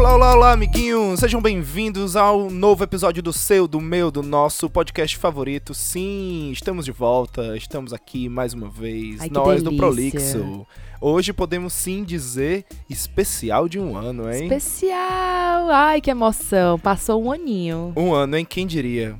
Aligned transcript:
Olá, 0.00 0.14
olá, 0.14 0.34
olá, 0.34 0.52
amiguinhos! 0.52 1.20
Sejam 1.20 1.42
bem-vindos 1.42 2.16
ao 2.16 2.48
novo 2.48 2.82
episódio 2.82 3.22
do 3.22 3.34
seu, 3.34 3.68
do 3.68 3.82
meu, 3.82 4.10
do 4.10 4.22
nosso 4.22 4.70
podcast 4.70 5.14
favorito. 5.18 5.74
Sim, 5.74 6.50
estamos 6.50 6.86
de 6.86 6.90
volta, 6.90 7.54
estamos 7.54 7.92
aqui 7.92 8.26
mais 8.26 8.54
uma 8.54 8.70
vez, 8.70 9.20
Ai, 9.20 9.28
nós 9.30 9.62
do. 9.62 9.76
Prolixo. 9.76 10.66
Hoje 11.02 11.34
podemos 11.34 11.74
sim 11.74 12.02
dizer 12.02 12.64
especial 12.88 13.68
de 13.68 13.78
um 13.78 13.94
ano, 13.94 14.32
hein? 14.32 14.44
Especial! 14.44 15.70
Ai, 15.70 16.00
que 16.00 16.10
emoção. 16.10 16.78
Passou 16.78 17.22
um 17.22 17.30
aninho. 17.30 17.92
Um 17.94 18.14
ano, 18.14 18.38
hein? 18.38 18.46
Quem 18.46 18.66
diria? 18.66 19.18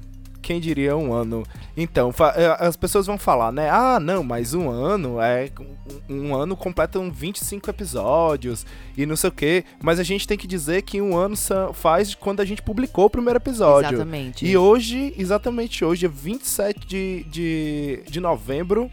Quem 0.51 0.59
diria 0.59 0.97
um 0.97 1.13
ano? 1.13 1.45
Então, 1.77 2.13
eh, 2.35 2.57
as 2.59 2.75
pessoas 2.75 3.07
vão 3.07 3.17
falar, 3.17 3.53
né? 3.53 3.71
Ah, 3.71 4.01
não, 4.01 4.25
mas 4.25 4.53
um 4.53 4.69
ano 4.69 5.21
é. 5.21 5.49
Um 6.09 6.35
ano 6.35 6.57
completam 6.57 7.09
25 7.09 7.71
episódios 7.71 8.67
e 8.99 9.07
não 9.07 9.15
sei 9.15 9.29
o 9.29 9.33
quê. 9.33 9.65
Mas 9.81 10.01
a 10.01 10.03
gente 10.03 10.27
tem 10.27 10.37
que 10.37 10.49
dizer 10.49 10.83
que 10.83 11.01
um 11.01 11.17
ano 11.17 11.37
faz 11.73 12.17
quando 12.17 12.41
a 12.41 12.45
gente 12.45 12.63
publicou 12.63 13.05
o 13.05 13.11
primeiro 13.11 13.37
episódio. 13.37 13.95
Exatamente. 13.95 14.45
E 14.45 14.57
hoje, 14.57 15.15
exatamente 15.17 15.85
hoje, 15.85 16.07
é 16.07 16.09
27 16.09 16.85
de, 16.85 17.25
de, 17.31 18.03
de 18.11 18.19
novembro. 18.19 18.91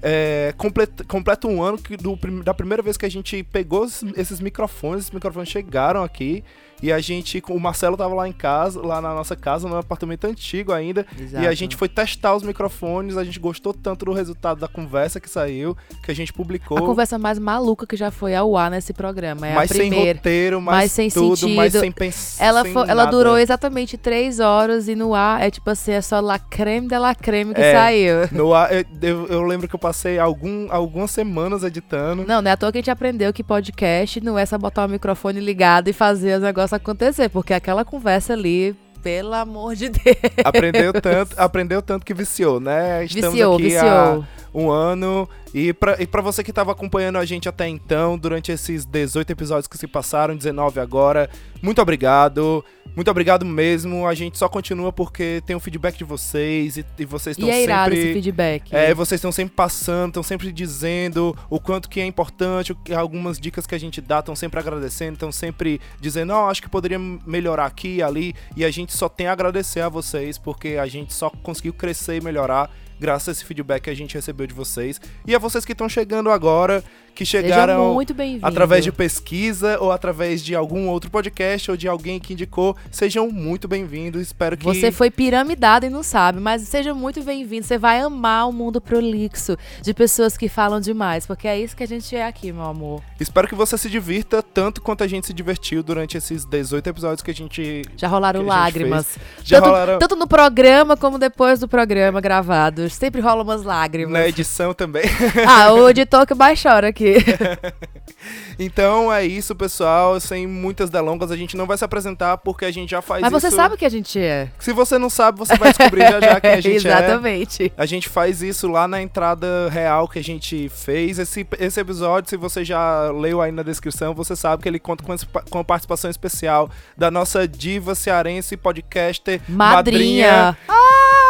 É, 0.00 0.54
completa, 0.56 1.02
completa 1.02 1.48
um 1.48 1.60
ano 1.60 1.76
que 1.76 1.96
do, 1.96 2.14
da 2.44 2.54
primeira 2.54 2.84
vez 2.84 2.96
que 2.96 3.04
a 3.04 3.10
gente 3.10 3.42
pegou 3.42 3.84
esses, 3.84 4.12
esses 4.16 4.38
microfones, 4.38 5.00
esses 5.00 5.10
microfones 5.10 5.48
chegaram 5.48 6.04
aqui 6.04 6.44
e 6.82 6.92
a 6.92 6.98
gente, 7.00 7.42
o 7.48 7.58
Marcelo 7.58 7.96
tava 7.96 8.14
lá 8.14 8.28
em 8.28 8.32
casa, 8.32 8.80
lá 8.80 9.00
na 9.00 9.14
nossa 9.14 9.34
casa, 9.36 9.68
no 9.68 9.76
apartamento 9.76 10.26
antigo 10.26 10.72
ainda, 10.72 11.06
e 11.18 11.22
Exato. 11.22 11.48
a 11.48 11.54
gente 11.54 11.76
foi 11.76 11.88
testar 11.88 12.34
os 12.34 12.42
microfones, 12.42 13.16
a 13.16 13.24
gente 13.24 13.38
gostou 13.40 13.72
tanto 13.72 14.04
do 14.04 14.12
resultado 14.12 14.60
da 14.60 14.68
conversa 14.68 15.18
que 15.20 15.28
saiu, 15.30 15.76
que 16.02 16.10
a 16.10 16.14
gente 16.14 16.32
publicou. 16.32 16.76
A 16.78 16.82
conversa 16.82 17.18
mais 17.18 17.38
maluca 17.38 17.86
que 17.86 17.96
já 17.96 18.10
foi 18.10 18.34
ao 18.34 18.56
ar 18.56 18.70
nesse 18.70 18.92
programa. 18.92 19.46
É 19.46 19.54
mais 19.54 19.70
sem 19.70 19.92
roteiro, 19.92 20.60
mais, 20.60 20.78
mais 20.78 20.92
sem 20.92 21.08
tudo, 21.10 21.48
mais 21.50 21.72
sentido. 21.72 21.80
sem 21.80 21.92
pensar. 21.92 22.44
Ela, 22.44 22.62
ela 22.88 23.04
durou 23.06 23.38
exatamente 23.38 23.96
três 23.96 24.40
horas 24.40 24.88
e 24.88 24.94
no 24.94 25.14
ar 25.14 25.40
é 25.42 25.50
tipo 25.50 25.68
assim, 25.70 25.92
é 25.92 26.00
só 26.00 26.20
la 26.20 26.38
creme 26.38 26.88
de 26.88 26.98
la 26.98 27.14
creme 27.14 27.54
que 27.54 27.60
É. 27.60 27.72
saiu. 27.72 28.14
No 28.32 28.52
ar, 28.54 28.70
eu, 28.72 28.84
eu- 29.02 29.26
eu 29.28 29.42
lembro 29.42 29.68
que 29.68 29.74
eu 29.74 29.78
passei 29.78 30.18
algum, 30.18 30.66
algumas 30.70 31.10
semanas 31.10 31.62
editando. 31.62 32.24
Não, 32.26 32.42
não 32.42 32.50
é 32.50 32.52
à 32.52 32.56
toa 32.56 32.70
que 32.72 32.78
a 32.78 32.80
gente 32.80 32.90
aprendeu 32.90 33.32
que 33.32 33.42
podcast 33.42 34.20
não 34.20 34.38
é 34.38 34.44
só 34.44 34.58
botar 34.58 34.84
o 34.84 34.88
microfone 34.88 35.40
ligado 35.40 35.88
e 35.88 35.92
fazer 35.92 36.36
os 36.36 36.42
negócios 36.42 36.73
acontecer, 36.74 37.28
porque 37.28 37.54
aquela 37.54 37.84
conversa 37.84 38.32
ali, 38.32 38.74
pelo 39.02 39.34
amor 39.34 39.74
de 39.74 39.88
Deus, 39.90 40.16
Aprendeu 40.44 40.92
tanto, 40.92 41.34
aprendeu 41.38 41.82
tanto 41.82 42.04
que 42.04 42.14
viciou, 42.14 42.60
né? 42.60 43.04
Estamos 43.04 43.32
viciou, 43.32 43.54
aqui 43.54 43.62
viciou. 43.64 43.84
há 43.86 44.22
um 44.54 44.70
ano. 44.70 45.28
E 45.52 45.72
pra, 45.72 46.00
e 46.00 46.06
pra 46.06 46.22
você 46.22 46.42
que 46.42 46.52
tava 46.52 46.72
acompanhando 46.72 47.16
a 47.18 47.24
gente 47.24 47.48
até 47.48 47.68
então, 47.68 48.16
durante 48.16 48.50
esses 48.52 48.84
18 48.84 49.30
episódios 49.30 49.66
que 49.66 49.76
se 49.78 49.86
passaram, 49.86 50.36
19 50.36 50.80
agora, 50.80 51.28
muito 51.62 51.80
obrigado. 51.82 52.64
Muito 52.94 53.10
obrigado 53.10 53.44
mesmo. 53.44 54.06
A 54.06 54.14
gente 54.14 54.38
só 54.38 54.48
continua 54.48 54.92
porque 54.92 55.42
tem 55.44 55.56
o 55.56 55.60
feedback 55.60 55.96
de 55.98 56.04
vocês 56.04 56.76
e, 56.76 56.84
e 56.98 57.04
vocês 57.04 57.36
estão 57.36 57.50
é 57.52 57.62
irado 57.62 57.90
sempre. 57.94 58.04
esse 58.10 58.12
feedback. 58.14 58.74
É, 58.74 58.94
vocês 58.94 59.18
estão 59.18 59.32
sempre 59.32 59.54
passando, 59.54 60.08
estão 60.08 60.22
sempre 60.22 60.52
dizendo 60.52 61.36
o 61.50 61.58
quanto 61.58 61.88
que 61.88 62.00
é 62.00 62.06
importante, 62.06 62.70
o 62.72 62.76
que- 62.76 62.92
algumas 62.94 63.38
dicas 63.38 63.66
que 63.66 63.74
a 63.74 63.78
gente 63.78 64.00
dá, 64.00 64.20
estão 64.20 64.36
sempre 64.36 64.60
agradecendo, 64.60 65.14
estão 65.14 65.32
sempre 65.32 65.80
dizendo, 66.00 66.32
ó, 66.32 66.48
acho 66.50 66.62
que 66.62 66.68
poderia 66.68 66.98
melhorar 66.98 67.66
aqui 67.66 67.96
e 67.96 68.02
ali, 68.02 68.34
e 68.56 68.64
a 68.64 68.70
gente 68.70 68.92
só 68.92 69.08
tem 69.08 69.26
a 69.26 69.32
agradecer 69.32 69.80
a 69.80 69.88
vocês, 69.88 70.38
porque 70.38 70.76
a 70.80 70.86
gente 70.86 71.12
só 71.12 71.30
conseguiu 71.30 71.72
crescer 71.72 72.16
e 72.16 72.20
melhorar 72.20 72.70
graças 73.04 73.28
a 73.28 73.32
esse 73.32 73.44
feedback 73.44 73.82
que 73.82 73.90
a 73.90 73.94
gente 73.94 74.14
recebeu 74.14 74.46
de 74.46 74.54
vocês. 74.54 74.98
E 75.26 75.34
a 75.34 75.38
vocês 75.38 75.62
que 75.62 75.72
estão 75.72 75.90
chegando 75.90 76.30
agora, 76.30 76.82
que 77.14 77.24
chegaram 77.24 77.96
através 78.42 78.84
de 78.84 78.90
pesquisa 78.90 79.78
ou 79.80 79.92
através 79.92 80.42
de 80.42 80.54
algum 80.54 80.88
outro 80.88 81.10
podcast 81.10 81.70
ou 81.70 81.76
de 81.76 81.86
alguém 81.86 82.18
que 82.18 82.32
indicou, 82.32 82.76
sejam 82.90 83.30
muito 83.30 83.68
bem-vindos. 83.68 84.20
Espero 84.20 84.56
que 84.56 84.64
Você 84.64 84.90
foi 84.90 85.10
piramidado 85.10 85.86
e 85.86 85.90
não 85.90 86.02
sabe, 86.02 86.40
mas 86.40 86.62
seja 86.62 86.92
muito 86.92 87.22
bem-vindo. 87.22 87.64
Você 87.64 87.78
vai 87.78 88.00
amar 88.00 88.48
o 88.48 88.52
mundo 88.52 88.80
prolixo 88.80 89.56
de 89.80 89.94
pessoas 89.94 90.36
que 90.36 90.48
falam 90.48 90.80
demais, 90.80 91.26
porque 91.26 91.46
é 91.46 91.58
isso 91.58 91.76
que 91.76 91.84
a 91.84 91.88
gente 91.88 92.14
é 92.16 92.26
aqui, 92.26 92.52
meu 92.52 92.64
amor. 92.64 93.00
Espero 93.20 93.46
que 93.46 93.54
você 93.54 93.78
se 93.78 93.88
divirta 93.88 94.42
tanto 94.42 94.82
quanto 94.82 95.04
a 95.04 95.06
gente 95.06 95.26
se 95.26 95.32
divertiu 95.32 95.82
durante 95.82 96.16
esses 96.16 96.44
18 96.44 96.88
episódios 96.88 97.22
que 97.22 97.30
a 97.30 97.34
gente. 97.34 97.82
Já 97.96 98.08
rolaram 98.08 98.42
lágrimas. 98.42 99.18
Já 99.42 99.58
tanto, 99.58 99.70
rolaram 99.70 99.98
tanto 99.98 100.16
no 100.16 100.26
programa 100.26 100.96
como 100.96 101.18
depois 101.18 101.60
do 101.60 101.68
programa 101.68 102.20
gravado. 102.20 102.90
Sempre 102.90 103.20
rolam 103.20 103.44
umas 103.44 103.62
lágrimas. 103.62 104.12
na 104.12 104.26
edição 104.26 104.74
também. 104.74 105.04
Ah, 105.46 105.72
o 105.72 105.88
editor 105.88 106.26
que 106.26 106.34
mais 106.34 106.60
chora 106.60 106.88
aqui. 106.88 107.03
então 108.58 109.12
é 109.12 109.24
isso, 109.24 109.54
pessoal. 109.54 110.18
Sem 110.20 110.46
muitas 110.46 110.90
delongas, 110.90 111.30
a 111.30 111.36
gente 111.36 111.56
não 111.56 111.66
vai 111.66 111.76
se 111.76 111.84
apresentar 111.84 112.38
porque 112.38 112.64
a 112.64 112.70
gente 112.70 112.90
já 112.90 113.02
faz 113.02 113.22
Mas 113.22 113.32
isso. 113.32 113.40
você 113.40 113.50
sabe 113.54 113.74
o 113.74 113.78
que 113.78 113.84
a 113.84 113.88
gente 113.88 114.18
é. 114.18 114.48
Se 114.58 114.72
você 114.72 114.98
não 114.98 115.10
sabe, 115.10 115.38
você 115.38 115.56
vai 115.56 115.70
descobrir 115.72 116.02
já 116.02 116.20
já 116.20 116.40
quem 116.40 116.50
a 116.50 116.60
gente 116.60 116.86
é. 116.86 116.90
Exatamente. 116.90 117.72
A 117.76 117.86
gente 117.86 118.08
faz 118.08 118.42
isso 118.42 118.68
lá 118.68 118.86
na 118.88 119.00
entrada 119.02 119.68
real 119.70 120.08
que 120.08 120.18
a 120.18 120.24
gente 120.24 120.68
fez. 120.68 121.18
Esse, 121.18 121.46
esse 121.58 121.80
episódio, 121.80 122.30
se 122.30 122.36
você 122.36 122.64
já 122.64 123.10
leu 123.10 123.40
aí 123.40 123.52
na 123.52 123.62
descrição, 123.62 124.14
você 124.14 124.34
sabe 124.36 124.62
que 124.62 124.68
ele 124.68 124.78
conta 124.78 125.02
com, 125.04 125.12
esse- 125.14 125.26
com 125.50 125.58
a 125.58 125.64
participação 125.64 126.10
especial 126.10 126.70
da 126.96 127.10
nossa 127.10 127.46
diva 127.46 127.94
cearense 127.94 128.56
podcaster, 128.56 129.40
Madrinha. 129.48 130.56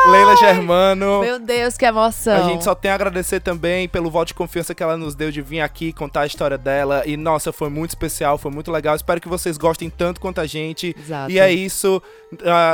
Leila 0.06 0.37
Germano. 0.37 1.20
Meu 1.20 1.38
Deus, 1.38 1.76
que 1.78 1.84
emoção. 1.84 2.44
A 2.44 2.48
gente 2.48 2.62
só 2.62 2.75
tem 2.75 2.91
a 2.91 2.94
agradecer 2.94 3.41
também 3.41 3.88
pelo 3.88 4.10
voto 4.10 4.28
de 4.28 4.34
confiança 4.34 4.75
que 4.75 4.82
ela 4.82 4.97
nos 4.97 5.15
deu 5.15 5.31
de 5.31 5.41
vir 5.41 5.60
aqui 5.60 5.92
contar 5.92 6.22
a 6.22 6.26
história 6.26 6.59
dela. 6.59 7.03
E 7.06 7.16
nossa, 7.16 7.53
foi 7.53 7.70
muito 7.70 7.91
especial, 7.91 8.37
foi 8.37 8.50
muito 8.50 8.70
legal. 8.70 8.94
Espero 8.94 9.20
que 9.20 9.28
vocês 9.28 9.56
gostem 9.56 9.88
tanto 9.88 10.20
quanto 10.20 10.41
a 10.41 10.47
gente. 10.47 10.94
Exato. 10.98 11.31
E 11.31 11.38
é 11.38 11.50
isso. 11.50 12.03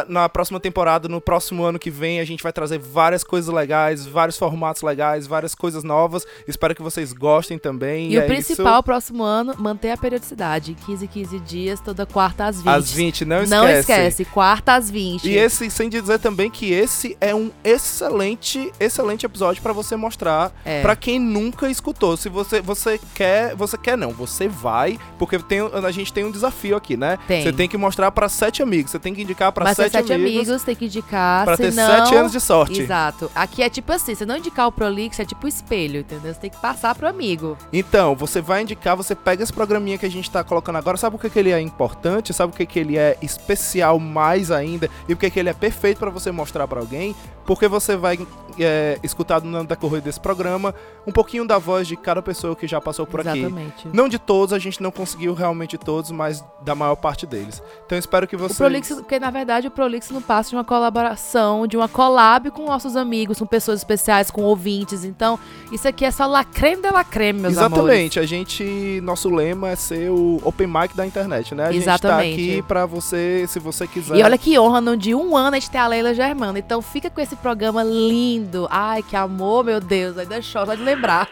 Na 0.08 0.28
próxima 0.28 0.58
temporada, 0.58 1.08
no 1.08 1.20
próximo 1.20 1.62
ano 1.62 1.78
que 1.78 1.91
vem, 1.91 2.18
a 2.18 2.24
gente 2.24 2.42
vai 2.42 2.52
trazer 2.52 2.78
várias 2.78 3.22
coisas 3.22 3.52
legais, 3.54 4.06
vários 4.06 4.36
formatos 4.36 4.82
legais, 4.82 5.26
várias 5.26 5.54
coisas 5.54 5.84
novas. 5.84 6.26
Espero 6.48 6.74
que 6.74 6.82
vocês 6.82 7.12
gostem 7.12 7.58
também. 7.58 8.12
E 8.12 8.18
o 8.18 8.22
é 8.22 8.26
principal, 8.26 8.74
isso. 8.74 8.82
próximo 8.82 9.22
ano, 9.22 9.54
manter 9.58 9.92
a 9.92 9.97
periodicidade. 9.97 10.76
15, 10.86 11.06
15 11.06 11.41
dias, 11.41 11.80
toda 11.80 12.06
quarta 12.06 12.47
às 12.47 12.56
20. 12.56 12.68
Às 12.68 12.92
20, 12.92 13.24
não 13.24 13.42
esquece. 13.42 13.54
Não 13.54 13.68
esquece, 13.68 14.24
quarta 14.24 14.74
às 14.74 14.91
20. 14.91 15.28
E 15.28 15.36
esse, 15.36 15.70
sem 15.70 15.88
dizer 15.88 16.18
também 16.18 16.50
que 16.50 16.72
esse 16.72 17.16
é 17.20 17.34
um 17.34 17.50
excelente, 17.62 18.72
excelente 18.81 19.26
episódio 19.26 19.62
pra 19.62 19.72
você 19.72 19.94
mostrar 19.97 20.53
É. 20.64 20.81
Pra 20.82 20.97
quem 20.97 21.19
nunca 21.19 21.69
escutou. 21.69 22.16
Se 22.16 22.28
você 22.28 22.60
você 22.60 23.00
quer, 23.14 23.54
você 23.54 23.76
quer 23.76 23.97
não, 23.97 24.10
você 24.10 24.48
vai, 24.48 24.98
porque 25.19 25.38
tem, 25.38 25.60
a 25.60 25.91
gente 25.91 26.12
tem 26.12 26.25
um 26.25 26.30
desafio 26.30 26.76
aqui, 26.76 26.97
né? 26.97 27.19
Tem. 27.26 27.42
Você 27.42 27.53
tem 27.53 27.69
que 27.69 27.76
mostrar 27.76 28.10
pra 28.10 28.28
sete 28.28 28.62
amigos, 28.62 28.91
você 28.91 28.98
tem 28.98 29.14
que 29.14 29.22
indicar 29.22 29.53
pra 29.53 29.64
Mas 29.64 29.76
sete, 29.76 29.92
sete 29.92 30.12
amigos, 30.12 30.48
amigos, 30.48 30.62
tem 30.62 30.75
que 30.75 30.84
indicar, 30.86 31.44
pra 31.44 31.56
ter 31.56 31.72
sete 31.72 32.14
anos 32.14 32.32
de 32.32 32.41
sorte. 32.41 32.80
Exato. 32.80 33.30
Aqui 33.34 33.62
é 33.62 33.69
tipo 33.69 33.92
assim, 33.92 34.14
você 34.14 34.25
não 34.25 34.36
indicar 34.36 34.66
o 34.66 34.72
Prolix, 34.72 35.19
é 35.20 35.25
tipo 35.25 35.47
espelho, 35.47 36.00
entendeu? 36.00 36.32
Você 36.32 36.41
tem 36.41 36.50
que 36.50 36.60
passar 36.60 36.94
pro 36.94 37.09
amigo. 37.09 37.56
Então, 37.72 38.14
você 38.14 38.41
vai 38.41 38.62
indicar, 38.62 38.97
você 38.97 39.14
pega 39.14 39.42
esse 39.42 39.53
programinha 39.53 39.98
que 39.98 40.06
a 40.06 40.10
gente 40.10 40.30
tá 40.30 40.42
colocando 40.42 40.76
agora, 40.76 40.97
sabe 40.97 41.16
por 41.16 41.22
que, 41.22 41.30
que 41.30 41.38
ele 41.38 41.50
é 41.50 41.60
importante? 41.60 42.32
Sabe 42.32 42.53
por 42.53 42.59
que, 42.59 42.66
que 42.66 42.78
ele 42.78 42.97
é 42.97 43.16
especial 43.22 43.98
mais 43.98 44.50
ainda? 44.50 44.88
E 45.09 45.14
por 45.14 45.20
que, 45.20 45.30
que 45.30 45.41
ele 45.41 45.48
é 45.48 45.54
perfeito 45.54 45.98
pra 45.98 46.10
você 46.10 46.30
mostrar 46.30 46.66
pra 46.66 46.80
alguém? 46.80 47.09
Porque 47.44 47.66
você 47.66 47.97
vai 47.97 48.19
é, 48.59 48.98
escutar 49.03 49.43
no 49.43 49.65
decorrer 49.65 50.00
desse 50.00 50.21
programa 50.21 50.75
um 51.06 51.10
pouquinho 51.10 51.47
da 51.47 51.59
voz 51.59 51.88
de 51.88 51.97
cada 51.97 52.22
pessoa 52.22 52.54
que 52.54 52.66
já 52.66 52.81
passou 52.81 53.06
por 53.06 53.21
aqui. 53.21 53.41
Exatamente. 53.41 53.88
Não 53.93 54.09
de 54.09 54.19
todos, 54.19 54.53
a 54.53 54.59
gente 54.59 54.82
não 54.82 54.91
conseguiu 54.91 55.34
realmente 55.34 55.76
todos, 55.76 56.10
mas 56.10 56.44
da 56.62 56.75
maior 56.75 56.94
parte 56.97 57.26
deles. 57.26 57.62
Então 57.87 57.98
espero 57.98 58.28
que 58.28 58.37
O 58.37 58.38
vocês. 58.38 58.59
Prolix, 58.59 58.88
porque 58.91 59.18
na 59.18 59.30
verdade 59.30 59.66
o 59.66 59.71
Prolix 59.71 60.10
não 60.10 60.22
passa 60.22 60.51
de 60.51 60.57
uma 60.57 60.65
colaboração, 60.65 61.66
de 61.66 61.77
uma 61.77 61.89
collab 61.89 62.51
com 62.51 62.66
nossos 62.66 62.97
amigos, 62.97 63.39
com 63.39 63.47
pessoas 63.47 63.80
especiais, 63.80 64.30
com 64.30 64.42
ouvintes. 64.42 65.04
Então, 65.04 65.39
isso 65.72 65.89
aqui 65.89 66.04
é 66.04 66.10
só 66.10 66.27
la 66.27 66.45
creme 66.45 66.83
de 66.83 66.91
la 66.91 67.03
creme, 67.03 67.41
meus 67.41 67.57
amores. 67.57 67.84
Exatamente, 67.84 68.21
a 68.21 68.27
gente. 68.27 69.01
Nosso 69.03 69.28
lema 69.28 69.71
é 69.71 69.77
ser 69.77 70.10
o 70.10 70.41
open 70.45 70.66
mic 70.66 70.95
da 70.95 71.07
internet, 71.07 71.54
né? 71.54 71.66
A 71.66 71.72
gente 71.72 71.84
tá 71.84 71.92
Exatamente. 71.92 72.34
aqui 72.34 72.62
pra 72.62 72.86
você, 72.86 73.47
se 73.48 73.59
você 73.59 73.86
quiser. 73.86 74.16
E 74.16 74.22
olha 74.22 74.39
que 74.39 74.59
honra, 74.59 74.80
no 74.80 74.97
de 74.97 75.15
um 75.15 75.36
ano 75.36 75.57
a 75.57 75.59
gente 75.59 75.71
tem 75.71 75.80
a 75.80 75.86
Leila 75.86 76.15
Germana. 76.15 76.59
Então 76.59 76.83
fica 76.83 76.99
com 77.08 77.20
esse 77.20 77.36
programa 77.36 77.82
lindo. 77.82 78.66
Ai, 78.70 79.02
que 79.02 79.16
amor, 79.16 79.64
meu 79.64 79.80
Deus. 79.80 80.18
Ainda 80.18 80.42
choro 80.42 80.76
de 80.76 80.82
lembrar. 80.82 81.28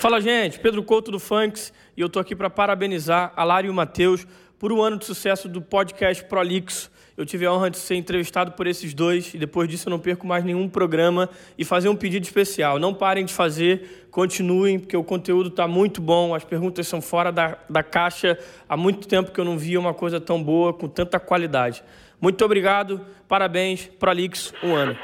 Fala, 0.00 0.20
gente. 0.20 0.58
Pedro 0.58 0.82
Couto 0.82 1.10
do 1.10 1.18
Funks 1.18 1.72
e 1.96 2.00
eu 2.00 2.08
tô 2.08 2.18
aqui 2.18 2.34
para 2.34 2.50
parabenizar 2.50 3.32
a 3.36 3.44
Lara 3.44 3.66
e 3.66 3.70
o 3.70 3.74
Matheus 3.74 4.26
por 4.58 4.72
um 4.72 4.82
ano 4.82 4.98
de 4.98 5.06
sucesso 5.06 5.48
do 5.48 5.62
podcast 5.62 6.24
Prolixo. 6.24 6.90
Eu 7.16 7.26
tive 7.26 7.44
a 7.44 7.52
honra 7.52 7.70
de 7.70 7.76
ser 7.76 7.96
entrevistado 7.96 8.52
por 8.52 8.66
esses 8.66 8.94
dois 8.94 9.34
e 9.34 9.38
depois 9.38 9.68
disso 9.68 9.88
eu 9.88 9.90
não 9.90 9.98
perco 9.98 10.26
mais 10.26 10.42
nenhum 10.42 10.68
programa 10.68 11.28
e 11.58 11.64
fazer 11.64 11.88
um 11.88 11.96
pedido 11.96 12.24
especial. 12.24 12.78
Não 12.78 12.94
parem 12.94 13.24
de 13.24 13.34
fazer, 13.34 14.06
continuem, 14.10 14.78
porque 14.78 14.96
o 14.96 15.04
conteúdo 15.04 15.50
está 15.50 15.68
muito 15.68 16.00
bom, 16.00 16.34
as 16.34 16.44
perguntas 16.44 16.88
são 16.88 17.02
fora 17.02 17.30
da, 17.30 17.58
da 17.68 17.82
caixa. 17.82 18.38
Há 18.66 18.76
muito 18.76 19.06
tempo 19.06 19.32
que 19.32 19.38
eu 19.38 19.44
não 19.44 19.58
via 19.58 19.78
uma 19.78 19.92
coisa 19.92 20.18
tão 20.18 20.42
boa, 20.42 20.72
com 20.72 20.88
tanta 20.88 21.20
qualidade. 21.20 21.84
Muito 22.20 22.44
obrigado, 22.44 23.00
parabéns, 23.26 23.86
Prolixo, 23.98 24.52
um 24.62 24.74
ano. 24.74 24.94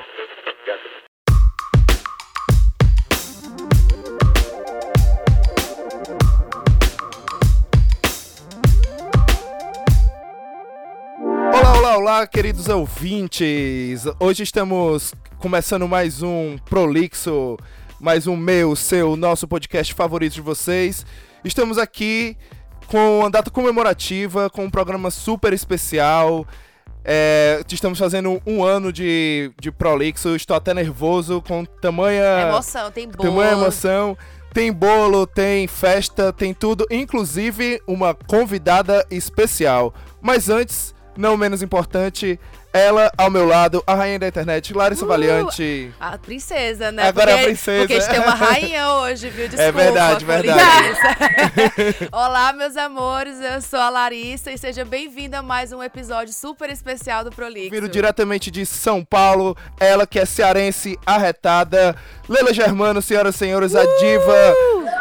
Olá, 11.54 11.96
olá, 11.96 12.26
queridos 12.26 12.68
ouvintes! 12.68 14.04
Hoje 14.20 14.42
estamos 14.42 15.14
começando 15.38 15.88
mais 15.88 16.22
um 16.22 16.58
Prolixo, 16.68 17.56
mais 17.98 18.26
um 18.26 18.36
meu, 18.36 18.76
seu, 18.76 19.16
nosso 19.16 19.48
podcast 19.48 19.94
favorito 19.94 20.34
de 20.34 20.42
vocês. 20.42 21.06
Estamos 21.42 21.78
aqui 21.78 22.36
com 22.86 23.20
uma 23.20 23.30
data 23.30 23.50
comemorativa, 23.50 24.50
com 24.50 24.66
um 24.66 24.70
programa 24.70 25.10
super 25.10 25.54
especial. 25.54 26.46
É, 27.08 27.62
estamos 27.70 28.00
fazendo 28.00 28.42
um 28.44 28.64
ano 28.64 28.92
de, 28.92 29.52
de 29.60 29.70
Prolixo, 29.70 30.34
estou 30.34 30.56
até 30.56 30.74
nervoso 30.74 31.40
com 31.40 31.64
tamanha 31.64 32.48
Emoção, 32.48 32.90
tem 32.90 33.08
bolo. 33.08 33.30
tamanha 33.30 33.52
emoção. 33.52 34.18
Tem 34.52 34.72
bolo, 34.72 35.26
tem 35.26 35.68
festa, 35.68 36.32
tem 36.32 36.52
tudo, 36.52 36.84
inclusive 36.90 37.80
uma 37.86 38.12
convidada 38.14 39.06
especial. 39.10 39.94
Mas 40.20 40.48
antes, 40.48 40.94
não 41.16 41.36
menos 41.36 41.62
importante, 41.62 42.40
ela 42.76 43.10
ao 43.16 43.30
meu 43.30 43.46
lado, 43.46 43.82
a 43.86 43.94
rainha 43.94 44.18
da 44.18 44.28
internet, 44.28 44.72
Larissa 44.74 45.04
Uh! 45.04 45.08
Valiante. 45.08 45.92
A 46.00 46.18
princesa, 46.18 46.92
né? 46.92 47.08
Agora 47.08 47.30
é 47.30 47.34
a 47.34 47.36
porque, 47.36 47.46
princesa. 47.48 47.78
Porque 47.80 47.94
a 47.94 48.00
gente 48.00 48.10
tem 48.10 48.20
uma 48.20 48.34
rainha 48.34 48.90
hoje, 48.90 49.28
viu? 49.30 49.48
Desculpa. 49.48 49.72
verdade, 49.72 50.24
com 50.24 50.32
verdade. 50.32 50.88
licença. 50.88 52.08
Olá, 52.12 52.52
meus 52.52 52.76
amores. 52.76 53.40
Eu 53.40 53.60
sou 53.60 53.78
a 53.78 53.88
Larissa 53.88 54.50
e 54.50 54.58
seja 54.58 54.84
bem-vinda 54.84 55.38
a 55.38 55.42
mais 55.42 55.72
um 55.72 55.82
episódio 55.82 56.32
super 56.32 56.70
especial 56.70 57.24
do 57.24 57.30
Prolixo. 57.30 57.70
Vindo 57.70 57.88
diretamente 57.88 58.50
de 58.50 58.66
São 58.66 59.04
Paulo, 59.04 59.56
ela 59.78 60.06
que 60.06 60.18
é 60.18 60.24
cearense 60.24 60.98
arretada, 61.06 61.94
Leila 62.28 62.52
Germano, 62.52 63.00
senhoras 63.00 63.34
e 63.34 63.38
senhores, 63.38 63.74
a 63.74 63.84
diva 63.84 64.54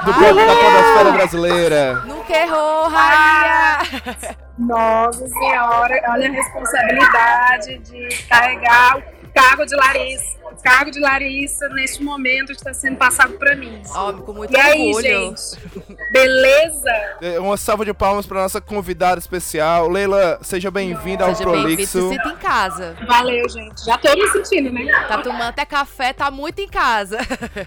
do 0.05 0.13
bloco 0.13 0.35
da 0.35 0.55
podosfera 0.55 1.11
brasileira. 1.11 1.93
Nunca 2.05 2.33
errou, 2.33 2.89
rainha! 2.89 4.44
Nossa 4.57 5.27
senhora, 5.27 6.01
olha 6.09 6.29
a 6.29 6.31
responsabilidade 6.31 7.77
de 7.79 8.23
carregar 8.29 8.97
o 8.97 9.01
cargo 9.35 9.65
de 9.65 9.75
Larissa. 9.75 10.35
O 10.45 10.63
cargo 10.63 10.89
de 10.91 10.99
Larissa, 10.99 11.67
neste 11.69 12.01
momento, 12.03 12.51
está 12.51 12.73
sendo 12.73 12.95
passado 12.97 13.33
para 13.33 13.55
mim. 13.55 13.81
Homem, 13.93 14.21
com 14.21 14.33
muito 14.33 14.53
E 14.53 14.57
aí, 14.59 14.87
orgulho. 14.87 15.35
gente? 15.35 16.05
Beleza? 16.11 16.91
É, 17.21 17.39
Uma 17.39 17.57
salva 17.57 17.83
de 17.83 17.93
palmas 17.93 18.25
para 18.25 18.41
nossa 18.41 18.61
convidada 18.61 19.19
especial. 19.19 19.89
Leila, 19.89 20.39
seja 20.41 20.71
bem-vinda 20.71 21.25
ao 21.25 21.35
Seja 21.35 21.49
bem-vindo, 21.49 21.85
se 21.85 21.97
Prolixo. 21.99 22.29
em 22.29 22.35
casa. 22.37 22.95
Valeu, 23.07 23.49
gente. 23.49 23.83
Já 23.85 23.97
tô 23.97 24.13
me 24.13 24.27
sentindo, 24.29 24.71
né? 24.71 24.85
Tá 25.07 25.17
tomando 25.17 25.49
até 25.49 25.65
café, 25.65 26.13
tá 26.13 26.31
muito 26.31 26.59
em 26.61 26.67
casa. 26.67 27.17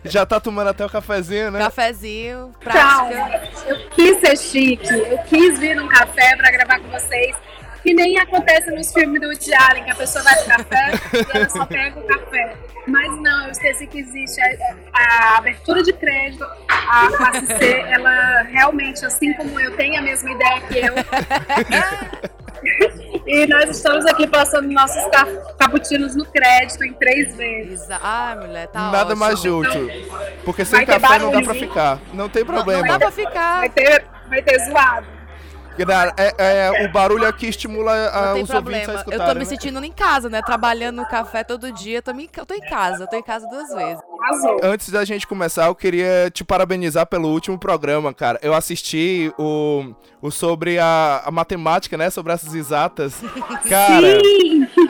Já 0.05 0.25
tá 0.25 0.41
tomando 0.41 0.69
até 0.69 0.85
o 0.85 0.88
cafezinho, 0.91 1.50
né? 1.50 1.59
Cafezinho, 1.59 2.55
Calma. 2.61 3.11
prática. 3.11 3.69
Eu 3.69 3.88
quis 3.91 4.21
ser 4.21 4.37
chique. 4.38 4.88
Eu 4.93 5.19
quis 5.25 5.59
vir 5.59 5.76
num 5.76 5.88
café 5.88 6.37
para 6.37 6.50
gravar 6.50 6.81
com 6.81 6.88
vocês. 6.88 7.37
Que 7.82 7.94
nem 7.94 8.19
acontece 8.19 8.70
nos 8.70 8.92
filmes 8.92 9.20
do 9.20 9.28
Woody 9.28 9.54
Allen, 9.54 9.84
que 9.84 9.90
a 9.90 9.94
pessoa 9.94 10.22
vai 10.25 10.34
pro 10.36 10.44
café 10.46 10.90
e 11.14 11.36
ela 11.36 11.48
só 11.48 11.64
pega 11.64 11.98
o 11.98 12.02
café. 12.04 12.56
Mas 12.86 13.20
não, 13.22 13.44
eu 13.44 13.50
esqueci 13.50 13.86
que 13.86 14.00
existe 14.00 14.40
a, 14.40 15.34
a 15.34 15.38
abertura 15.38 15.82
de 15.82 15.92
crédito, 15.92 16.44
a 16.69 17.08
classe 17.16 17.46
C, 17.46 17.80
ela 17.88 18.42
realmente, 18.42 19.04
assim 19.04 19.32
como 19.34 19.58
eu, 19.60 19.76
tem 19.76 19.96
a 19.96 20.02
mesma 20.02 20.30
ideia 20.32 20.60
que 20.62 20.78
eu. 20.78 20.94
E 23.26 23.46
nós 23.46 23.70
estamos 23.70 24.04
aqui 24.06 24.26
passando 24.26 24.69
nossos 24.72 25.04
ca- 25.12 25.26
cappuccinos 25.58 26.16
no 26.16 26.25
crédito 26.25 26.82
em 26.84 26.92
três 26.94 27.36
vezes. 27.36 27.86
Ai, 28.02 28.36
mulher, 28.36 28.66
tá 28.69 28.80
Nada 28.90 28.98
ótimo. 29.04 29.16
mais 29.20 29.44
útil. 29.44 29.88
Porque 30.44 30.64
sem 30.64 30.84
café 30.84 31.19
não 31.19 31.30
dá 31.30 31.42
pra 31.42 31.54
ficar. 31.54 31.98
Não 32.12 32.28
tem 32.28 32.42
Não, 32.44 32.52
problema. 32.54 32.82
não 32.82 32.88
dá 32.88 32.98
pra 32.98 33.10
ficar. 33.12 33.58
Vai 33.58 33.69
ter, 33.69 34.04
vai 34.28 34.42
ter 34.42 34.58
zoado. 34.64 35.06
Galera, 35.78 36.12
é, 36.16 36.34
é, 36.38 36.86
o 36.86 36.92
barulho 36.92 37.26
aqui 37.26 37.46
estimula 37.46 37.92
a, 37.92 38.26
Não 38.26 38.34
tem 38.34 38.42
os 38.42 38.50
ouvintes 38.50 38.88
a 38.88 38.92
problema. 38.92 39.04
Eu 39.10 39.19
tô 39.26 39.34
me 39.34 39.38
né? 39.40 39.44
sentindo 39.44 39.84
em 39.84 39.92
casa, 39.92 40.28
né? 40.28 40.42
Trabalhando 40.42 40.96
no 40.96 41.06
café 41.06 41.44
todo 41.44 41.70
dia. 41.72 41.98
Eu 41.98 42.02
tô, 42.02 42.12
me- 42.12 42.28
eu 42.36 42.46
tô 42.46 42.54
em 42.54 42.60
casa. 42.60 43.04
Eu 43.04 43.06
tô 43.08 43.16
em 43.16 43.22
casa 43.22 43.46
duas 43.48 43.69
vezes. 43.75 44.02
Antes 44.62 44.90
da 44.90 45.04
gente 45.04 45.26
começar, 45.26 45.66
eu 45.66 45.75
queria 45.75 46.30
te 46.32 46.44
parabenizar 46.44 47.06
pelo 47.06 47.28
último 47.28 47.58
programa, 47.58 48.12
cara. 48.12 48.38
Eu 48.42 48.52
assisti 48.52 49.32
o, 49.38 49.94
o 50.20 50.30
sobre 50.30 50.78
a, 50.78 51.22
a 51.25 51.30
matemática, 51.30 51.96
né? 51.96 52.10
Sobre 52.10 52.32
essas 52.32 52.54
exatas. 52.54 53.14
Cara, 53.69 54.20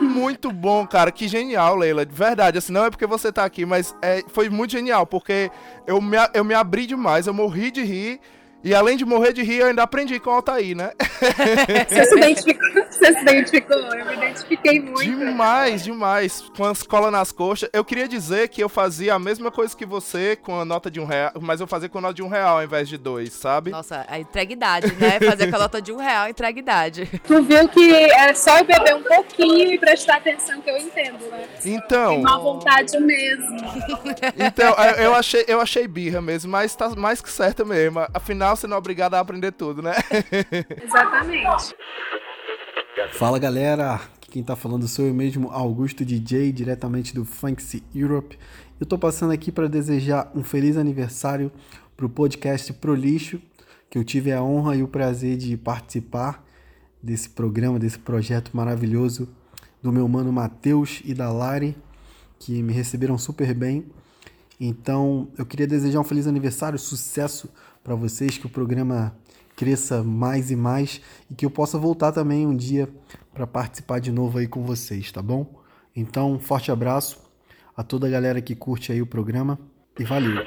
muito 0.01 0.51
bom, 0.51 0.85
cara. 0.87 1.11
Que 1.11 1.27
genial, 1.27 1.75
Leila. 1.75 2.05
De 2.05 2.13
verdade, 2.13 2.57
assim, 2.57 2.71
não 2.73 2.85
é 2.85 2.89
porque 2.89 3.05
você 3.05 3.31
tá 3.31 3.43
aqui, 3.45 3.65
mas 3.65 3.95
é, 4.01 4.23
foi 4.27 4.49
muito 4.49 4.71
genial, 4.71 5.05
porque 5.05 5.51
eu 5.85 6.01
me, 6.01 6.17
eu 6.33 6.43
me 6.43 6.53
abri 6.53 6.85
demais, 6.85 7.27
eu 7.27 7.33
morri 7.33 7.71
de 7.71 7.83
rir. 7.83 8.19
E 8.61 8.75
além 8.75 8.97
de 8.97 9.05
morrer 9.05 9.31
de 9.31 9.41
rir, 9.41 9.59
eu 9.59 9.67
ainda 9.67 9.83
aprendi 9.83 10.19
com 10.19 10.29
o 10.29 10.33
Altair, 10.33 10.75
né? 10.75 10.91
Você 11.89 12.05
se 12.05 12.15
identificou? 12.17 12.83
Você 12.89 13.13
se 13.13 13.21
identificou? 13.21 13.77
Eu 13.77 14.05
me 14.05 14.13
identifiquei 14.15 14.79
muito. 14.81 15.03
Demais, 15.05 15.83
demais. 15.83 16.43
Com 16.57 16.65
as 16.65 16.83
colas 16.83 17.09
nas 17.11 17.31
coxas. 17.31 17.69
Eu 17.71 17.85
queria 17.85 18.05
dizer 18.07 18.49
que 18.49 18.61
eu 18.61 18.67
fazia 18.67 19.13
a 19.13 19.19
mesma 19.19 19.49
coisa 19.49 19.75
que 19.75 19.85
você 19.85 20.35
com 20.35 20.59
a 20.59 20.65
nota 20.65 20.91
de 20.91 20.99
um 20.99 21.05
real, 21.05 21.31
mas 21.39 21.61
eu 21.61 21.67
fazia 21.67 21.87
com 21.87 21.99
a 21.99 22.01
nota 22.01 22.13
de 22.15 22.21
um 22.23 22.27
real 22.27 22.57
ao 22.57 22.63
invés 22.63 22.89
de 22.89 22.97
dois, 22.97 23.31
sabe? 23.31 23.71
Nossa, 23.71 24.05
a 24.09 24.19
entreguidade, 24.19 24.93
né? 24.95 25.19
Fazer 25.21 25.47
com 25.49 25.55
a 25.55 25.59
nota 25.59 25.81
de 25.81 25.93
um 25.93 25.97
real, 25.97 26.27
entreguidade. 26.29 27.09
Tu 27.25 27.41
viu 27.43 27.67
que 27.69 27.93
é 27.93 28.33
só 28.33 28.57
eu 28.57 28.65
beber 28.65 28.93
um 28.95 29.03
pouquinho 29.03 29.73
e 29.73 29.77
prestar 29.79 30.17
atenção 30.17 30.59
que 30.61 30.69
eu 30.69 30.77
entendo, 30.77 31.19
né? 31.31 31.47
Então, 31.63 32.21
Má 32.21 32.37
vontade 32.37 32.99
mesmo. 32.99 33.57
então 34.37 34.75
eu- 34.75 35.03
eu 35.05 35.13
achei, 35.15 35.45
eu 35.47 35.61
achei 35.61 35.87
birra 35.87 36.21
mesmo, 36.21 36.51
mas 36.51 36.75
tá 36.75 36.89
mais 36.89 37.21
que 37.21 37.29
certa 37.29 37.63
mesmo. 37.63 37.99
Afinal, 38.13 38.48
você 38.55 38.67
não 38.67 38.75
é 38.75 38.79
obrigado 38.79 39.15
a 39.15 39.19
aprender 39.19 39.51
tudo, 39.51 39.81
né? 39.81 39.93
Exatamente. 40.83 41.75
Fala 43.13 43.39
galera, 43.39 43.95
aqui 43.95 44.29
quem 44.29 44.43
tá 44.43 44.55
falando 44.55 44.87
sou 44.87 45.05
eu 45.05 45.13
mesmo, 45.13 45.49
Augusto 45.51 46.05
DJ, 46.05 46.51
diretamente 46.51 47.13
do 47.13 47.25
Funksy 47.25 47.83
Europe. 47.93 48.37
Eu 48.79 48.85
tô 48.85 48.97
passando 48.97 49.31
aqui 49.31 49.51
para 49.51 49.67
desejar 49.67 50.31
um 50.35 50.43
feliz 50.43 50.77
aniversário 50.77 51.51
pro 51.97 52.09
podcast 52.09 52.71
Pro 52.73 52.95
Lixo, 52.95 53.41
que 53.89 53.97
eu 53.97 54.03
tive 54.03 54.31
a 54.31 54.41
honra 54.41 54.75
e 54.75 54.83
o 54.83 54.87
prazer 54.87 55.35
de 55.35 55.57
participar 55.57 56.45
desse 57.01 57.29
programa, 57.29 57.79
desse 57.79 57.97
projeto 57.97 58.51
maravilhoso 58.53 59.27
do 59.81 59.91
meu 59.91 60.07
mano 60.07 60.31
Matheus 60.31 61.01
e 61.05 61.13
da 61.13 61.31
Lari, 61.31 61.75
que 62.37 62.61
me 62.61 62.73
receberam 62.73 63.17
super 63.17 63.53
bem. 63.53 63.85
Então, 64.59 65.29
eu 65.37 65.45
queria 65.45 65.65
desejar 65.65 66.01
um 66.01 66.03
feliz 66.03 66.27
aniversário, 66.27 66.77
sucesso 66.77 67.49
para 67.89 67.95
vocês, 67.95 68.37
que 68.37 68.45
o 68.45 68.49
programa 68.49 69.15
cresça 69.55 70.03
mais 70.03 70.51
e 70.51 70.55
mais 70.55 71.01
e 71.27 71.33
que 71.33 71.43
eu 71.43 71.49
possa 71.49 71.75
voltar 71.75 72.11
também 72.11 72.45
um 72.45 72.55
dia 72.55 72.87
para 73.33 73.47
participar 73.47 73.97
de 73.99 74.11
novo 74.11 74.37
aí 74.37 74.47
com 74.47 74.63
vocês, 74.63 75.11
tá 75.11 75.23
bom? 75.23 75.59
Então, 75.95 76.33
um 76.33 76.39
forte 76.39 76.71
abraço 76.71 77.19
a 77.75 77.81
toda 77.81 78.05
a 78.05 78.09
galera 78.11 78.39
que 78.41 78.53
curte 78.53 78.91
aí 78.91 79.01
o 79.01 79.07
programa 79.07 79.57
e 79.97 80.03
valeu. 80.03 80.45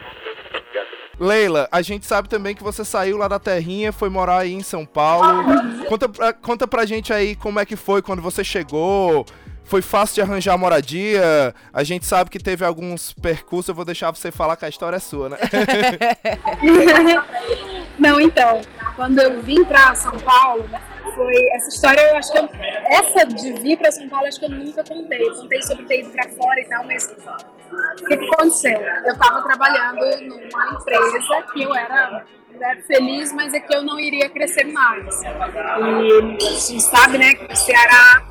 Leila, 1.18 1.68
a 1.72 1.82
gente 1.82 2.06
sabe 2.06 2.28
também 2.28 2.54
que 2.54 2.62
você 2.62 2.84
saiu 2.84 3.16
lá 3.16 3.26
da 3.26 3.40
terrinha, 3.40 3.92
foi 3.92 4.08
morar 4.08 4.38
aí 4.38 4.52
em 4.52 4.62
São 4.62 4.86
Paulo. 4.86 5.42
Conta 5.88 6.32
conta 6.34 6.68
pra 6.68 6.86
gente 6.86 7.12
aí 7.12 7.34
como 7.34 7.58
é 7.58 7.66
que 7.66 7.74
foi 7.74 8.02
quando 8.02 8.22
você 8.22 8.44
chegou. 8.44 9.26
Foi 9.64 9.80
fácil 9.80 10.16
de 10.16 10.22
arranjar 10.22 10.58
moradia? 10.58 11.54
A 11.72 11.82
gente 11.82 12.04
sabe 12.04 12.30
que 12.30 12.38
teve 12.38 12.64
alguns 12.64 13.12
percursos, 13.14 13.68
eu 13.68 13.74
vou 13.74 13.84
deixar 13.84 14.10
você 14.10 14.30
falar 14.30 14.56
que 14.56 14.64
a 14.64 14.68
história 14.68 14.96
é 14.96 15.00
sua, 15.00 15.30
né? 15.30 15.38
Não, 17.98 18.20
então, 18.20 18.60
quando 18.96 19.18
eu 19.18 19.42
vim 19.42 19.64
pra 19.64 19.94
São 19.94 20.12
Paulo, 20.18 20.68
foi 21.14 21.34
essa 21.52 21.68
história, 21.68 22.00
eu 22.00 22.16
acho 22.16 22.32
que 22.32 22.38
eu, 22.38 22.48
essa 22.86 23.26
de 23.26 23.52
vir 23.54 23.78
pra 23.78 23.92
São 23.92 24.08
Paulo, 24.08 24.26
acho 24.26 24.38
que 24.38 24.46
eu 24.46 24.50
nunca 24.50 24.82
contei. 24.84 25.22
Eu 25.22 25.34
contei 25.34 25.62
sobre 25.62 25.84
ter 25.84 26.00
ido 26.00 26.10
pra 26.10 26.28
fora 26.30 26.60
e 26.60 26.64
tal, 26.64 26.84
mas 26.84 27.06
o 27.06 28.04
que, 28.06 28.16
que 28.16 28.24
aconteceu? 28.24 28.80
Eu 28.80 29.18
tava 29.18 29.42
trabalhando 29.42 30.00
numa 30.22 30.74
empresa 30.74 31.42
que 31.52 31.62
eu 31.62 31.74
era 31.74 32.24
né, 32.58 32.82
feliz, 32.86 33.32
mas 33.32 33.54
é 33.54 33.60
que 33.60 33.74
eu 33.74 33.82
não 33.82 33.98
iria 33.98 34.28
crescer 34.28 34.64
mais. 34.64 35.22
E 35.22 35.26
a 35.26 36.60
gente 36.60 36.82
sabe, 36.82 37.18
né, 37.18 37.34
que 37.34 37.48
no 37.48 37.56
Ceará, 37.56 38.22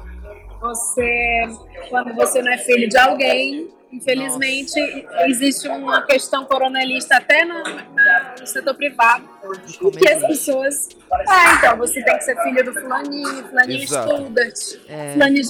você, 0.62 1.48
quando 1.90 2.14
você 2.14 2.42
não 2.42 2.52
é 2.54 2.58
filho 2.60 2.88
de 2.88 2.98
alguém, 2.98 3.70
infelizmente, 3.92 4.80
existe 5.26 5.68
uma 5.68 6.02
questão 6.04 6.46
coronelista 6.46 7.18
até 7.18 7.44
na- 7.44 7.64
no 8.40 8.48
setor 8.48 8.74
privado, 8.76 9.28
que 9.98 10.10
as 10.10 10.22
pessoas. 10.26 10.90
Ah, 11.28 11.56
então 11.58 11.78
você 11.78 12.02
tem 12.04 12.18
que 12.18 12.24
ser 12.24 12.42
filho 12.42 12.64
do 12.64 12.74
fulaninho, 12.74 13.48
fulaninho 13.50 13.84
Exato. 13.84 14.12
estuda, 14.14 14.54
É. 14.88 15.14
fulaninho 15.14 15.42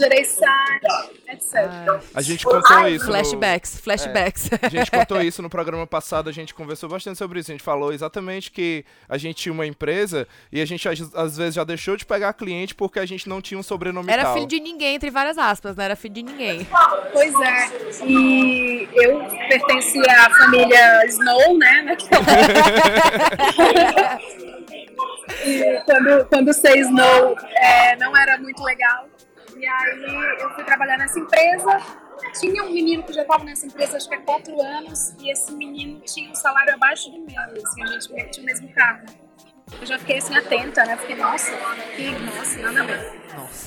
etc. 1.30 2.01
A 2.13 2.22
gente 2.22 2.44
contou 2.46 2.88
isso. 2.88 3.06
no- 3.06 3.12
Flashbacks, 3.12 3.80
flashbacks. 3.80 4.50
A 4.62 4.70
gente 4.70 4.89
contou 4.91 5.22
isso 5.22 5.41
no 5.41 5.50
programa 5.50 5.86
passado, 5.86 6.30
a 6.30 6.34
gente 6.34 6.53
conversou 6.53 6.89
bastante 6.89 7.18
sobre 7.18 7.39
isso. 7.39 7.51
A 7.51 7.53
gente 7.53 7.63
falou 7.63 7.94
exatamente 7.94 8.51
que 8.51 8.84
a 9.08 9.18
gente 9.18 9.36
tinha 9.36 9.53
uma 9.53 9.65
empresa 9.65 10.27
e 10.51 10.62
a 10.62 10.65
gente 10.65 10.88
às 10.89 11.00
às 11.13 11.38
vezes 11.38 11.56
já 11.56 11.63
deixou 11.63 11.96
de 11.96 12.06
pegar 12.06 12.34
cliente 12.34 12.74
porque 12.75 13.00
a 13.00 13.06
gente 13.06 13.27
não 13.30 13.41
tinha 13.41 13.60
um 13.60 13.63
sobrenome 13.63 14.12
Era 14.12 14.24
tal. 14.24 14.34
filho 14.34 14.48
de 14.48 14.60
ninguém, 14.60 14.96
entre 14.96 15.10
várias 15.12 15.38
aspas, 15.38 15.75
né? 15.75 15.86
Era 15.86 15.96
filho 15.96 16.13
de 16.15 16.24
ninguém. 16.24 16.68
Pois 17.13 17.34
é, 17.39 18.06
e 18.06 18.88
eu 18.94 19.20
pertencia 19.50 20.01
à 20.25 20.30
família 20.30 21.06
Snow, 21.08 21.58
né? 21.58 21.82
naquela- 21.84 22.22
e 25.46 25.81
quando, 25.86 26.25
quando 26.25 26.53
ser 26.53 26.77
Snow 26.77 27.36
é, 27.55 27.96
não 27.98 28.15
era 28.15 28.38
muito 28.38 28.63
legal. 28.63 29.08
E 29.58 29.67
aí 29.67 30.39
eu 30.39 30.50
fui 30.51 30.63
trabalhar 30.63 30.98
nessa 30.98 31.20
empresa. 31.20 31.79
Tinha 32.39 32.63
um 32.63 32.72
menino 32.72 33.03
que 33.03 33.13
já 33.13 33.24
estava 33.24 33.43
nessa 33.43 33.65
empresa 33.65 33.98
acho 33.98 34.08
que 34.08 34.15
há 34.15 34.22
quatro 34.22 34.62
anos, 34.62 35.15
e 35.20 35.31
esse 35.31 35.51
menino 35.53 36.00
tinha 36.01 36.29
um 36.29 36.36
salário 36.36 36.74
abaixo 36.75 37.10
do 37.10 37.20
meu, 37.20 37.41
assim, 37.65 37.84
a 37.84 37.88
gente 37.88 38.31
tinha 38.31 38.43
o 38.43 38.46
mesmo 38.46 38.72
carro. 38.74 39.01
Eu 39.79 39.88
já 39.88 39.98
fiquei 39.98 40.17
assim 40.17 40.36
atenta, 40.36 40.86
né? 40.86 40.98
Fiquei, 40.98 41.15
nossa, 41.15 41.51
que 41.96 42.10
nossa, 42.12 42.60
nada 42.60 42.81
a 42.81 42.86
ver. 42.86 43.22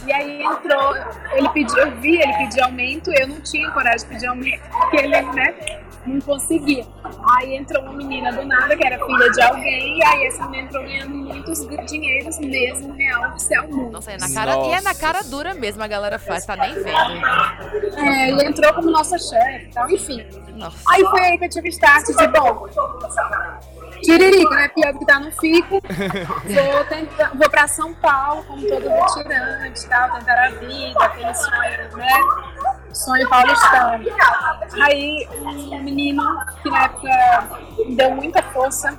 E 0.07 0.13
aí 0.13 0.43
entrou, 0.43 0.95
ele 1.33 1.49
pediu, 1.49 1.79
eu 1.79 1.97
vi 1.97 2.21
ele 2.21 2.33
pedir 2.35 2.61
aumento, 2.63 3.11
eu 3.13 3.27
não 3.27 3.41
tinha 3.41 3.71
coragem 3.71 4.07
de 4.07 4.15
pedir 4.15 4.27
aumento, 4.27 4.63
porque 4.71 4.97
ele, 4.99 5.23
né, 5.33 5.55
não 6.07 6.21
conseguia. 6.21 6.87
Aí 7.37 7.57
entrou 7.57 7.83
uma 7.83 7.93
menina 7.93 8.33
do 8.33 8.45
nada, 8.45 8.77
que 8.77 8.87
era 8.87 9.05
filha 9.05 9.31
de 9.31 9.43
alguém, 9.43 9.99
e 9.99 10.05
aí 10.05 10.27
essa 10.27 10.47
menina 10.47 10.69
entrou 10.69 10.83
ganhando 10.85 11.15
muitos 11.15 11.67
dinheiros 11.87 12.39
mesmo, 12.39 12.93
real, 12.95 13.31
oficial 13.31 13.69
mundo. 13.69 13.93
Nossa, 13.93 14.13
é 14.13 14.19
na 14.19 14.33
cara, 14.33 14.57
e 14.57 14.71
é 14.71 14.81
na 14.81 14.83
Nossa. 14.83 15.01
cara 15.01 15.23
dura 15.23 15.55
mesmo, 15.55 15.83
a 15.83 15.87
galera 15.87 16.19
faz, 16.19 16.45
tá 16.45 16.57
nem 16.57 16.75
vendo. 16.75 17.99
É, 17.99 18.31
e 18.31 18.45
entrou 18.45 18.73
como 18.75 18.91
nossa 18.91 19.19
chefe 19.19 19.67
e 19.67 19.71
tal, 19.71 19.91
enfim. 19.91 20.25
Nossa. 20.55 20.79
Aí 20.89 21.03
foi 21.05 21.21
aí 21.21 21.39
que 21.39 21.45
eu 21.47 21.51
tive 21.51 21.69
start 21.69 22.07
de, 22.07 22.27
bom, 22.29 22.69
tiririca, 24.03 24.55
né? 24.55 24.69
Pior 24.69 24.99
que 24.99 25.07
tá 25.07 25.21
no 25.21 25.31
fico. 25.33 25.81
Vou, 25.85 26.85
tentar, 26.87 27.31
vou 27.35 27.51
pra 27.51 27.67
São 27.67 27.95
Paulo, 27.95 28.43
como 28.45 28.67
todo 28.69 28.89
retirante 28.89 29.85
e 29.85 29.89
tal, 29.89 30.11
tentar 30.19 30.45
a 30.45 30.51
vida, 30.51 31.05
aquele 31.05 31.35
sonho, 31.35 31.97
né? 31.97 32.21
Sonho 32.93 33.29
paulistano. 33.29 34.05
Aí 34.83 35.29
um 35.41 35.83
menino 35.83 36.23
que 36.63 36.71
na 36.71 36.85
época 36.85 37.59
me 37.87 37.97
deu 37.97 38.11
muita 38.13 38.43
força. 38.43 38.99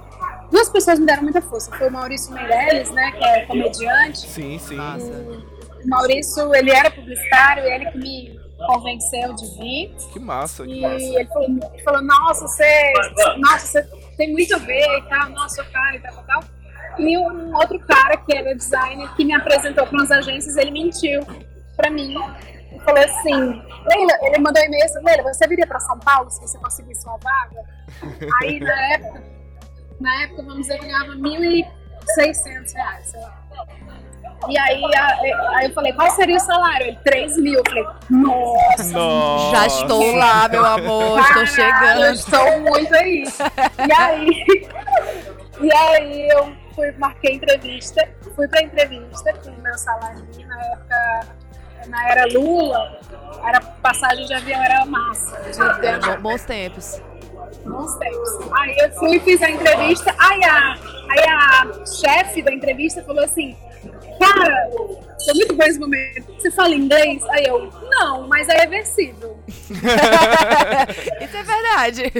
Duas 0.51 0.69
pessoas 0.69 0.99
me 0.99 1.05
deram 1.05 1.23
muita 1.23 1.41
força. 1.41 1.71
Foi 1.75 1.87
o 1.87 1.91
Maurício 1.91 2.33
Meirelles, 2.33 2.91
né? 2.91 3.11
Que 3.11 3.23
é 3.23 3.45
comediante. 3.45 4.19
Sim, 4.19 4.59
sim. 4.59 4.77
O 4.79 5.87
Maurício, 5.89 6.53
ele 6.55 6.71
era 6.71 6.89
publicitário, 6.91 7.63
ele 7.63 7.85
que 7.91 7.97
me 7.97 8.39
convenceu 8.65 9.33
de 9.33 9.45
vir. 9.57 9.95
Que 10.13 10.19
massa, 10.19 10.63
que 10.63 10.71
E 10.71 10.81
massa. 10.81 10.95
ele 10.95 11.25
falou, 11.27 11.47
ele 11.73 11.83
falou, 11.83 12.01
nossa, 12.03 12.47
você, 12.47 12.93
nossa, 13.39 13.67
você 13.67 13.83
tem 14.17 14.31
muito 14.31 14.55
a 14.55 14.60
ver 14.60 14.98
e 14.98 15.01
tal, 15.10 15.29
nossa, 15.29 15.63
cara 15.65 15.95
e 15.95 16.00
tal, 16.00 16.13
tal, 16.13 16.24
tal. 16.24 16.43
E 16.98 17.17
um 17.17 17.55
outro 17.55 17.79
cara 17.79 18.17
que 18.17 18.36
era 18.36 18.55
designer 18.55 19.13
que 19.15 19.25
me 19.25 19.34
apresentou 19.34 19.86
para 19.86 19.98
umas 19.98 20.12
agências, 20.12 20.55
ele 20.55 20.72
mentiu 20.72 21.22
pra 21.75 21.89
mim. 21.89 22.15
E 22.72 22.79
falou 22.79 23.03
assim, 23.03 23.34
Leila, 23.34 24.17
ele 24.22 24.39
mandou 24.39 24.62
um 24.62 24.65
e-mail 24.65 24.86
assim, 24.86 25.03
Leila, 25.03 25.24
você 25.24 25.48
viria 25.48 25.67
para 25.67 25.79
São 25.79 26.00
Paulo 26.00 26.29
se 26.29 26.41
você 26.41 26.57
conseguisse 26.57 27.05
uma 27.05 27.17
vaga? 27.17 27.62
Aí 28.41 28.60
na 28.60 28.81
época, 28.93 29.24
na 30.00 30.24
época, 30.24 30.43
vamos 30.43 30.62
dizer 30.62 30.75
eu 30.75 30.81
ganhava 30.81 31.15
1.600 31.15 32.74
reais, 32.74 33.07
sei 33.07 33.22
lá. 33.22 33.45
E 34.49 34.57
aí, 34.57 34.83
a- 34.95 35.17
aí 35.57 35.65
eu 35.67 35.73
falei, 35.73 35.93
qual 35.93 36.09
seria 36.11 36.37
o 36.37 36.39
salário? 36.39 36.87
Ele, 36.87 36.99
3 37.03 37.37
mil. 37.37 37.55
Eu 37.59 37.63
falei, 37.67 37.83
nossa, 38.09 38.83
Nossa. 38.93 39.55
Já 39.57 39.67
estou 39.67 40.15
lá, 40.15 40.47
meu 40.47 40.65
amor, 40.65 41.19
estou 41.21 41.45
chegando. 41.47 42.05
estou 42.13 42.59
muito 42.61 42.93
aí. 42.95 43.23
E 43.87 43.93
aí, 43.93 44.67
e 45.61 45.73
aí 45.73 46.27
eu 46.29 46.53
fui, 46.73 46.91
marquei 46.97 47.35
entrevista, 47.35 48.07
fui 48.35 48.47
pra 48.47 48.61
entrevista 48.61 49.33
com 49.43 49.49
o 49.51 49.61
meu 49.61 49.77
salário 49.77 50.25
na 50.47 50.61
época, 50.73 51.27
na 51.87 52.09
era 52.09 52.25
Lula, 52.33 52.99
era 53.47 53.61
passagem 53.61 54.25
de 54.25 54.33
avião, 54.33 54.61
era 54.63 54.85
massa. 54.85 55.37
De, 55.41 55.51
de, 55.99 56.07
Bo- 56.07 56.21
Bons 56.21 56.43
tempos. 56.43 57.01
bons 57.63 57.95
tempos. 57.97 58.29
Aí 58.59 58.75
eu 58.79 58.91
fui, 58.93 59.19
fiz 59.19 59.41
a 59.41 59.49
entrevista, 59.49 60.13
aí 60.19 60.43
a, 60.43 60.73
aí 61.11 61.29
a 61.29 61.85
chefe 61.85 62.41
da 62.41 62.51
entrevista 62.51 63.03
falou 63.03 63.23
assim, 63.23 63.55
cara, 64.19 64.69
tô 65.25 65.34
muito 65.36 65.55
bom 65.55 65.63
esse 65.63 65.79
momento, 65.79 66.34
você 66.34 66.51
fala 66.51 66.75
inglês? 66.75 67.24
Aí 67.29 67.45
eu, 67.45 67.69
não, 67.89 68.27
mas 68.27 68.48
é 68.50 68.57
reversível. 68.57 69.38
Isso 71.22 71.38
é 71.38 71.43
verdade. 71.43 72.13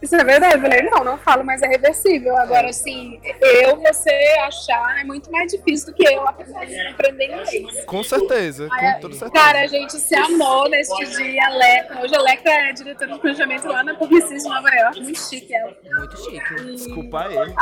Isso 0.00 0.14
é 0.14 0.22
verdade? 0.22 0.54
Eu 0.54 0.60
falei, 0.60 0.82
não, 0.82 1.02
não 1.02 1.18
falo, 1.18 1.44
mas 1.44 1.60
é 1.60 1.66
reversível. 1.66 2.36
Agora, 2.36 2.68
assim, 2.68 3.20
eu, 3.40 3.76
você 3.80 4.10
achar 4.42 5.00
é 5.00 5.04
muito 5.04 5.30
mais 5.30 5.50
difícil 5.50 5.88
do 5.88 5.94
que 5.94 6.06
eu 6.06 6.26
aprender, 6.26 6.86
aprender 6.88 7.24
inglês. 7.24 7.84
Com 7.84 8.02
certeza, 8.04 8.68
Aí, 8.70 8.94
com 8.94 9.00
toda 9.00 9.14
certeza. 9.14 9.44
Cara, 9.44 9.60
a 9.62 9.66
gente 9.66 9.94
se 9.94 10.14
amou 10.14 10.68
neste 10.68 11.04
dia. 11.04 11.48
Leca, 11.48 12.00
hoje 12.00 12.14
a 12.14 12.20
Leca 12.22 12.48
é 12.50 12.72
diretora 12.72 13.12
de 13.12 13.18
planejamento 13.18 13.66
lá 13.66 13.82
na 13.82 13.94
Publicis 13.94 14.42
de 14.44 14.48
Nova 14.48 14.68
York. 14.70 15.02
Muito 15.02 15.18
chique 15.20 15.52
ela. 15.54 15.76
Muito 15.98 16.16
chique. 16.24 16.54
Desculpa 16.76 17.26
ele. 17.30 17.54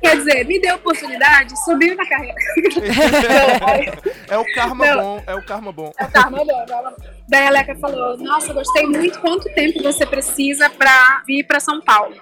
Quer 0.00 0.16
dizer, 0.16 0.44
me 0.46 0.58
deu 0.60 0.76
oportunidade, 0.76 1.54
subiu 1.64 1.94
na 1.94 2.08
carreira. 2.08 2.38
É 4.30 4.36
o 4.36 4.44
karma 4.54 4.86
Não. 4.86 5.02
bom, 5.02 5.22
é 5.26 5.34
o 5.34 5.44
karma 5.44 5.72
bom. 5.72 5.92
Tá, 6.12 6.30
mandou. 6.30 6.54
Ela- 6.68 6.94
Daí 7.28 7.46
a 7.46 7.50
Leca 7.50 7.74
falou: 7.76 8.16
Nossa, 8.16 8.52
gostei 8.52 8.86
muito. 8.86 9.20
Quanto 9.20 9.52
tempo 9.54 9.82
você 9.82 10.06
precisa 10.06 10.70
pra 10.70 11.22
vir 11.26 11.44
pra 11.44 11.60
São 11.60 11.80
Paulo? 11.80 12.14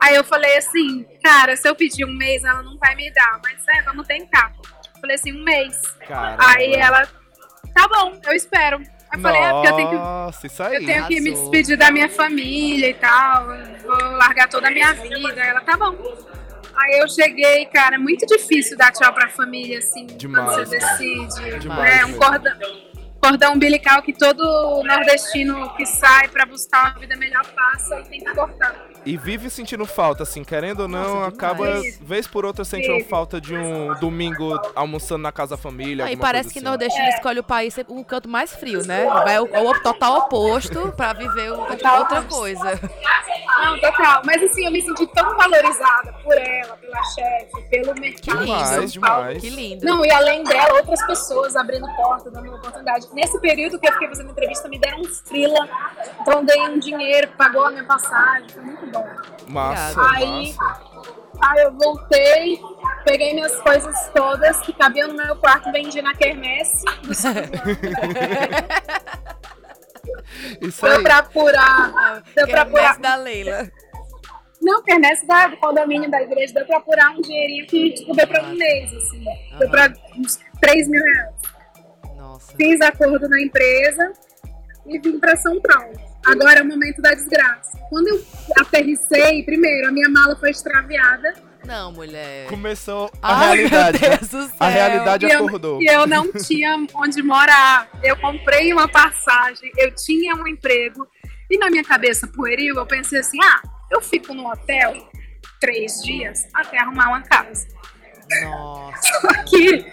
Aí 0.00 0.14
eu 0.14 0.24
falei 0.24 0.56
assim: 0.58 1.06
Cara, 1.22 1.56
se 1.56 1.68
eu 1.68 1.74
pedir 1.74 2.04
um 2.04 2.12
mês, 2.12 2.44
ela 2.44 2.62
não 2.62 2.76
vai 2.76 2.94
me 2.94 3.10
dar. 3.12 3.40
Mas 3.42 3.56
é, 3.68 3.82
vamos 3.82 4.06
tentar. 4.06 4.52
Eu 4.94 5.00
falei 5.00 5.16
assim: 5.16 5.32
Um 5.32 5.42
mês. 5.42 5.80
Cara. 6.06 6.36
Aí 6.38 6.74
ela: 6.74 7.08
Tá 7.74 7.88
bom, 7.88 8.18
eu 8.26 8.32
espero. 8.34 8.82
Eu 9.12 9.20
falei: 9.20 9.40
É, 9.40 9.50
porque 9.52 9.68
eu 9.68 9.76
tenho 9.76 9.88
que. 9.88 9.94
Nossa, 9.94 10.46
isso 10.46 10.62
aí. 10.62 10.74
Eu 10.76 10.86
tenho 10.86 11.06
que 11.06 11.20
me 11.20 11.30
despedir 11.30 11.78
da 11.78 11.90
minha 11.90 12.08
família 12.10 12.90
e 12.90 12.94
tal. 12.94 13.46
Vou 13.82 14.10
largar 14.18 14.48
toda 14.48 14.68
a 14.68 14.70
minha 14.70 14.92
vida. 14.92 15.40
Ela, 15.40 15.60
tá 15.62 15.76
bom. 15.76 15.96
Aí 16.76 16.98
eu 16.98 17.08
cheguei, 17.08 17.66
cara, 17.66 17.94
é 17.94 17.98
muito 17.98 18.26
difícil 18.26 18.76
dar 18.76 18.90
tchau 18.92 19.12
pra 19.12 19.28
família, 19.28 19.78
assim, 19.78 20.06
Demais, 20.06 20.44
quando 20.44 20.66
você 20.66 20.78
decide. 20.78 21.60
Demais, 21.60 22.00
é 22.00 22.04
um 22.04 22.14
cordão, 22.14 22.58
cordão 23.28 23.54
umbilical 23.54 24.02
que 24.02 24.12
todo 24.12 24.82
nordestino 24.84 25.70
que 25.76 25.86
sai 25.86 26.28
pra 26.28 26.44
buscar 26.46 26.90
uma 26.92 27.00
vida 27.00 27.16
melhor 27.16 27.44
passa 27.54 28.00
e 28.00 28.04
tem 28.04 28.20
que 28.20 28.34
cortar. 28.34 28.74
E 29.06 29.16
vive 29.18 29.50
sentindo 29.50 29.84
falta, 29.84 30.22
assim, 30.22 30.42
querendo 30.42 30.80
ou 30.80 30.88
não, 30.88 31.16
Nossa, 31.16 31.28
acaba, 31.28 31.66
demais. 31.66 31.98
vez 32.00 32.26
por 32.26 32.44
outra, 32.46 32.64
sentindo 32.64 32.96
Vive. 32.96 33.08
falta 33.08 33.38
de 33.40 33.54
um 33.54 33.94
domingo 34.00 34.58
almoçando 34.74 35.22
na 35.22 35.30
casa 35.32 35.56
da 35.56 35.62
família. 35.62 36.06
Não, 36.06 36.12
e 36.12 36.16
parece 36.16 36.44
coisa 36.44 36.52
que 36.54 36.58
assim. 36.60 36.68
nordestino 36.68 37.08
escolhe 37.08 37.38
o 37.38 37.42
país 37.44 37.74
um 37.88 38.02
canto 38.02 38.28
mais 38.28 38.54
frio, 38.54 38.84
né? 38.86 39.04
Vai 39.04 39.38
o, 39.38 39.44
o 39.44 39.80
total 39.82 40.18
oposto 40.20 40.90
pra 40.96 41.12
viver 41.12 41.52
o- 41.52 41.64
Total 41.66 41.98
outra 42.00 42.22
coisa. 42.22 42.80
Não, 43.62 43.78
total. 43.80 44.22
Mas 44.24 44.42
assim, 44.42 44.64
eu 44.66 44.72
me 44.72 44.80
senti 44.82 45.06
tão 45.08 45.36
valorizada 45.36 46.12
por 46.22 46.36
ela, 46.38 46.76
pela 46.76 47.02
chefe, 47.04 47.62
pelo 47.70 47.94
mercado. 48.00 48.38
de 48.38 48.44
Demais, 48.46 48.68
São 48.92 49.00
Paulo. 49.00 49.22
demais. 49.24 49.40
Que 49.42 49.50
lindo. 49.50 49.84
Não, 49.84 50.04
e 50.04 50.10
além 50.10 50.42
dela, 50.44 50.74
outras 50.74 51.04
pessoas 51.06 51.54
abrindo 51.56 51.86
porta, 51.94 52.30
dando 52.30 52.54
oportunidade. 52.54 53.06
Nesse 53.14 53.38
período 53.40 53.78
que 53.78 53.88
eu 53.88 53.92
fiquei 53.92 54.08
fazendo 54.08 54.30
entrevista, 54.30 54.68
me 54.68 54.78
deram 54.78 55.00
um 55.00 55.04
frila, 55.04 55.68
então 56.20 56.44
ganhei 56.44 56.68
um 56.68 56.78
dinheiro, 56.78 57.28
pagou 57.38 57.66
a 57.66 57.70
minha 57.70 57.84
passagem, 57.84 58.48
foi 58.48 58.62
muito 58.62 58.86
bom. 58.86 59.06
Massa, 59.48 60.00
Aí- 60.10 60.52
massa. 60.56 60.94
Aí 61.40 61.62
eu 61.64 61.72
voltei, 61.72 62.60
peguei 63.04 63.34
minhas 63.34 63.54
coisas 63.60 64.08
todas 64.14 64.60
que 64.60 64.72
cabiam 64.72 65.08
no 65.08 65.14
meu 65.16 65.36
quarto, 65.36 65.70
vendi 65.72 66.00
na 66.00 66.14
quermesse. 66.14 66.84
Isso 70.60 70.82
Deu 70.82 70.96
aí. 70.96 71.02
pra 71.02 71.18
apurar, 71.18 72.22
deu 72.34 72.46
pra 72.48 72.62
apurar. 72.62 72.98
Da 72.98 73.16
Leila. 73.16 73.68
Não, 74.60 74.82
quermesse 74.82 75.26
da, 75.26 75.48
do 75.48 75.56
condomínio 75.58 76.10
da 76.10 76.22
igreja, 76.22 76.54
deu 76.54 76.64
pra 76.66 76.78
apurar 76.78 77.10
um 77.10 77.20
dinheirinho 77.20 77.66
que 77.66 77.92
tipo, 77.94 78.14
deu 78.14 78.26
pra 78.26 78.42
um 78.44 78.54
mês, 78.54 78.92
assim. 78.94 79.24
Deu 79.58 79.68
pra 79.70 79.92
uns 80.16 80.38
3 80.60 80.88
mil 80.88 81.02
reais. 81.02 81.33
Nossa. 82.34 82.54
fiz 82.56 82.80
acordo 82.80 83.28
na 83.28 83.40
empresa 83.40 84.12
e 84.86 84.98
vim 84.98 85.18
para 85.18 85.36
São 85.36 85.60
Paulo. 85.60 85.94
Agora 86.26 86.60
é 86.60 86.62
o 86.62 86.66
momento 86.66 87.00
da 87.02 87.10
desgraça. 87.12 87.78
Quando 87.88 88.08
eu 88.08 88.24
aterrissei, 88.58 89.42
primeiro, 89.44 89.88
a 89.88 89.92
minha 89.92 90.08
mala 90.08 90.34
foi 90.36 90.50
extraviada 90.50 91.34
Não, 91.66 91.92
mulher. 91.92 92.46
Começou 92.48 93.10
a 93.22 93.36
Ai, 93.36 93.56
realidade. 93.56 94.00
meu? 94.00 94.10
Deus 94.10 94.28
do 94.30 94.46
céu. 94.46 94.56
A 94.58 94.68
realidade 94.68 95.26
e 95.26 95.30
eu, 95.30 95.46
acordou. 95.46 95.82
e 95.82 95.86
eu 95.86 96.06
não 96.06 96.30
tinha 96.32 96.76
onde 96.94 97.22
morar. 97.22 97.88
Eu 98.02 98.16
comprei 98.16 98.72
uma 98.72 98.88
passagem, 98.88 99.70
eu 99.78 99.94
tinha 99.94 100.34
um 100.34 100.46
emprego 100.46 101.06
e 101.50 101.58
na 101.58 101.70
minha 101.70 101.84
cabeça 101.84 102.26
pueril 102.26 102.76
eu 102.76 102.86
pensei 102.86 103.20
assim: 103.20 103.38
ah, 103.42 103.62
eu 103.90 104.00
fico 104.00 104.34
no 104.34 104.50
hotel 104.50 104.94
três 105.60 106.02
dias 106.02 106.46
até 106.54 106.78
arrumar 106.78 107.08
uma 107.08 107.22
casa. 107.22 107.66
Nossa. 108.42 109.28
Aqui, 109.28 109.84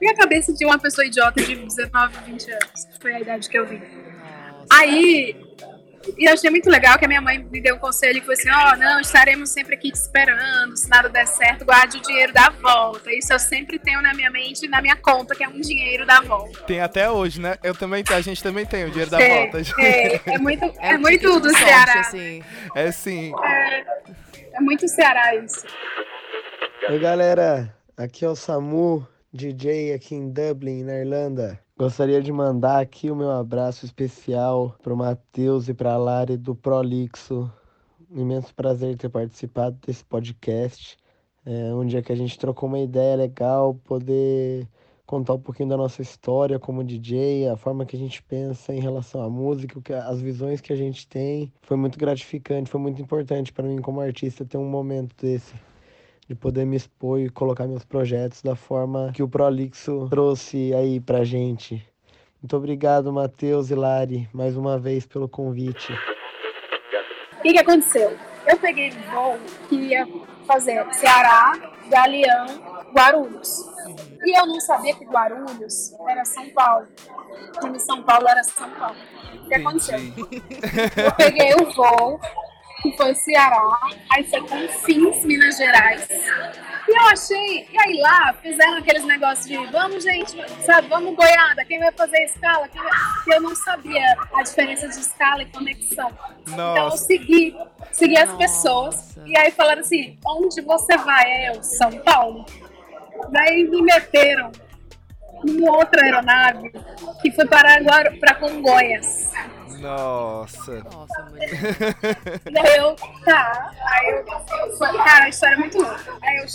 minha 0.00 0.14
cabeça 0.14 0.52
de 0.52 0.64
uma 0.64 0.78
pessoa 0.78 1.06
idiota 1.06 1.42
de 1.42 1.54
19, 1.54 2.16
20 2.26 2.50
anos. 2.50 2.88
Foi 3.00 3.14
a 3.14 3.20
idade 3.20 3.48
que 3.48 3.58
eu 3.58 3.66
vim. 3.66 3.80
Aí, 4.70 5.36
e 6.18 6.28
eu 6.28 6.34
achei 6.34 6.50
muito 6.50 6.68
legal 6.68 6.98
que 6.98 7.04
a 7.04 7.08
minha 7.08 7.20
mãe 7.20 7.38
me 7.38 7.60
deu 7.60 7.76
um 7.76 7.78
conselho 7.78 8.20
que 8.20 8.26
foi 8.26 8.34
assim, 8.34 8.50
ó, 8.50 8.76
não, 8.76 9.00
estaremos 9.00 9.50
sempre 9.50 9.74
aqui 9.74 9.90
te 9.90 9.98
esperando, 9.98 10.76
se 10.76 10.88
nada 10.88 11.08
der 11.08 11.26
certo, 11.26 11.64
guarde 11.64 11.98
o 11.98 12.02
dinheiro 12.02 12.32
da 12.32 12.50
volta. 12.50 13.12
Isso 13.12 13.32
eu 13.32 13.38
sempre 13.38 13.78
tenho 13.78 14.02
na 14.02 14.12
minha 14.12 14.30
mente 14.30 14.66
e 14.66 14.68
na 14.68 14.82
minha 14.82 14.96
conta, 14.96 15.34
que 15.34 15.42
é 15.42 15.48
um 15.48 15.60
dinheiro 15.60 16.06
da 16.06 16.20
volta. 16.20 16.60
Tem 16.64 16.80
até 16.80 17.10
hoje, 17.10 17.40
né? 17.40 17.56
Eu 17.62 17.74
também 17.74 18.04
tenho, 18.04 18.18
a 18.18 18.22
gente 18.22 18.42
também 18.42 18.66
tem 18.66 18.84
o 18.84 18.90
dinheiro 18.90 19.10
da 19.10 19.20
é, 19.20 19.50
volta. 19.50 19.60
É, 19.80 20.20
é 20.26 20.38
muito, 20.38 20.64
é 20.78 20.94
um 20.94 21.00
muito 21.00 21.40
do 21.40 21.50
sorte, 21.50 21.64
Ceará. 21.64 22.00
assim. 22.00 22.42
É 22.74 22.92
sim. 22.92 23.32
É, 23.42 23.84
é 24.54 24.60
muito 24.60 24.86
Ceará 24.88 25.34
isso. 25.36 25.64
Oi 26.86 26.98
galera, 26.98 27.74
aqui 27.96 28.26
é 28.26 28.28
o 28.28 28.36
Samu 28.36 29.08
DJ 29.32 29.94
aqui 29.94 30.14
em 30.14 30.28
Dublin, 30.28 30.82
na 30.82 30.98
Irlanda. 30.98 31.58
Gostaria 31.78 32.20
de 32.20 32.30
mandar 32.30 32.78
aqui 32.78 33.10
o 33.10 33.16
meu 33.16 33.30
abraço 33.30 33.86
especial 33.86 34.76
para 34.82 34.92
o 34.92 34.96
Matheus 34.96 35.66
e 35.66 35.72
para 35.72 35.94
a 35.94 35.96
Lari 35.96 36.36
do 36.36 36.54
Prolixo. 36.54 37.50
Um 38.10 38.20
imenso 38.20 38.54
prazer 38.54 38.98
ter 38.98 39.08
participado 39.08 39.78
desse 39.86 40.04
podcast. 40.04 40.98
É 41.46 41.74
um 41.74 41.86
dia 41.86 42.02
que 42.02 42.12
a 42.12 42.16
gente 42.16 42.38
trocou 42.38 42.68
uma 42.68 42.78
ideia 42.78 43.16
legal, 43.16 43.74
poder 43.82 44.68
contar 45.06 45.32
um 45.32 45.40
pouquinho 45.40 45.70
da 45.70 45.78
nossa 45.78 46.02
história 46.02 46.58
como 46.58 46.84
DJ, 46.84 47.48
a 47.48 47.56
forma 47.56 47.86
que 47.86 47.96
a 47.96 47.98
gente 47.98 48.22
pensa 48.22 48.74
em 48.74 48.80
relação 48.80 49.22
à 49.22 49.30
música, 49.30 49.80
as 50.06 50.20
visões 50.20 50.60
que 50.60 50.72
a 50.72 50.76
gente 50.76 51.08
tem. 51.08 51.50
Foi 51.62 51.78
muito 51.78 51.98
gratificante, 51.98 52.70
foi 52.70 52.80
muito 52.80 53.00
importante 53.00 53.54
para 53.54 53.66
mim 53.66 53.80
como 53.80 54.02
artista 54.02 54.44
ter 54.44 54.58
um 54.58 54.68
momento 54.68 55.16
desse 55.16 55.54
de 56.28 56.34
poder 56.34 56.64
me 56.64 56.76
expor 56.76 57.20
e 57.20 57.28
colocar 57.28 57.66
meus 57.66 57.84
projetos 57.84 58.42
da 58.42 58.56
forma 58.56 59.12
que 59.14 59.22
o 59.22 59.28
Prolixo 59.28 60.08
trouxe 60.08 60.74
aí 60.74 61.00
pra 61.00 61.24
gente. 61.24 61.86
Muito 62.42 62.56
obrigado, 62.56 63.12
Matheus 63.12 63.70
e 63.70 63.74
Lari, 63.74 64.28
mais 64.32 64.56
uma 64.56 64.78
vez 64.78 65.06
pelo 65.06 65.28
convite. 65.28 65.92
O 67.38 67.42
que, 67.42 67.52
que 67.52 67.58
aconteceu? 67.58 68.16
Eu 68.46 68.58
peguei 68.58 68.90
um 68.90 69.12
voo 69.12 69.38
que 69.68 69.76
ia 69.76 70.06
fazer 70.46 70.84
Ceará, 70.92 71.52
Galeão, 71.88 72.46
Guarulhos. 72.94 73.48
E 74.24 74.38
eu 74.38 74.46
não 74.46 74.60
sabia 74.60 74.94
que 74.94 75.04
Guarulhos 75.04 75.92
era 76.08 76.24
São 76.24 76.48
Paulo. 76.50 76.86
E 77.74 77.78
São 77.80 78.02
Paulo 78.02 78.28
era 78.28 78.42
São 78.44 78.70
Paulo. 78.70 78.96
O 79.42 79.48
que 79.48 79.54
aconteceu? 79.54 79.98
Eu 79.98 81.12
peguei 81.16 81.54
o 81.54 81.70
voo, 81.72 82.20
que 82.84 82.96
foi 82.98 83.14
Ceará, 83.14 83.80
aí 84.10 84.24
foi 84.24 84.40
Confins, 84.42 85.24
Minas 85.24 85.56
Gerais. 85.56 86.06
E 86.86 86.90
eu 86.90 87.06
achei, 87.06 87.66
e 87.72 87.80
aí 87.80 87.98
lá 87.98 88.34
fizeram 88.42 88.76
aqueles 88.76 89.04
negócios 89.04 89.46
de 89.46 89.56
vamos, 89.68 90.04
gente, 90.04 90.36
sabe, 90.66 90.86
vamos 90.88 91.16
boiada, 91.16 91.64
quem 91.64 91.78
vai 91.78 91.90
fazer 91.92 92.24
escala? 92.24 92.68
Quem 92.68 92.82
vai... 92.82 92.92
Eu 93.34 93.40
não 93.40 93.56
sabia 93.56 94.04
a 94.34 94.42
diferença 94.42 94.86
de 94.86 94.98
escala 95.00 95.42
e 95.42 95.46
conexão. 95.46 96.10
Nossa. 96.48 96.52
Então 96.52 96.84
eu 96.84 96.96
segui, 96.98 97.56
segui 97.90 98.18
as 98.18 98.32
pessoas, 98.34 99.16
e 99.24 99.36
aí 99.38 99.50
falaram 99.50 99.80
assim: 99.80 100.18
onde 100.26 100.60
você 100.60 100.94
vai? 100.98 101.48
Eu, 101.48 101.62
São 101.62 101.90
Paulo. 101.90 102.44
Daí 103.30 103.64
me 103.64 103.80
meteram 103.80 104.52
numa 105.44 105.76
outra 105.76 106.02
aeronave 106.02 106.70
que 107.22 107.30
foi 107.32 107.46
para, 107.46 107.80
para 108.20 108.34
Congonhas. 108.34 109.32
Nossa. 109.78 110.82
Nossa, 110.84 111.22
mano. 111.22 111.36
Daí 112.50 112.76
eu, 112.76 112.96
tá. 113.24 113.70
Aí 113.86 114.10
eu, 114.10 114.76
foi, 114.76 114.96
cara, 114.96 115.24
a 115.24 115.28
história 115.28 115.54
é 115.54 115.58
muito 115.58 115.78
louca. 115.78 116.12
Aí 116.22 116.36
eu 116.38 116.46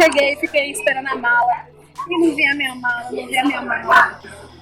cheguei, 0.00 0.36
fiquei 0.36 0.72
esperando 0.72 1.08
a 1.08 1.16
mala. 1.16 1.66
E 2.08 2.18
não 2.18 2.34
vinha 2.34 2.54
minha 2.56 2.74
mala, 2.74 3.04
não 3.04 3.26
vinha 3.26 3.44
minha 3.44 3.62
mala. 3.62 4.20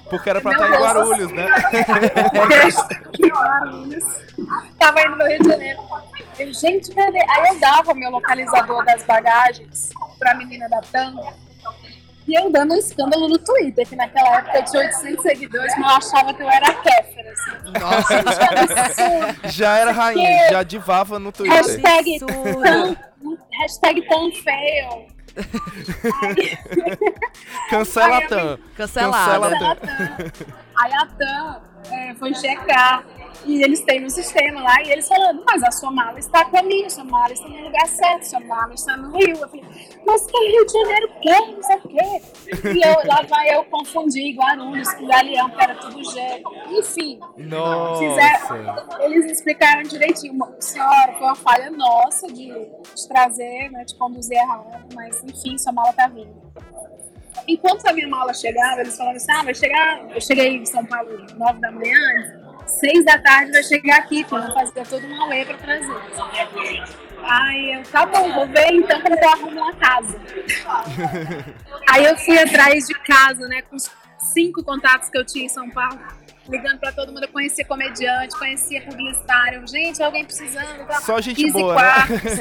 Porque 0.09 0.29
era 0.29 0.41
pra 0.41 0.51
Meu 0.51 0.61
estar 0.61 0.67
em 0.67 0.71
Deus. 0.71 0.93
Guarulhos, 0.93 1.31
né? 1.31 1.47
Que 3.13 3.27
Guarulhos. 3.27 4.03
Tava 4.77 5.01
indo 5.01 5.15
no 5.15 5.25
Rio 5.25 5.39
de 5.39 5.49
Janeiro. 5.49 5.81
Eu, 6.37 6.53
gente, 6.53 6.93
cadê? 6.93 7.19
Aí 7.29 7.53
eu 7.53 7.59
dava 7.59 7.91
o 7.91 7.95
meu 7.95 8.11
localizador 8.11 8.83
das 8.83 9.03
bagagens 9.03 9.89
pra 10.19 10.35
menina 10.35 10.67
da 10.69 10.81
Tanga. 10.81 11.33
E 12.31 12.33
eu 12.33 12.49
dando 12.49 12.73
um 12.73 12.77
escândalo 12.77 13.27
no 13.27 13.37
Twitter, 13.37 13.85
que 13.85 13.93
naquela 13.93 14.37
época 14.37 14.59
eu 14.59 14.63
tinha 14.63 14.83
800 14.83 15.21
seguidores, 15.21 15.73
mas 15.77 15.91
eu 15.91 15.97
achava 15.97 16.33
que 16.33 16.41
eu 16.41 16.49
era 16.49 16.73
Kéfera, 16.75 17.33
assim. 17.33 17.51
Nossa. 17.77 18.23
Já 19.49 19.77
era 19.77 19.91
rainha, 19.91 20.49
já 20.49 20.63
divava 20.63 21.19
no 21.19 21.29
Twitter. 21.33 21.57
Hashtag 21.57 22.19
tão, 22.19 22.95
hashtag 23.59 24.07
tão 24.07 24.31
fail. 24.31 25.07
Cancela 27.69 28.19
a. 28.19 28.21
Cancelada. 28.77 28.77
Cancela 28.77 29.17
a 29.17 29.39
TAM. 29.59 29.77
Aí 30.77 30.93
a 30.93 31.05
TAM 31.05 31.61
é, 31.91 32.15
foi 32.15 32.33
checar 32.33 33.03
e 33.45 33.63
eles 33.63 33.81
têm 33.81 33.99
no 33.99 34.09
sistema 34.09 34.61
lá 34.61 34.81
e 34.83 34.91
eles 34.91 35.07
falando, 35.07 35.43
mas 35.45 35.63
a 35.63 35.71
sua 35.71 35.91
mala 35.91 36.19
está 36.19 36.45
comigo, 36.45 36.89
sua 36.89 37.03
mala 37.03 37.33
está 37.33 37.47
no 37.47 37.63
lugar 37.63 37.87
certo, 37.87 38.23
sua 38.23 38.39
mala 38.39 38.73
está 38.73 38.95
no 38.97 39.17
Rio. 39.17 39.35
Eu 39.35 39.49
falei, 39.49 39.65
mas 40.05 40.25
que 40.27 40.37
Rio 40.37 40.65
de 40.65 40.73
Janeiro 40.73 41.09
quê? 41.21 41.53
Não 41.55 41.63
sei 41.63 41.75
o 41.77 41.81
quê. 41.81 42.21
E 42.69 42.87
eu, 42.87 43.07
lá 43.07 43.21
vai 43.23 43.55
eu 43.55 43.63
confundir 43.65 44.35
Guarulhos 44.35 44.93
com 44.93 45.07
Galeão, 45.07 45.49
que 45.49 45.63
era 45.63 45.75
tudo 45.75 46.03
G. 46.03 46.43
Enfim, 46.69 47.19
Nossa. 47.37 47.99
fizeram, 47.99 49.01
eles 49.01 49.31
explicaram 49.31 49.83
direitinho. 49.83 50.37
Senhora, 50.59 51.13
foi 51.13 51.27
uma 51.27 51.35
falha 51.35 51.71
nossa 51.71 52.27
de, 52.27 52.47
de 52.47 53.07
trazer, 53.07 53.71
né, 53.71 53.83
de 53.85 53.95
conduzir 53.95 54.37
errado, 54.37 54.87
mas 54.93 55.23
enfim, 55.23 55.57
sua 55.57 55.71
mala 55.71 55.91
tá 55.93 56.07
vindo. 56.07 56.41
Enquanto 57.47 57.85
a 57.87 57.93
minha 57.93 58.07
mala 58.07 58.33
chegava, 58.33 58.81
eles 58.81 58.95
falavam 58.95 59.17
assim: 59.17 59.31
ah, 59.31 59.43
vai 59.43 59.55
chegar. 59.55 60.09
Eu 60.13 60.21
cheguei 60.21 60.57
em 60.57 60.65
São 60.65 60.85
Paulo 60.85 61.23
às 61.23 61.33
9 61.33 61.59
da 61.59 61.71
manhã, 61.71 62.50
seis 62.79 63.05
da 63.05 63.17
tarde 63.17 63.51
vai 63.51 63.63
chegar 63.63 63.97
aqui, 63.97 64.23
porque 64.23 64.35
eu 64.35 64.53
vou 64.53 64.53
fazer 64.53 64.87
todo 64.87 65.05
um 65.07 65.21
auê 65.23 65.45
pra 65.45 65.57
trazer. 65.57 65.95
Aí 67.23 67.73
eu, 67.73 67.83
tá 67.83 68.05
bom, 68.05 68.33
vou 68.33 68.47
ver 68.47 68.71
então 68.73 68.99
como 69.01 69.15
eu 69.15 69.29
arrumo 69.29 69.61
uma 69.61 69.73
casa. 69.75 70.19
Aí 71.89 72.05
eu 72.05 72.17
fui 72.17 72.37
atrás 72.37 72.87
de 72.87 72.93
casa, 72.95 73.47
né, 73.47 73.61
com 73.61 73.75
os 73.75 73.89
cinco 74.33 74.63
contatos 74.63 75.09
que 75.09 75.17
eu 75.17 75.25
tinha 75.25 75.45
em 75.45 75.49
São 75.49 75.69
Paulo, 75.69 75.99
ligando 76.49 76.79
pra 76.79 76.91
todo 76.91 77.11
mundo. 77.11 77.23
Eu 77.23 77.29
conhecia 77.29 77.65
comediante, 77.65 78.37
conhecia 78.37 78.81
publicitário. 78.81 79.67
Gente, 79.67 80.01
alguém 80.01 80.25
precisando. 80.25 80.85
Tá? 80.87 81.01
Só 81.01 81.21
gente 81.21 81.41
Easy 81.41 81.53
boa, 81.53 81.75
né? 81.75 81.81
Quartos. 81.81 82.39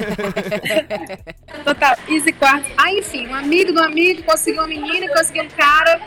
Total, 1.64 1.96
Easy 2.08 2.32
Quartos. 2.32 2.72
Aí, 2.76 2.98
enfim, 2.98 3.26
um 3.28 3.34
amigo 3.34 3.72
do 3.72 3.82
amigo 3.82 4.22
conseguiu 4.22 4.62
uma 4.62 4.68
menina 4.68 5.08
conseguiu 5.08 5.44
um 5.44 5.48
cara 5.48 6.00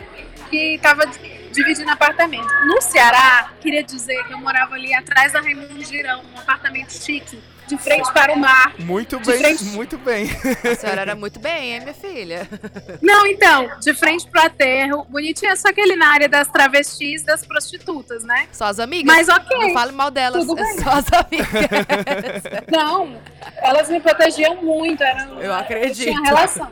que 0.49 0.79
tava 0.81 1.05
dividindo 1.53 1.89
apartamento. 1.91 2.47
No 2.65 2.81
Ceará, 2.81 3.51
queria 3.61 3.83
dizer 3.83 4.23
que 4.25 4.33
eu 4.33 4.37
morava 4.39 4.75
ali 4.75 4.93
atrás 4.93 5.31
da 5.31 5.39
Raimundo 5.39 5.83
Girão, 5.83 6.21
um 6.35 6.39
apartamento 6.39 6.91
chique, 6.91 7.41
de 7.65 7.77
frente 7.77 8.11
para 8.11 8.33
o 8.33 8.37
mar. 8.37 8.73
Muito 8.79 9.17
De 9.19 9.25
bem, 9.31 9.37
frente- 9.39 9.63
muito 9.73 9.97
bem. 9.97 10.29
A 10.69 10.75
senhora 10.75 11.01
era 11.01 11.15
muito 11.15 11.39
bem, 11.39 11.73
hein, 11.73 11.79
minha 11.79 11.93
filha? 11.93 12.47
Não, 13.01 13.25
então, 13.25 13.71
de 13.79 13.93
frente 13.93 14.27
para 14.29 14.47
aterro, 14.47 15.05
bonitinha, 15.09 15.55
só 15.55 15.71
que 15.71 15.79
ali 15.79 15.95
na 15.95 16.09
área 16.11 16.27
das 16.27 16.47
travestis 16.49 17.21
e 17.21 17.25
das 17.25 17.45
prostitutas, 17.45 18.23
né? 18.25 18.47
Só 18.51 18.65
as 18.65 18.79
amigas? 18.79 19.15
Mas 19.15 19.29
ok. 19.29 19.57
Não 19.57 19.73
fale 19.73 19.91
mal 19.93 20.11
delas, 20.11 20.45
Tudo 20.45 20.59
é 20.59 20.63
bem. 20.63 20.83
só 20.83 20.89
as 20.89 21.05
amigas. 21.13 22.43
Não, 22.69 23.21
elas 23.57 23.89
me 23.89 23.99
protegiam 24.01 24.55
muito, 24.61 25.01
era, 25.01 25.23
Eu 25.39 25.53
acredito. 25.53 26.03
tinha 26.05 26.21
relação. 26.21 26.69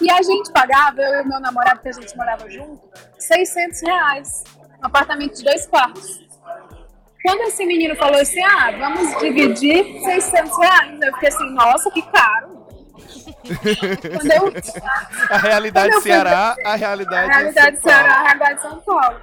E 0.00 0.10
a 0.10 0.22
gente 0.22 0.50
pagava, 0.52 1.00
eu 1.00 1.16
e 1.16 1.22
o 1.22 1.28
meu 1.28 1.40
namorado, 1.40 1.80
que 1.80 1.88
a 1.88 1.92
gente 1.92 2.16
morava 2.16 2.48
junto, 2.50 2.80
600 3.18 3.80
reais. 3.82 4.44
Um 4.82 4.86
apartamento 4.86 5.36
de 5.36 5.44
dois 5.44 5.66
quartos. 5.66 6.22
Quando 7.24 7.42
esse 7.42 7.64
menino 7.64 7.94
falou 7.94 8.20
assim, 8.20 8.42
ah, 8.42 8.72
vamos 8.78 9.16
dividir 9.20 10.00
600 10.02 10.58
reais, 10.58 11.00
eu 11.00 11.12
fiquei 11.14 11.28
assim, 11.28 11.50
nossa, 11.54 11.90
que 11.90 12.02
caro. 12.02 12.62
Eu, 13.44 14.52
A 15.30 15.38
realidade 15.38 16.00
Ceará, 16.00 16.56
a 16.64 16.74
realidade, 16.74 17.30
a 17.30 17.34
realidade 17.34 17.76
de 17.76 17.82
Paulo. 17.82 17.96
Ceará, 17.96 18.12
a 18.14 18.22
realidade 18.22 18.54
de 18.56 18.62
São 18.62 18.80
Paulo. 18.80 19.20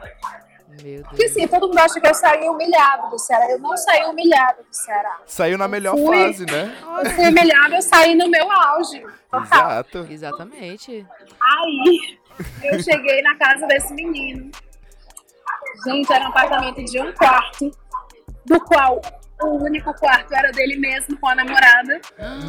Meu 0.82 1.02
Porque 1.04 1.18
Deus. 1.26 1.32
assim, 1.32 1.48
todo 1.48 1.68
mundo 1.68 1.78
acha 1.78 2.00
que 2.00 2.08
eu 2.08 2.14
saí 2.14 2.48
humilhado 2.48 3.10
do 3.10 3.20
Ceará. 3.20 3.50
Eu 3.50 3.60
não 3.60 3.76
saí 3.76 4.04
humilhado 4.06 4.64
do 4.64 4.74
Ceará. 4.74 5.18
Saiu 5.26 5.58
na 5.58 5.68
melhor 5.68 5.96
Fui. 5.98 6.18
fase, 6.18 6.46
né? 6.46 6.74
Eu 7.04 7.12
fui 7.12 7.28
humilhada, 7.28 7.76
eu 7.76 7.82
saí 7.82 8.16
no 8.16 8.30
meu 8.30 8.50
auge. 8.52 9.04
Exato. 9.34 10.08
Exatamente. 10.10 11.06
Aí 11.42 12.18
eu 12.64 12.82
cheguei 12.82 13.22
na 13.22 13.36
casa 13.36 13.68
desse 13.68 13.94
menino. 13.94 14.50
Gente, 15.86 16.12
era 16.12 16.26
um 16.26 16.30
apartamento 16.30 16.84
de 16.84 17.00
um 17.00 17.14
quarto, 17.14 17.72
do 18.46 18.60
qual 18.62 19.02
o 19.42 19.64
único 19.64 19.94
quarto 19.94 20.34
era 20.34 20.52
dele 20.52 20.78
mesmo 20.78 21.18
com 21.20 21.28
a 21.28 21.36
namorada. 21.36 22.02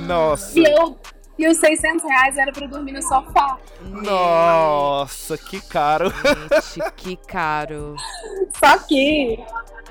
Nossa. 0.07 0.59
E 0.59 0.65
eu 0.65 0.99
e 1.41 1.49
os 1.49 1.57
600 1.57 2.05
reais 2.05 2.37
era 2.37 2.53
pra 2.53 2.65
eu 2.65 2.69
dormir 2.69 2.93
no 2.93 3.01
sofá. 3.01 3.59
Nossa, 3.81 5.39
que 5.39 5.59
caro. 5.59 6.13
Gente, 6.75 6.93
que 6.97 7.17
caro. 7.17 7.97
Só 8.59 8.79
que, 8.81 9.43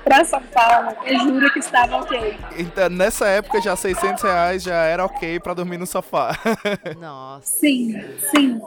pra 0.04 0.24
São 0.24 0.42
Paulo, 0.42 0.96
eu 1.04 1.18
juro 1.20 1.52
que 1.52 1.58
estava 1.58 1.96
ok. 1.98 2.38
Então, 2.56 2.88
nessa 2.88 3.26
época, 3.28 3.60
já 3.60 3.76
600 3.76 4.22
reais 4.22 4.62
já 4.62 4.74
era 4.84 5.04
ok 5.04 5.38
pra 5.40 5.54
dormir 5.54 5.78
no 5.78 5.86
sofá. 5.86 6.36
Nossa. 6.98 7.46
Sim, 7.46 7.92
sim. 8.34 8.60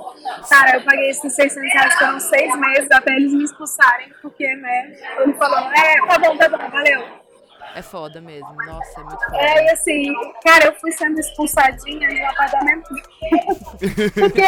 Cara, 0.49 0.77
eu 0.77 0.81
paguei 0.83 1.09
esses 1.09 1.33
600 1.33 1.73
reais 1.73 1.95
foram 1.95 2.19
seis 2.19 2.55
meses 2.57 2.91
até 2.91 3.13
eles 3.13 3.33
me 3.33 3.43
expulsarem, 3.43 4.11
porque, 4.21 4.47
né? 4.55 4.93
Ele 5.19 5.33
falou, 5.33 5.59
é, 5.59 6.07
tá 6.07 6.19
bom, 6.19 6.37
tá 6.37 6.49
bom, 6.49 6.69
valeu. 6.69 7.23
É 7.75 7.81
foda 7.81 8.21
mesmo. 8.21 8.53
Nossa, 8.67 8.99
é 8.99 9.03
muito 9.03 9.25
foda. 9.25 9.37
É, 9.37 9.65
e 9.65 9.69
assim, 9.71 10.13
cara, 10.45 10.65
eu 10.65 10.75
fui 10.75 10.91
sendo 10.91 11.19
expulsadinha 11.19 12.07
no 12.07 12.25
apartamento. 12.29 12.87
porque 14.19 14.43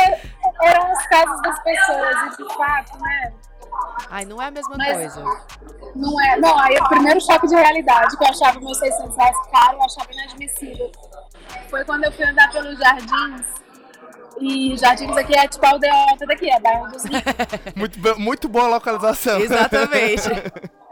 eram 0.63 0.91
as 0.91 1.07
casas 1.07 1.41
das 1.41 1.63
pessoas, 1.63 2.15
e 2.33 2.43
de 2.43 2.53
fato, 2.55 2.99
né? 3.01 3.33
Ai, 4.09 4.25
não 4.25 4.41
é 4.41 4.45
a 4.47 4.51
mesma 4.51 4.75
Mas- 4.77 4.93
coisa. 4.95 5.23
Não 5.95 6.21
é. 6.21 6.37
Não, 6.37 6.59
aí 6.59 6.75
o 6.77 6.89
primeiro 6.89 7.21
choque 7.21 7.47
de 7.47 7.55
realidade, 7.55 8.17
que 8.17 8.23
eu 8.23 8.27
achava 8.27 8.59
meus 8.59 8.77
600 8.77 9.15
reais 9.15 9.37
caro, 9.51 9.77
eu 9.77 9.83
achava 9.83 10.11
inadmissível. 10.11 10.91
Foi 11.69 11.85
quando 11.85 12.03
eu 12.03 12.11
fui 12.11 12.25
andar 12.25 12.51
pelos 12.51 12.77
jardins 12.77 13.45
E 14.39 14.75
Jardins 14.77 15.15
aqui 15.15 15.37
é 15.37 15.47
tipo 15.47 15.65
a 15.65 15.69
aldeota 15.69 16.25
daqui, 16.27 16.49
é 16.49 16.59
bairro 16.59 16.91
dos 16.91 17.03
ricos. 17.05 17.33
Muito, 17.75 18.19
muito 18.19 18.49
boa 18.49 18.67
localização. 18.67 19.39
Exatamente. 19.39 20.29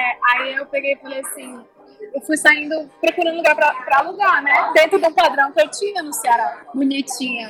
É, 0.00 0.16
aí 0.30 0.54
eu 0.54 0.64
peguei 0.66 0.92
e 0.92 0.96
falei 0.98 1.18
assim, 1.18 1.60
eu 2.00 2.20
fui 2.22 2.36
saindo 2.36 2.88
procurando 3.00 3.36
lugar 3.36 3.54
pra, 3.54 3.72
pra 3.74 3.98
alugar, 3.98 4.42
né? 4.42 4.70
Dentro 4.74 4.98
do 4.98 5.12
padrão 5.12 5.52
que 5.52 5.60
eu 5.60 5.68
tinha 5.70 6.02
no 6.02 6.12
Ceará. 6.12 6.62
Bonitinha. 6.74 7.48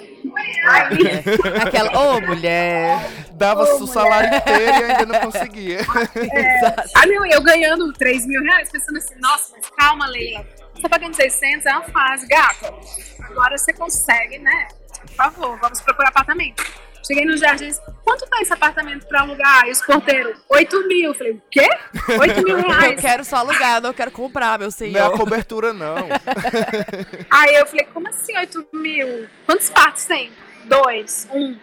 Aí, 0.67 0.99
Aquela, 1.63 1.99
ô 1.99 2.21
mulher. 2.21 2.99
Dava 3.33 3.65
Ô, 3.65 3.85
o 3.85 3.87
salário 3.87 4.35
inteiro 4.35 4.63
e 4.63 4.85
ainda 4.85 5.07
não 5.07 5.21
conseguia. 5.21 5.79
Exato. 6.15 6.91
ah, 6.97 7.07
não, 7.07 7.27
e 7.27 7.31
eu 7.31 7.43
ganhando 7.43 7.93
3 7.93 8.27
mil 8.27 8.43
reais, 8.43 8.71
pensando 8.71 8.99
assim, 8.99 9.15
nossa, 9.21 9.53
mas 9.57 9.71
calma, 9.71 10.07
Leila. 10.07 10.47
Você 10.75 10.83
tá 10.83 10.89
pagando 10.89 11.15
600, 11.15 11.67
é 11.67 11.73
uma 11.73 11.83
fase, 11.85 12.27
gata. 12.27 12.73
Agora 13.25 13.59
você 13.59 13.73
consegue, 13.73 14.39
né? 14.39 14.69
Por 15.01 15.15
favor, 15.15 15.59
vamos 15.59 15.81
procurar 15.81 16.11
apartamento. 16.11 16.63
Cheguei 17.07 17.25
nos 17.25 17.41
jardins, 17.41 17.81
quanto 18.05 18.27
tá 18.27 18.41
esse 18.41 18.53
apartamento 18.53 19.07
pra 19.07 19.21
alugar? 19.23 19.67
E 19.67 19.71
os 19.71 19.81
porteiros, 19.83 20.39
8 20.49 20.89
mil. 20.89 21.15
Falei, 21.15 21.33
o 21.33 21.43
quê? 21.51 21.69
8 22.21 22.43
mil 22.45 22.59
Eu 22.59 22.69
reais. 22.69 23.01
quero 23.01 23.25
só 23.25 23.37
alugar, 23.37 23.77
eu 23.77 23.81
não 23.81 23.93
quero 23.95 24.11
comprar, 24.11 24.59
meu 24.59 24.59
Não 24.59 24.65
é 24.67 24.69
a 24.69 24.71
senhor. 24.71 25.13
cobertura, 25.17 25.73
não. 25.73 25.97
Aí 27.31 27.55
eu 27.55 27.67
falei, 27.67 27.87
como 27.93 28.09
assim 28.09 28.37
8 28.37 28.69
mil? 28.73 29.27
Quantos 29.47 29.69
quartos 29.69 30.05
tem? 30.05 30.31
Dois, 30.65 31.27
um. 31.33 31.57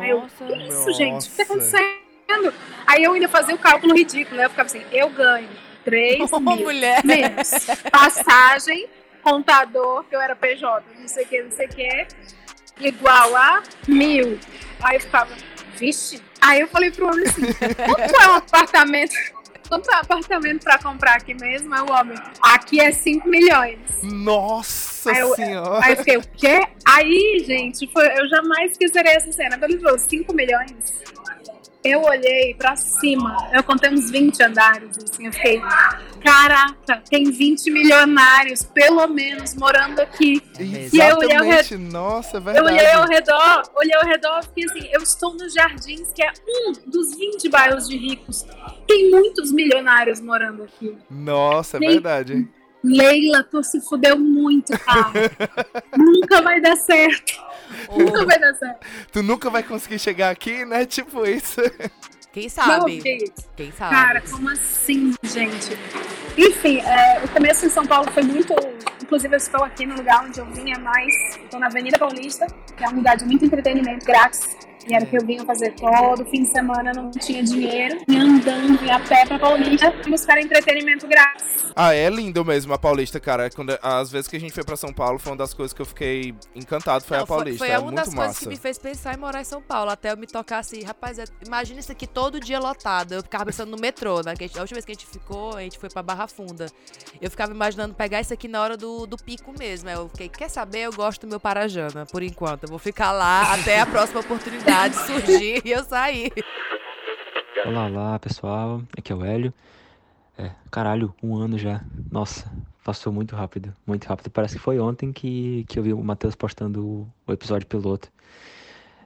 Aí 0.00 0.10
eu, 0.10 0.20
Nossa. 0.20 0.44
que 0.44 0.68
isso, 0.68 0.92
gente? 0.92 1.28
O 1.28 1.30
que 1.30 1.44
tá 1.44 1.54
Nossa. 1.54 1.76
acontecendo? 1.78 2.54
Aí 2.86 3.02
eu 3.04 3.12
ainda 3.12 3.28
fazia 3.28 3.54
o 3.54 3.58
cálculo 3.58 3.94
ridículo. 3.94 4.36
né? 4.36 4.44
Eu 4.46 4.50
ficava 4.50 4.66
assim, 4.66 4.82
eu 4.92 5.08
ganho 5.10 5.48
3 5.84 6.20
Ô, 6.32 6.40
mil 6.40 6.56
mulher. 6.56 7.04
menos 7.04 7.50
passagem, 7.90 8.88
contador, 9.22 10.04
que 10.04 10.14
eu 10.16 10.20
era 10.20 10.34
PJ, 10.36 10.82
não 10.98 11.08
sei 11.08 11.24
o 11.24 11.28
que, 11.28 11.42
não 11.42 11.50
sei 11.50 11.66
o 11.66 11.68
que, 11.70 12.06
igual 12.80 13.36
a 13.36 13.62
mil. 13.86 14.38
Aí 14.82 14.96
eu 14.96 15.00
ficava, 15.00 15.28
vixe. 15.76 16.20
Aí 16.40 16.60
eu 16.60 16.68
falei 16.68 16.90
pro 16.90 17.06
homem 17.08 17.26
assim, 17.26 17.42
quanto 17.52 18.16
é 18.22 18.28
um 18.28 18.34
apartamento? 18.34 19.14
Quanto 19.68 19.88
é 19.90 19.96
um 19.96 20.00
apartamento 20.00 20.64
pra 20.64 20.78
comprar 20.78 21.14
aqui 21.16 21.32
mesmo? 21.34 21.72
Aí 21.74 21.80
o 21.82 21.92
homem, 21.92 22.18
aqui 22.42 22.80
é 22.80 22.90
5 22.90 23.28
milhões. 23.28 23.78
Nossa 24.02 25.12
Aí 25.12 25.18
eu- 25.20 25.34
senhora. 25.36 25.84
Aí 25.84 25.92
eu 25.92 25.96
fiquei, 25.98 26.16
o 26.16 26.22
quê? 26.36 26.66
Aí, 26.86 27.44
gente, 27.46 27.86
foi, 27.92 28.06
eu 28.18 28.28
jamais 28.28 28.72
esquecerei 28.72 29.12
essa 29.12 29.30
cena. 29.32 29.58
Ele 29.62 29.78
falou 29.78 29.98
5 29.98 30.34
milhões, 30.34 30.72
eu 31.82 32.02
olhei 32.02 32.54
pra 32.54 32.76
cima, 32.76 33.36
eu 33.54 33.62
contei 33.62 33.90
uns 33.90 34.10
20 34.10 34.42
andares, 34.42 34.90
assim, 34.98 35.26
eu 35.26 35.32
fiquei, 35.32 35.60
caraca, 36.22 37.02
tem 37.08 37.24
20 37.30 37.70
milionários, 37.70 38.62
pelo 38.62 39.06
menos, 39.08 39.54
morando 39.54 40.00
aqui. 40.00 40.42
E 40.58 40.98
eu 40.98 41.16
olhei 41.16 41.36
ao 41.36 41.44
Exatamente. 41.44 41.76
Nossa, 41.78 42.36
é 42.36 42.38
Eu 42.38 42.42
verdade. 42.42 42.66
olhei 42.68 42.90
ao 42.90 43.06
redor, 43.08 43.62
olhei 43.76 43.94
ao 43.96 44.04
redor 44.04 44.40
e 44.40 44.46
fiquei 44.46 44.64
assim, 44.64 44.88
eu 44.92 45.02
estou 45.02 45.34
nos 45.34 45.52
Jardins, 45.54 46.12
que 46.12 46.22
é 46.22 46.30
um 46.46 46.72
dos 46.90 47.16
20 47.16 47.48
bairros 47.48 47.88
de 47.88 47.96
ricos. 47.96 48.44
Tem 48.86 49.10
muitos 49.10 49.50
milionários 49.52 50.20
morando 50.20 50.64
aqui. 50.64 50.96
Nossa, 51.10 51.76
é 51.78 51.80
Nem- 51.80 51.90
verdade. 51.90 52.48
Leila, 52.82 53.42
tu 53.44 53.62
se 53.62 53.78
fudeu 53.82 54.18
muito, 54.18 54.72
cara. 54.80 55.30
Nunca 55.98 56.40
vai 56.40 56.60
dar 56.62 56.76
certo. 56.76 57.38
Nunca 57.96 58.24
vai 58.24 58.38
dar 58.38 58.54
certo. 58.54 58.86
Tu 59.12 59.22
nunca 59.22 59.50
vai 59.50 59.62
conseguir 59.62 59.98
chegar 59.98 60.30
aqui, 60.30 60.64
né? 60.64 60.84
Tipo 60.86 61.26
isso. 61.26 61.60
Quem 62.32 62.44
Não, 62.44 62.50
sabe? 62.50 63.00
que 63.00 63.16
isso. 63.16 63.48
Quem 63.56 63.72
sabe? 63.72 63.94
Cara, 63.94 64.20
como 64.20 64.48
assim, 64.50 65.14
gente? 65.24 65.76
Enfim, 66.38 66.78
é, 66.78 67.22
o 67.24 67.28
começo 67.28 67.66
em 67.66 67.68
São 67.68 67.84
Paulo 67.84 68.10
foi 68.12 68.22
muito. 68.22 68.54
Inclusive, 69.02 69.34
eu 69.34 69.38
estou 69.38 69.64
aqui 69.64 69.84
no 69.84 69.96
lugar 69.96 70.24
onde 70.24 70.38
eu 70.38 70.46
vinha 70.46 70.78
mais. 70.78 71.12
Estou 71.42 71.58
na 71.58 71.66
Avenida 71.66 71.98
Paulista, 71.98 72.46
que 72.76 72.84
é 72.84 72.88
um 72.88 72.96
lugar 72.96 73.16
de 73.16 73.24
muito 73.24 73.44
entretenimento 73.44 74.06
grátis. 74.06 74.56
E 74.88 74.94
era 74.94 75.04
o 75.04 75.06
que 75.08 75.16
eu 75.16 75.24
vinha 75.24 75.44
fazer 75.44 75.72
todo 75.74 76.24
fim 76.26 76.42
de 76.42 76.48
semana, 76.50 76.92
não 76.92 77.10
tinha 77.10 77.42
dinheiro. 77.42 78.00
Vinha 78.08 78.22
andando, 78.22 78.78
vinha 78.78 78.96
a 78.96 79.00
pé 79.00 79.26
pra 79.26 79.38
Paulista 79.38 79.92
buscar 80.08 80.40
entretenimento 80.40 81.06
grátis. 81.06 81.44
Ah, 81.76 81.94
é 81.94 82.08
lindo 82.10 82.44
mesmo 82.44 82.72
a 82.72 82.78
Paulista, 82.78 83.20
cara. 83.20 83.48
Quando, 83.50 83.78
as 83.82 84.10
vezes 84.10 84.26
que 84.28 84.36
a 84.36 84.40
gente 84.40 84.52
foi 84.52 84.64
pra 84.64 84.76
São 84.76 84.92
Paulo, 84.92 85.18
foi 85.18 85.32
uma 85.32 85.38
das 85.38 85.54
coisas 85.54 85.72
que 85.72 85.80
eu 85.80 85.86
fiquei 85.86 86.34
encantado, 86.54 87.04
foi 87.04 87.16
Não, 87.16 87.24
a 87.24 87.26
Paulista. 87.26 87.58
Foi, 87.58 87.68
é 87.68 87.78
uma 87.78 87.92
das 87.92 88.06
muito 88.06 88.16
coisas 88.16 88.34
massa. 88.36 88.40
que 88.40 88.48
me 88.48 88.56
fez 88.56 88.78
pensar 88.78 89.14
em 89.14 89.18
morar 89.18 89.40
em 89.40 89.44
São 89.44 89.62
Paulo. 89.62 89.90
Até 89.90 90.12
eu 90.12 90.16
me 90.16 90.26
tocar 90.26 90.58
assim, 90.58 90.82
rapaz, 90.82 91.18
é- 91.18 91.24
imagina 91.46 91.78
isso 91.78 91.92
aqui 91.92 92.06
todo 92.06 92.40
dia 92.40 92.58
lotado. 92.58 93.12
Eu 93.12 93.22
ficava 93.22 93.44
pensando 93.46 93.70
no 93.70 93.76
metrô, 93.80 94.20
né? 94.22 94.34
que 94.34 94.44
a 94.44 94.46
gente- 94.46 94.58
a 94.58 94.62
última 94.62 94.76
vez 94.76 94.84
que 94.84 94.92
a 94.92 94.94
gente 94.94 95.06
ficou, 95.06 95.56
a 95.56 95.60
gente 95.60 95.78
foi 95.78 95.88
pra 95.88 96.02
Barra 96.02 96.26
Funda. 96.26 96.66
Eu 97.20 97.30
ficava 97.30 97.52
imaginando 97.52 97.94
pegar 97.94 98.20
isso 98.20 98.32
aqui 98.32 98.48
na 98.48 98.60
hora 98.62 98.76
do, 98.76 99.06
do 99.06 99.16
pico 99.16 99.52
mesmo. 99.58 99.88
Aí 99.88 99.94
Eu 99.94 100.08
fiquei, 100.08 100.28
quer 100.28 100.48
saber? 100.48 100.80
Eu 100.80 100.92
gosto 100.92 101.20
do 101.22 101.28
meu 101.28 101.38
Parajana, 101.40 102.06
por 102.06 102.22
enquanto. 102.22 102.64
Eu 102.64 102.68
vou 102.70 102.78
ficar 102.78 103.12
lá 103.12 103.52
até 103.54 103.80
a 103.80 103.86
próxima 103.86 104.20
oportunidade 104.20 104.69
surgir 104.94 105.62
e 105.64 105.72
eu 105.72 105.82
sair. 105.82 106.32
Olá, 107.66 107.86
olá 107.86 108.18
pessoal, 108.18 108.82
aqui 108.96 109.12
é 109.12 109.16
o 109.16 109.24
Hélio. 109.24 109.52
É, 110.38 110.52
caralho, 110.70 111.12
um 111.22 111.36
ano 111.36 111.58
já. 111.58 111.82
Nossa, 112.10 112.50
passou 112.84 113.12
muito 113.12 113.34
rápido, 113.34 113.74
muito 113.84 114.06
rápido. 114.06 114.30
Parece 114.30 114.54
que 114.56 114.60
foi 114.60 114.78
ontem 114.78 115.12
que, 115.12 115.64
que 115.68 115.78
eu 115.78 115.82
vi 115.82 115.92
o 115.92 116.02
Matheus 116.02 116.34
postando 116.36 117.06
o, 117.26 117.32
episódio 117.32 117.66
piloto. 117.66 118.08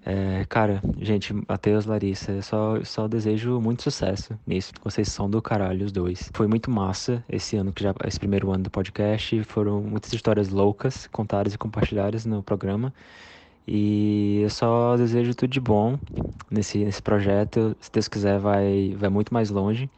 É, 0.07 0.45
cara, 0.51 0.83
gente, 1.01 1.33
Matheus, 1.33 1.87
Larissa, 1.87 2.43
só, 2.43 2.85
só 2.85 3.09
desejo 3.09 3.59
muito 3.59 3.83
sucesso 3.83 4.39
nisso. 4.47 4.71
Vocês 4.85 5.09
são 5.09 5.31
do 5.31 5.41
caralho, 5.41 5.87
os 5.87 5.93
dois. 5.93 6.31
Foi 6.35 6.47
muito 6.47 6.71
massa 6.71 7.25
esse 7.27 7.57
ano, 7.57 7.73
que 7.73 7.83
já, 7.83 7.95
esse 8.07 8.19
primeiro 8.19 8.53
ano 8.53 8.65
do 8.65 8.71
podcast. 8.71 9.43
Foram 9.45 9.81
muitas 9.81 10.13
histórias 10.13 10.51
loucas 10.51 11.07
contadas 11.07 11.55
e 11.55 11.59
compartilhadas 11.59 12.27
no 12.27 12.43
programa. 12.43 12.93
E 13.67 14.41
eu 14.43 14.51
só 14.51 14.97
desejo 14.97 15.35
tudo 15.35 15.51
de 15.51 15.61
bom 15.61 15.99
nesse, 16.51 16.79
nesse 16.79 17.01
projeto. 17.01 17.77
Se 17.81 17.91
Deus 17.91 18.09
quiser, 18.09 18.39
vai, 18.39 18.95
vai 18.97 19.09
muito 19.09 19.33
mais 19.33 19.51
longe. 19.51 19.89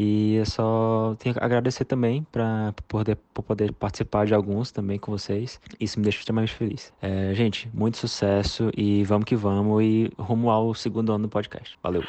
E 0.00 0.36
eu 0.36 0.46
só 0.46 1.16
tenho 1.18 1.34
que 1.34 1.42
agradecer 1.42 1.84
também 1.84 2.24
pra, 2.30 2.72
por 2.76 2.84
poder, 2.84 3.18
poder 3.34 3.72
participar 3.72 4.26
de 4.26 4.32
alguns 4.32 4.70
também 4.70 4.96
com 4.96 5.10
vocês. 5.10 5.60
Isso 5.80 5.98
me 5.98 6.04
deixa 6.04 6.20
extremamente 6.20 6.54
feliz. 6.54 6.92
É, 7.02 7.34
gente, 7.34 7.68
muito 7.74 7.98
sucesso 7.98 8.70
e 8.76 9.02
vamos 9.02 9.24
que 9.24 9.34
vamos 9.34 9.82
e 9.82 10.08
rumo 10.16 10.50
ao 10.50 10.72
segundo 10.72 11.12
ano 11.12 11.24
do 11.24 11.28
podcast. 11.28 11.76
Valeu! 11.82 12.04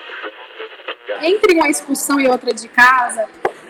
Entre 1.21 1.53
uma 1.53 1.67
expulsão 1.67 2.19
e 2.19 2.27
outra 2.27 2.53
de 2.53 2.67
casa, 2.67 3.27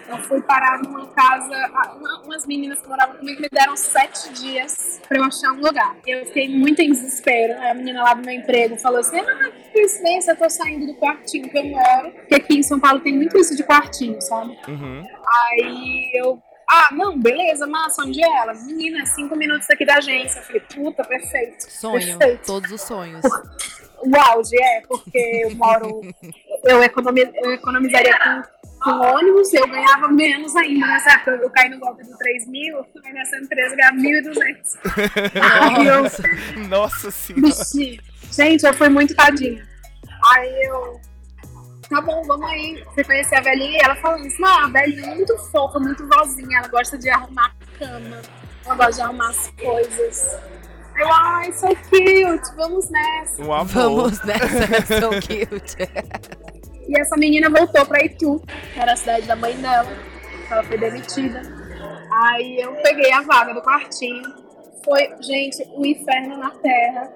eu 0.09 0.17
fui 0.23 0.41
parar 0.41 0.81
numa 0.81 1.07
casa. 1.07 1.55
ah, 1.73 1.93
uma- 1.99 2.21
umas 2.23 2.45
meninas 2.45 2.81
que 2.81 2.87
moravam 2.89 3.15
comigo 3.17 3.41
me 3.41 3.47
deram 3.51 3.75
sete 3.77 4.33
dias 4.33 4.99
pra 5.07 5.17
eu 5.19 5.23
achar 5.23 5.51
um 5.51 5.61
lugar. 5.61 5.95
Eu 6.05 6.25
fiquei 6.25 6.49
muito 6.49 6.81
em 6.81 6.91
desespero. 6.91 7.53
Aí 7.59 7.69
A 7.69 7.73
menina 7.73 8.03
lá 8.03 8.13
do 8.13 8.25
meu 8.25 8.33
emprego 8.33 8.77
falou 8.77 8.99
assim: 8.99 9.19
Ah, 9.19 9.49
que 9.51 9.71
coincidência, 9.73 10.31
eu 10.31 10.37
tô 10.37 10.49
saindo 10.49 10.85
do 10.87 10.95
quartinho 10.95 11.49
que 11.49 11.57
eu 11.57 11.63
moro. 11.65 12.11
Porque 12.11 12.35
aqui 12.35 12.57
em 12.57 12.63
São 12.63 12.79
Paulo 12.79 12.99
tem 12.99 13.13
muito 13.15 13.37
isso 13.37 13.55
de 13.55 13.63
quartinho, 13.63 14.19
sabe? 14.21 14.57
Uhum. 14.67 15.05
Aí 15.51 16.11
eu. 16.15 16.41
Ah, 16.71 16.89
não, 16.91 17.17
beleza, 17.17 17.65
massa, 17.65 18.03
onde 18.03 18.23
é 18.23 18.27
ela? 18.27 18.53
Menina, 18.53 19.03
cinco 19.07 19.35
minutos 19.35 19.65
daqui 19.67 19.83
da 19.85 19.95
agência. 19.95 20.39
Eu 20.39 20.43
falei, 20.43 20.61
puta, 20.61 21.03
perfeito. 21.03 21.61
Sonho, 21.67 22.17
Perfeito. 22.19 22.45
todos 22.45 22.71
os 22.71 22.81
sonhos. 22.81 23.21
O 24.01 24.15
auge 24.15 24.55
é, 24.55 24.81
porque 24.87 25.17
eu 25.45 25.55
moro. 25.55 26.01
Eu, 26.63 26.81
economi, 26.83 27.27
eu 27.33 27.51
economizaria 27.53 28.15
com, 28.17 28.58
com 28.79 28.91
ônibus, 28.91 29.53
eu 29.53 29.67
ganhava 29.67 30.07
menos 30.07 30.55
ainda 30.55 30.87
nessa 30.87 31.11
época. 31.11 31.31
Eu 31.31 31.49
caí 31.49 31.69
no 31.69 31.79
golpe 31.79 32.03
do 32.03 32.17
3 32.17 32.47
mil, 32.47 32.77
aí 33.05 33.13
nessa 33.13 33.37
empresa 33.37 33.73
eu 33.73 33.77
ganhava 33.77 33.97
1.200. 33.97 34.79
Aí 35.41 35.87
eu. 35.87 36.67
Nossa 36.67 37.11
senhora. 37.11 37.53
Gente, 38.31 38.65
eu 38.65 38.73
fui 38.73 38.89
muito 38.89 39.15
tadinha. 39.15 39.67
Aí 40.33 40.63
eu. 40.63 41.01
Tá 41.89 42.01
bom, 42.01 42.21
vamos 42.23 42.49
aí. 42.49 42.83
Você 42.85 43.03
conhecer 43.03 43.35
a 43.35 43.41
velhinha? 43.41 43.79
E 43.79 43.83
ela 43.83 43.95
falou 43.95 44.17
assim: 44.17 44.41
não, 44.41 44.65
a 44.65 44.67
velhinha 44.69 45.11
é 45.11 45.15
muito 45.15 45.37
fofa, 45.51 45.79
muito 45.79 46.07
vozinha. 46.07 46.59
Ela 46.59 46.67
gosta 46.67 46.97
de 46.97 47.09
arrumar 47.09 47.47
a 47.47 47.79
cama. 47.79 48.21
Ela 48.65 48.75
gosta 48.75 48.93
de 48.93 49.01
arrumar 49.01 49.29
as 49.29 49.51
coisas. 49.51 50.39
Eu, 50.95 51.13
ai, 51.13 51.51
so 51.53 51.67
cute, 51.67 52.55
vamos 52.55 52.89
nessa. 52.89 53.41
Um. 53.41 53.65
Vamos 53.65 54.23
nessa, 54.23 54.99
so 54.99 55.09
cute. 55.21 55.77
E 56.89 56.99
essa 56.99 57.15
menina 57.15 57.52
voltou 57.52 57.86
pra 57.86 58.04
Itu, 58.04 58.41
que 58.73 58.80
era 58.80 58.93
a 58.93 58.95
cidade 58.95 59.28
da 59.28 59.36
mãe 59.36 59.56
dela. 59.58 59.88
Ela 60.49 60.63
foi 60.63 60.75
demitida. 60.75 61.39
Aí 62.12 62.60
eu 62.60 62.73
peguei 62.82 63.13
a 63.13 63.21
vaga 63.21 63.54
do 63.54 63.62
quartinho. 63.62 64.23
Foi, 64.84 65.08
gente, 65.21 65.63
o 65.75 65.86
inferno 65.86 66.38
na 66.38 66.49
terra. 66.49 67.13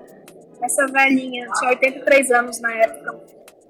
Essa 0.62 0.86
velhinha, 0.86 1.48
tinha 1.58 1.72
83 1.72 2.32
anos 2.32 2.62
na 2.62 2.72
época. 2.72 3.20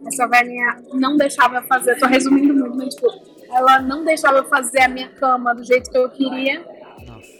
Essa 0.05 0.27
velhinha 0.27 0.83
não 0.91 1.15
deixava 1.15 1.55
eu 1.55 1.63
fazer, 1.63 1.97
tô 1.97 2.05
resumindo 2.05 2.53
muito, 2.53 2.75
mas 2.75 2.95
tipo, 2.95 3.07
ela 3.49 3.79
não 3.79 4.03
deixava 4.03 4.39
eu 4.39 4.45
fazer 4.49 4.81
a 4.81 4.89
minha 4.89 5.07
cama 5.07 5.55
do 5.55 5.63
jeito 5.63 5.89
que 5.89 5.97
eu 5.97 6.09
queria. 6.09 6.65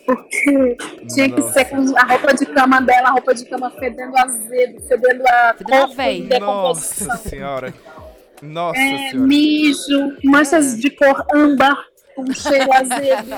Porque 0.06 0.78
tinha 1.14 1.30
que 1.30 1.42
Nossa. 1.42 1.54
ser 1.54 1.66
com 1.66 1.98
a 1.98 2.04
roupa 2.04 2.34
de 2.34 2.46
cama 2.46 2.82
dela, 2.82 3.10
a 3.10 3.12
roupa 3.12 3.34
de 3.34 3.46
cama 3.46 3.70
fedendo 3.72 4.16
azedo, 4.18 4.82
fedendo 4.88 5.24
a 5.28 5.54
Fedendo 5.58 6.36
a 6.36 6.40
decomposição. 6.40 7.08
Nossa 7.08 7.30
senhora. 7.30 7.74
Nossa 8.44 8.80
É, 8.80 9.10
senhora. 9.10 9.18
mijo, 9.28 10.18
manchas 10.24 10.80
de 10.80 10.90
cor 10.92 11.26
âmbar, 11.34 11.78
com 12.16 12.32
cheiro 12.34 12.68
azedo. 12.74 13.36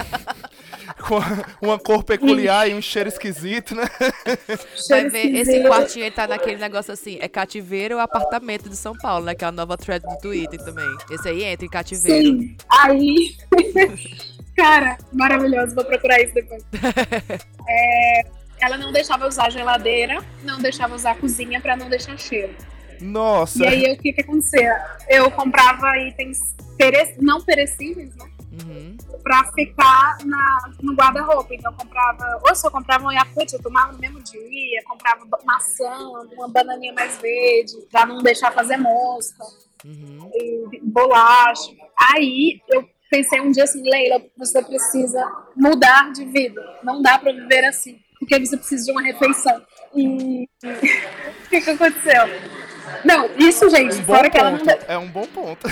com 1.08 1.20
uma 1.66 1.78
cor 1.80 2.04
peculiar 2.04 2.70
e 2.70 2.74
um 2.74 2.82
cheiro 2.82 3.10
esquisito, 3.10 3.76
né? 3.76 3.84
Vai 4.90 5.10
ver, 5.10 5.36
esse 5.36 5.62
quartinho 5.64 6.06
ele 6.06 6.16
tá 6.16 6.28
naquele 6.28 6.58
negócio 6.58 6.92
assim, 6.94 7.18
é 7.22 7.28
cativeiro 7.28 7.96
ou 7.96 8.02
apartamento 8.02 8.70
de 8.70 8.76
São 8.76 8.94
Paulo, 8.98 9.26
né? 9.26 9.36
Que 9.36 9.46
é 9.46 9.48
a 9.48 9.52
nova 9.52 9.78
thread 9.78 10.06
do 10.06 10.18
Twitter 10.20 10.60
também. 10.64 10.86
Esse 11.12 11.30
aí 11.30 11.44
entra 11.44 11.66
em 11.66 11.70
cativeiro. 11.70 12.28
Sim. 12.40 12.58
Aí. 12.70 13.36
Cara, 14.56 14.98
maravilhoso. 15.12 15.76
Vou 15.76 15.84
procurar 15.86 16.22
isso 16.22 16.34
depois. 16.34 16.64
É, 17.68 18.22
ela 18.62 18.78
não 18.78 18.92
deixava 18.92 19.28
usar 19.28 19.50
geladeira, 19.50 20.24
não 20.44 20.60
deixava 20.60 20.94
usar 20.94 21.16
cozinha 21.16 21.60
pra 21.60 21.76
não 21.76 21.90
deixar 21.90 22.16
cheiro. 22.16 22.54
Nossa. 23.06 23.64
E 23.64 23.68
aí, 23.68 23.94
o 23.94 23.98
que 23.98 24.14
que 24.14 24.22
acontecia? 24.22 24.76
Eu 25.08 25.30
comprava 25.32 25.98
itens 26.00 26.40
não 27.20 27.42
perecíveis, 27.42 28.16
né? 28.16 28.30
Uhum. 28.52 28.98
Pra 29.24 29.52
ficar 29.54 30.18
na, 30.26 30.72
no 30.82 30.94
guarda-roupa. 30.94 31.54
Então, 31.54 31.72
eu 31.72 31.78
comprava. 31.78 32.42
Ou 32.48 32.56
se 32.56 32.66
eu 32.66 32.72
comprava 32.72 33.06
um 33.06 33.12
Yakult, 33.12 33.52
eu 33.54 33.62
tomava 33.62 33.92
no 33.94 34.00
mesmo 34.00 34.22
dia. 34.22 34.84
Comprava 34.86 35.26
maçã, 35.44 35.92
uma 36.34 36.48
bananinha 36.48 36.94
mais 36.94 37.18
verde, 37.18 37.74
pra 37.92 38.06
não 38.06 38.22
deixar 38.24 38.52
fazer 38.52 38.78
mosca. 38.78 39.44
Uhum. 39.84 40.32
e 40.34 40.80
bolacha. 40.82 41.72
Aí 41.96 42.60
eu 42.70 42.90
pensei 43.10 43.40
um 43.40 43.52
dia 43.52 43.66
assim, 43.66 43.84
Leila, 43.88 44.20
você 44.36 44.64
precisa 44.64 45.24
mudar 45.56 46.12
de 46.12 46.26
vida. 46.26 46.62
Não 46.84 47.02
dá 47.02 47.20
pra 47.20 47.32
viver 47.32 47.66
assim, 47.66 48.00
porque 48.20 48.40
você 48.40 48.58
precisa 48.58 48.86
de 48.86 48.92
uma 48.92 49.04
refeição. 49.04 49.62
E 49.94 50.50
o 50.64 51.50
que, 51.50 51.62
que 51.62 51.70
aconteceu? 51.70 52.24
Não, 53.04 53.28
isso, 53.38 53.70
gente, 53.70 53.96
Um 53.96 54.04
bom 54.04 54.16
fora 54.16 54.30
que 54.30 54.38
ela 54.38 54.52
não. 54.52 54.60
É 54.88 54.98
um 54.98 55.08
bom 55.08 55.26
ponto. 55.28 55.68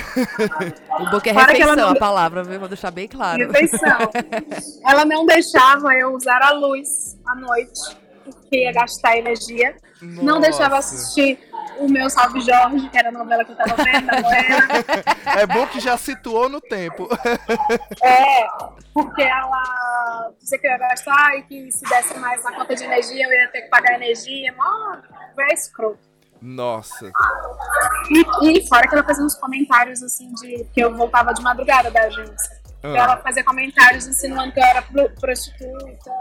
O 0.99 1.09
book 1.09 1.27
é 1.29 1.31
refeição, 1.31 1.75
não- 1.75 1.89
a 1.89 1.95
palavra, 1.95 2.43
viu? 2.43 2.59
Vou 2.59 2.67
deixar 2.69 2.91
bem 2.91 3.07
claro. 3.07 3.37
refeição. 3.47 3.97
Ela 4.85 5.05
não 5.05 5.25
deixava 5.25 5.93
eu 5.95 6.13
usar 6.13 6.41
a 6.41 6.51
luz 6.51 7.17
à 7.25 7.35
noite, 7.35 7.79
porque 8.23 8.63
ia 8.63 8.71
gastar 8.73 9.17
energia. 9.17 9.75
Não 10.01 10.39
deixava 10.39 10.75
Nossa. 10.75 10.95
assistir 10.95 11.39
o 11.77 11.87
meu 11.89 12.09
Salve 12.09 12.41
Jorge, 12.41 12.89
que 12.89 12.97
era 12.97 13.07
a 13.09 13.11
novela 13.11 13.43
que 13.45 13.51
eu 13.51 13.55
tava 13.55 13.75
vendo. 13.83 14.07
É 15.39 15.47
bom 15.47 15.65
que 15.67 15.79
já 15.79 15.97
situou 15.97 16.49
no 16.49 16.59
tempo. 16.61 17.07
É, 18.03 18.45
porque 18.93 19.21
ela 19.23 20.31
dizia 20.39 20.59
que 20.59 20.67
eu 20.67 20.71
ia 20.71 20.77
gastar 20.77 21.37
e 21.37 21.43
que 21.43 21.71
se 21.71 21.83
desse 21.85 22.17
mais 22.19 22.43
na 22.43 22.51
conta 22.53 22.75
de 22.75 22.83
energia, 22.83 23.25
eu 23.25 23.31
ia 23.33 23.47
ter 23.47 23.61
que 23.61 23.69
pagar 23.69 23.95
energia. 23.95 24.53
Mó, 24.57 24.97
é 25.39 25.53
escroto. 25.53 26.12
Nossa. 26.43 27.09
E, 28.11 28.59
e 28.59 28.67
fora 28.67 28.85
que 28.87 28.93
ela 28.93 29.03
fazia 29.03 29.23
uns 29.23 29.35
comentários 29.35 30.03
assim 30.03 30.31
de 30.33 30.65
que 30.73 30.81
eu 30.81 30.93
voltava 30.93 31.33
de 31.33 31.41
madrugada 31.41 31.89
da 31.89 32.01
agência. 32.03 32.61
Ah. 32.83 32.89
Ela 32.89 33.17
fazia 33.17 33.43
comentários 33.45 34.05
insinuando 34.07 34.51
que 34.51 34.59
eu 34.59 34.63
era 34.65 34.81
pro- 34.81 35.09
prostituta, 35.11 36.11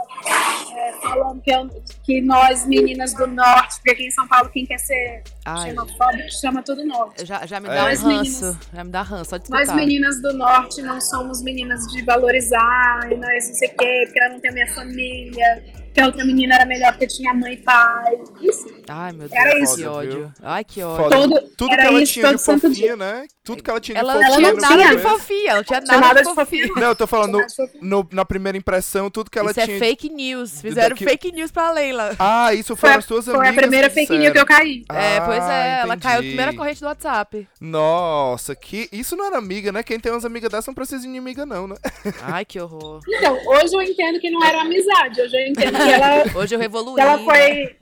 é, 0.71 0.93
falando 1.03 1.41
que, 1.41 1.51
eu- 1.51 1.69
que 2.05 2.21
nós, 2.21 2.67
meninas 2.67 3.15
do 3.15 3.27
norte, 3.27 3.77
porque 3.77 3.91
aqui 3.91 4.07
em 4.07 4.11
São 4.11 4.27
Paulo 4.29 4.51
quem 4.51 4.65
quer 4.67 4.79
ser 4.79 5.23
Ai. 5.45 5.71
xenofóbico 5.71 6.31
chama 6.41 6.63
tudo 6.63 6.85
norte. 6.85 7.25
Já, 7.27 7.45
já 7.47 7.59
me 7.61 7.69
É. 7.69 7.75
dá 7.75 7.83
um 7.85 7.87
ranço. 7.87 8.07
meninas- 8.07 8.57
Já 8.75 8.85
me 8.85 8.91
dá 8.91 9.03
ranço, 9.03 9.31
só 9.31 9.39
Nós 9.51 9.73
meninas 9.75 10.21
do 10.23 10.33
norte 10.35 10.83
não 10.83 11.01
somos 11.01 11.43
meninas 11.43 11.87
de 11.89 12.03
valorizar, 12.05 13.01
e 13.11 13.17
nós 13.17 13.49
não 13.49 13.55
sei 13.55 13.69
o 13.69 13.77
quê, 13.77 14.03
porque 14.07 14.21
ela 14.21 14.33
não 14.35 14.41
tem 14.41 14.53
minha 14.53 14.75
família, 14.75 15.65
que 15.93 16.01
a 16.01 16.07
outra 16.07 16.25
menina 16.25 16.55
era 16.55 16.65
melhor 16.65 16.93
porque 16.93 17.07
tinha 17.07 17.35
mãe 17.35 17.53
e 17.53 17.57
pai. 17.59 18.15
Isso. 18.41 18.67
Ai, 18.89 19.13
meu 19.13 19.29
Deus, 19.29 19.33
Era 19.33 19.51
que 19.57 19.63
isso. 19.63 19.91
ódio. 19.91 20.33
Ai, 20.43 20.65
que 20.65 20.83
ódio. 20.83 21.11
Todo- 21.11 21.43
Tudo 21.57 21.69
que 21.77 21.81
ela 21.83 22.03
isso 22.03 22.13
tinha 22.15 22.35
de 22.35 22.45
todo 22.45 22.61
fofinho, 22.61 22.97
né? 22.97 23.27
Tudo 23.45 23.63
que 23.63 23.71
ela 23.71 23.81
tinha 23.81 23.95
de 23.97 24.01
Ela, 24.01 24.15
fofinho. 24.15 24.31
não 24.31 24.57
tinha 24.57 24.77
nada 24.77 24.97
de 24.97 25.03
fofinha, 25.03 25.51
ela 25.51 25.57
não 25.59 25.65
tinha 25.65 25.81
Tinha 25.83 25.95
nada, 26.01 26.07
nada 26.15 26.23
de 26.29 26.35
fofinha. 26.35 26.67
Não, 26.77 26.83
eu 26.89 26.97
tô 26.97 27.07
falando, 27.07 27.39
no, 27.83 28.03
no- 28.03 28.09
na 28.13 28.25
primeira 28.25 28.57
impressão, 28.57 29.11
tudo 29.11 29.31
que 29.31 29.39
ela 29.39 29.51
Isso 29.51 29.61
é 29.61 29.67
tinha. 29.67 29.79
fake 29.79 30.09
news. 30.09 30.52
Fizeram 30.61 30.91
daqui- 30.91 31.05
fake 31.05 31.33
news 31.33 31.51
pra 31.51 31.71
Leila. 31.71 32.15
Ah, 32.19 32.53
isso 32.55 32.77
Foi, 32.77 32.91
a- 32.91 32.97
as 32.99 33.07
tuas 33.07 33.25
foi 33.25 33.35
amigas. 33.35 33.57
a 33.57 33.61
primeira 33.61 33.89
que 33.89 33.95
fake 33.95 34.19
news 34.19 34.33
que 34.33 34.39
eu 34.39 34.47
caí. 34.47 34.85
é, 34.91 35.21
pois 35.21 35.43
Ah, 35.43 35.53
é, 35.53 35.81
ela 35.81 35.97
caiu 35.97 36.17
na 36.23 36.27
primeira 36.29 36.55
corrente 36.55 36.81
do 36.81 36.87
WhatsApp. 36.87 37.49
Nossa, 37.61 38.55
que. 38.55 38.89
Isso 38.93 39.17
não 39.17 39.27
era 39.27 39.39
amiga, 39.39 39.73
né? 39.73 39.83
Quem 39.83 39.99
tem 39.99 40.13
umas 40.13 40.25
amigas 40.25 40.51
dessas 40.51 40.67
não 40.67 40.75
precisa 40.75 41.01
de 41.01 41.07
inimiga, 41.09 41.47
não, 41.47 41.67
né? 41.67 41.77
Ai, 42.23 42.45
que 42.45 42.61
horror. 42.61 43.01
Então, 43.09 43.39
hoje 43.47 43.75
eu 43.75 43.83
entendo 43.83 44.21
que 44.21 44.31
não 44.31 44.45
era 44.45 44.61
amizade, 44.63 45.21
hoje 45.21 45.35
eu 45.37 45.47
entendo 45.49 45.77
que 45.77 45.91
ela, 45.91 46.25
Hoje 46.35 46.55
eu 46.55 46.63
evoluí. 46.63 46.95
que 46.97 47.01
ela 47.01 47.19
foi. 47.19 47.77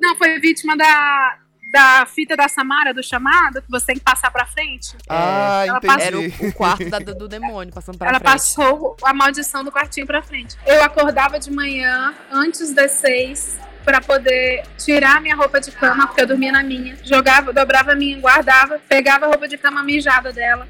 Não, 0.00 0.16
foi 0.16 0.38
vítima 0.40 0.76
da, 0.76 1.38
da 1.72 2.04
fita 2.06 2.36
da 2.36 2.48
Samara, 2.48 2.92
do 2.92 3.02
chamado, 3.02 3.62
que 3.62 3.70
você 3.70 3.86
tem 3.86 3.94
que 3.96 4.02
passar 4.02 4.30
pra 4.30 4.44
frente. 4.46 4.94
ah, 5.08 5.64
ela 5.66 5.78
entendi. 5.78 6.02
Era 6.02 6.18
o, 6.18 6.48
o 6.48 6.52
quarto 6.52 6.90
da- 6.90 6.98
do 6.98 7.26
demônio 7.26 7.72
passando 7.72 7.96
pra 7.98 8.08
ela 8.10 8.18
frente. 8.20 8.30
passou 8.32 8.96
a 9.02 9.14
maldição 9.14 9.64
do 9.64 9.72
quartinho 9.72 10.06
pra 10.06 10.22
frente. 10.22 10.56
Eu 10.66 10.82
acordava 10.84 11.38
de 11.40 11.50
manhã, 11.50 12.14
antes 12.30 12.72
das 12.74 12.90
seis, 12.92 13.58
pra 13.84 14.00
poder 14.00 14.62
tirar 14.76 15.20
minha 15.20 15.34
roupa 15.34 15.60
de 15.60 15.72
cama, 15.72 16.06
porque 16.06 16.20
eu 16.20 16.26
dormia 16.26 16.52
na 16.52 16.62
minha. 16.62 16.96
Jogava, 17.02 17.52
dobrava 17.52 17.92
a 17.92 17.94
minha, 17.96 18.20
guardava, 18.20 18.78
pegava 18.88 19.24
a 19.24 19.28
roupa 19.28 19.48
de 19.48 19.56
cama 19.56 19.82
mijada 19.82 20.32
dela. 20.32 20.68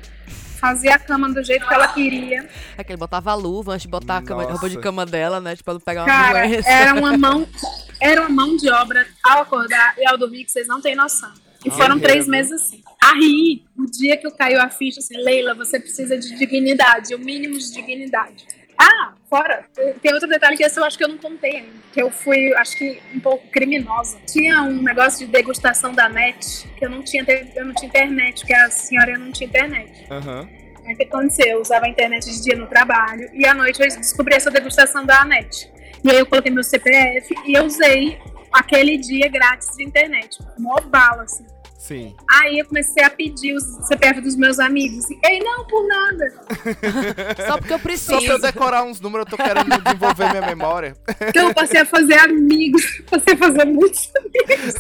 Fazia 0.62 0.94
a 0.94 0.98
cama 0.98 1.28
do 1.28 1.42
jeito 1.42 1.66
que 1.66 1.74
ela 1.74 1.88
queria. 1.88 2.48
É 2.78 2.84
que 2.84 2.92
ele 2.92 2.96
botava 2.96 3.32
a 3.32 3.34
luva 3.34 3.72
antes 3.72 3.82
de 3.82 3.88
botar 3.88 4.18
a 4.18 4.22
cama- 4.22 4.44
a 4.44 4.50
roupa 4.52 4.70
de 4.70 4.78
cama 4.78 5.04
dela, 5.04 5.40
né? 5.40 5.56
Tipo, 5.56 5.64
pra 5.64 5.74
não 5.74 5.80
pegar 5.80 6.02
uma 6.02 6.06
Cara, 6.06 6.46
doença. 6.46 6.68
era 6.70 6.94
uma 6.94 7.18
mão, 7.18 7.48
era 8.00 8.20
uma 8.20 8.30
mão 8.30 8.56
de 8.56 8.70
obra 8.70 9.04
ao 9.24 9.42
acordar 9.42 9.94
e 9.98 10.06
ao 10.06 10.16
dormir 10.16 10.44
que 10.44 10.52
vocês 10.52 10.68
não 10.68 10.80
têm 10.80 10.94
noção. 10.94 11.32
E 11.64 11.70
foram 11.70 11.98
três 11.98 12.28
meses 12.28 12.52
assim. 12.52 12.80
Aí, 13.02 13.64
o 13.76 13.86
dia 13.86 14.16
que 14.16 14.24
eu 14.26 14.30
caiu 14.30 14.60
a 14.60 14.68
ficha, 14.68 15.00
assim, 15.00 15.16
Leila, 15.16 15.52
você 15.54 15.80
precisa 15.80 16.16
de 16.16 16.36
dignidade, 16.38 17.12
o 17.14 17.18
mínimo 17.18 17.58
de 17.58 17.72
dignidade. 17.72 18.46
Ah, 18.82 19.12
fora, 19.30 19.64
tem 20.02 20.12
outro 20.12 20.28
detalhe 20.28 20.56
que 20.56 20.64
esse 20.64 20.78
eu 20.78 20.84
acho 20.84 20.98
que 20.98 21.04
eu 21.04 21.08
não 21.08 21.18
contei 21.18 21.58
ainda. 21.58 21.72
Que 21.92 22.02
eu 22.02 22.10
fui, 22.10 22.52
acho 22.56 22.76
que, 22.76 23.00
um 23.14 23.20
pouco 23.20 23.46
criminosa. 23.48 24.18
Tinha 24.26 24.62
um 24.62 24.82
negócio 24.82 25.24
de 25.24 25.32
degustação 25.32 25.92
da 25.92 26.08
net, 26.08 26.68
que 26.76 26.84
eu 26.84 26.90
não 26.90 27.02
tinha, 27.02 27.24
eu 27.54 27.64
não 27.64 27.74
tinha 27.74 27.88
internet, 27.88 28.40
porque 28.40 28.54
a 28.54 28.68
senhora 28.70 29.16
não 29.16 29.30
tinha 29.30 29.48
internet. 29.48 30.06
Aham. 30.10 30.48
Aí 30.84 30.94
o 30.94 30.96
que 30.96 31.04
aconteceu? 31.04 31.46
Eu 31.46 31.60
usava 31.60 31.86
a 31.86 31.88
internet 31.88 32.24
de 32.24 32.42
dia 32.42 32.56
no 32.56 32.66
trabalho 32.66 33.30
e 33.32 33.46
à 33.46 33.54
noite 33.54 33.80
eu 33.80 33.86
descobri 33.86 34.34
essa 34.34 34.50
degustação 34.50 35.06
da 35.06 35.24
net. 35.24 35.70
E 36.02 36.10
aí 36.10 36.18
eu 36.18 36.26
coloquei 36.26 36.50
meu 36.50 36.64
CPF 36.64 37.32
e 37.46 37.56
eu 37.56 37.64
usei 37.64 38.18
aquele 38.52 38.98
dia 38.98 39.28
grátis 39.28 39.68
de 39.76 39.84
internet. 39.84 40.38
Mó 40.58 40.74
bala, 40.80 41.22
assim. 41.22 41.46
Sim. 41.82 42.14
Aí 42.30 42.60
eu 42.60 42.66
comecei 42.66 43.02
a 43.02 43.10
pedir 43.10 43.54
os 43.56 43.64
CPF 43.88 44.20
dos 44.20 44.36
meus 44.36 44.60
amigos. 44.60 45.10
E 45.10 45.18
aí, 45.26 45.40
não, 45.40 45.66
por 45.66 45.84
nada. 45.88 46.30
Só 47.44 47.58
porque 47.58 47.72
eu 47.72 47.78
Só 47.78 47.82
preciso. 47.82 48.20
pra 48.24 48.34
eu 48.34 48.40
decorar 48.40 48.84
uns 48.84 49.00
números, 49.00 49.26
eu 49.26 49.36
tô 49.36 49.42
querendo 49.42 49.82
desenvolver 49.82 50.30
minha 50.30 50.46
memória. 50.46 50.96
Então 51.20 51.48
eu 51.48 51.54
passei 51.54 51.80
a 51.80 51.84
fazer 51.84 52.20
amigos. 52.20 52.82
Passei 53.10 53.34
a 53.34 53.36
fazer 53.36 53.64
muitos 53.64 54.08
amigos. 54.14 54.74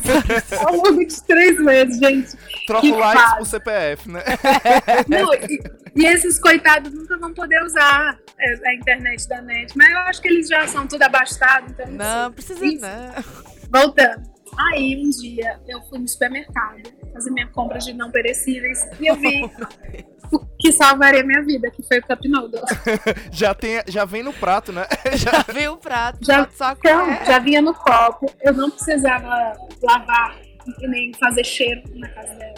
Ao 0.64 0.76
longo 0.76 1.04
de 1.04 1.22
três 1.24 1.58
meses, 1.58 1.98
gente. 1.98 2.36
Troco 2.68 2.82
Que 2.82 2.92
likes 2.92 3.34
pro 3.34 3.44
CPF, 3.46 4.08
né? 4.08 4.22
Não, 5.08 5.34
e, 5.34 5.60
e 5.96 6.06
esses 6.06 6.38
coitados 6.38 6.94
nunca 6.94 7.18
vão 7.18 7.34
poder 7.34 7.64
usar 7.64 8.16
é, 8.38 8.68
a 8.68 8.74
internet 8.74 9.28
da 9.28 9.42
net. 9.42 9.76
Mas 9.76 9.90
eu 9.90 9.98
acho 9.98 10.22
que 10.22 10.28
eles 10.28 10.48
já 10.48 10.68
são 10.68 10.86
tudo 10.86 11.02
abastados. 11.02 11.72
Então 11.72 11.90
Não, 11.90 12.32
sei. 12.32 12.56
precisa 12.56 12.88
não. 12.88 13.82
Voltando. 13.82 14.32
Aí 14.58 15.02
um 15.04 15.10
dia 15.10 15.58
eu 15.66 15.80
fui 15.84 15.98
no 15.98 16.06
supermercado 16.08 16.82
fazer 17.12 17.30
minha 17.30 17.46
compra 17.48 17.78
de 17.78 17.92
não 17.92 18.10
perecíveis 18.10 18.78
e 19.00 19.06
eu 19.06 19.16
vi 19.16 19.42
o 20.32 20.38
que 20.58 20.72
salvaria 20.72 21.22
minha 21.24 21.42
vida, 21.42 21.70
que 21.70 21.82
foi 21.82 21.98
o 21.98 22.02
Cup 22.02 22.24
Noodles. 22.26 22.62
Já, 23.32 23.54
tem, 23.54 23.82
já 23.88 24.04
vem 24.04 24.22
no 24.22 24.32
prato, 24.32 24.72
né? 24.72 24.86
Já 25.16 25.42
veio 25.52 25.72
o 25.72 25.76
prato, 25.78 26.18
Já- 26.22 26.48
só 26.52 26.72
Então, 26.72 27.04
colher. 27.06 27.24
já 27.26 27.38
vinha 27.38 27.60
no 27.62 27.74
copo, 27.74 28.26
eu 28.42 28.52
não 28.54 28.70
precisava 28.70 29.52
lavar 29.82 30.38
e 30.80 30.86
nem 30.88 31.12
fazer 31.14 31.44
cheiro 31.44 31.82
na 31.94 32.08
casa 32.08 32.34
dela. 32.34 32.54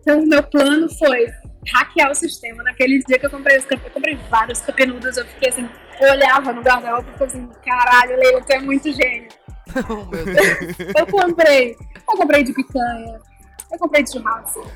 Então, 0.00 0.20
o 0.22 0.26
meu 0.26 0.42
plano 0.42 0.88
foi 0.96 1.26
hackear 1.74 2.10
o 2.10 2.14
sistema. 2.14 2.62
Naquele 2.62 3.00
dia 3.04 3.18
que 3.18 3.26
eu 3.26 3.30
comprei 3.30 3.58
os 3.58 3.66
eu 3.70 3.78
comprei 3.90 4.16
vários 4.30 4.60
Cup 4.60 4.78
Noodles, 4.80 5.16
eu 5.16 5.26
fiquei 5.26 5.48
assim, 5.50 5.68
eu 6.00 6.10
olhava 6.12 6.52
no 6.52 6.62
guarda-roupa 6.62 7.08
e 7.10 7.18
falei 7.18 7.26
assim, 7.34 7.48
caralho, 7.64 8.16
Leila, 8.16 8.40
tu 8.42 8.52
é 8.52 8.58
muito 8.60 8.92
gênio. 8.92 9.28
Oh, 9.88 10.04
meu 10.14 10.24
Deus. 10.24 10.94
Eu 10.96 11.06
comprei, 11.06 11.76
eu 11.94 12.16
comprei 12.16 12.44
de 12.44 12.52
picanha, 12.52 13.20
eu 13.72 13.78
comprei 13.78 14.02
de 14.04 14.12
churrasco, 14.12 14.66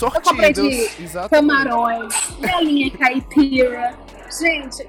Eu 0.00 0.20
comprei 0.22 0.52
de 0.52 0.60
Sortidos. 0.60 1.00
Exatamente. 1.00 1.30
camarões, 1.64 2.14
galinha 2.40 2.90
caipira. 2.96 3.94
Gente, 4.40 4.86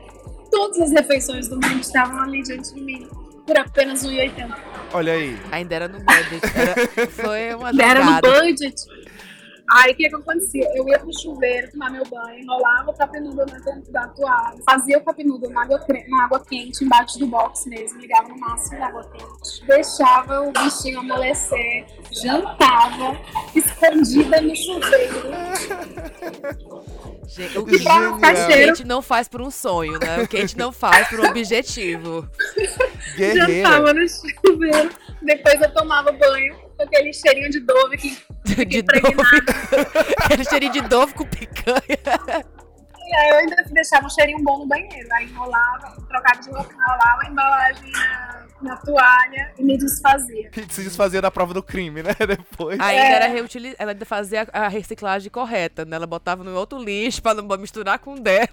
todas 0.52 0.80
as 0.82 0.92
refeições 0.92 1.48
do 1.48 1.56
mundo 1.56 1.80
estavam 1.82 2.20
ali 2.22 2.42
diante 2.44 2.74
de 2.74 2.82
mim 2.82 3.10
por 3.46 3.58
apenas 3.58 4.04
R$ 4.04 4.10
1,80. 4.30 4.56
Olha 4.94 5.14
aí. 5.14 5.38
Ainda 5.52 5.76
era 5.76 5.88
no 5.88 6.00
budget. 6.00 6.42
Era, 6.56 7.08
foi 7.12 7.54
uma 7.54 7.70
Era 7.70 8.04
no 8.04 8.22
budget. 8.22 8.76
Aí 9.72 9.94
o 9.94 9.96
que, 9.96 10.10
que 10.10 10.16
acontecia? 10.16 10.70
Eu 10.76 10.88
ia 10.88 11.00
pro 11.00 11.12
chuveiro 11.20 11.72
tomar 11.72 11.90
meu 11.90 12.06
banho, 12.06 12.40
enrolava 12.40 12.92
o 12.92 12.94
capinudo 12.94 13.46
na 13.46 13.58
dentro 13.60 13.92
da 13.92 14.08
toalha, 14.10 14.58
fazia 14.64 14.98
o 14.98 15.02
capinudo 15.04 15.50
na 15.50 15.64
água, 15.64 15.84
na 16.08 16.24
água 16.24 16.40
quente, 16.46 16.84
embaixo 16.84 17.18
do 17.18 17.26
box 17.26 17.68
mesmo, 17.68 18.00
ligava 18.00 18.28
no 18.30 18.40
máximo 18.40 18.80
da 18.80 18.88
água 18.88 19.04
quente, 19.12 19.66
deixava 19.66 20.42
o 20.42 20.52
bichinho 20.52 21.00
amolecer, 21.00 21.86
jantava, 22.12 23.20
escondida 23.56 24.40
no 24.42 24.56
chuveiro. 24.56 25.24
Gente, 27.28 27.58
o 27.58 27.66
que 27.66 27.78
Genial. 27.80 28.20
a 28.24 28.52
gente 28.52 28.86
não 28.86 29.02
faz 29.02 29.28
por 29.28 29.42
um 29.42 29.50
sonho, 29.50 30.00
né? 30.00 30.22
O 30.22 30.28
que 30.28 30.38
a 30.38 30.42
gente 30.42 30.58
não 30.58 30.72
faz 30.72 31.08
por 31.10 31.20
um 31.20 31.26
objetivo. 31.26 32.30
Guerreira. 33.18 33.48
Jantava 33.64 33.94
no 33.94 34.08
chuveiro. 34.08 34.90
Depois 35.22 35.60
eu 35.60 35.74
tomava 35.74 36.12
banho 36.12 36.65
aquele 36.80 37.14
cheirinho 37.14 37.50
de 37.50 37.60
Dove 37.62 37.98
que 37.98 38.18
De 38.66 38.80
impregnado. 38.80 39.16
Dove. 39.16 40.06
Aquele 40.26 40.44
cheirinho 40.46 40.72
de 40.74 40.82
Dove 40.82 41.14
com 41.14 41.26
picanha. 41.26 42.46
E 43.08 43.16
aí 43.18 43.30
eu 43.30 43.36
ainda 43.38 43.56
deixava 43.72 44.06
um 44.08 44.10
cheirinho 44.10 44.44
bom 44.44 44.60
no 44.60 44.66
banheiro. 44.68 45.08
Aí 45.14 45.26
enrolava, 45.26 45.96
trocava 46.08 46.42
de 46.42 46.50
roupa, 46.50 46.74
enrolava 46.74 47.22
a 47.24 47.30
embalagem 47.30 47.92
na, 47.92 48.46
na 48.64 48.78
toalha 48.78 49.54
e 49.60 49.64
me 49.64 49.78
desfazia. 49.78 50.50
Que 50.50 50.62
se 50.74 50.84
desfazia 50.84 51.22
da 51.22 51.30
prova 51.30 51.54
do 51.54 51.62
crime, 51.62 52.02
né? 52.02 52.14
Depois. 52.28 52.80
Ainda 52.80 52.94
É. 53.04 53.12
era 53.14 53.28
reutili- 53.28 53.76
ela 53.78 53.92
ainda 53.92 54.06
fazia 54.06 54.48
a 54.52 54.68
reciclagem 54.68 55.30
correta, 55.30 55.86
né? 55.86 55.96
Ela 55.98 56.08
botava 56.08 56.44
no 56.44 56.54
outro 56.56 56.80
lixo 56.82 57.22
pra 57.22 57.34
não 57.36 57.46
misturar 57.58 58.00
com 58.00 58.16
o 58.16 58.20
dela. 58.20 58.50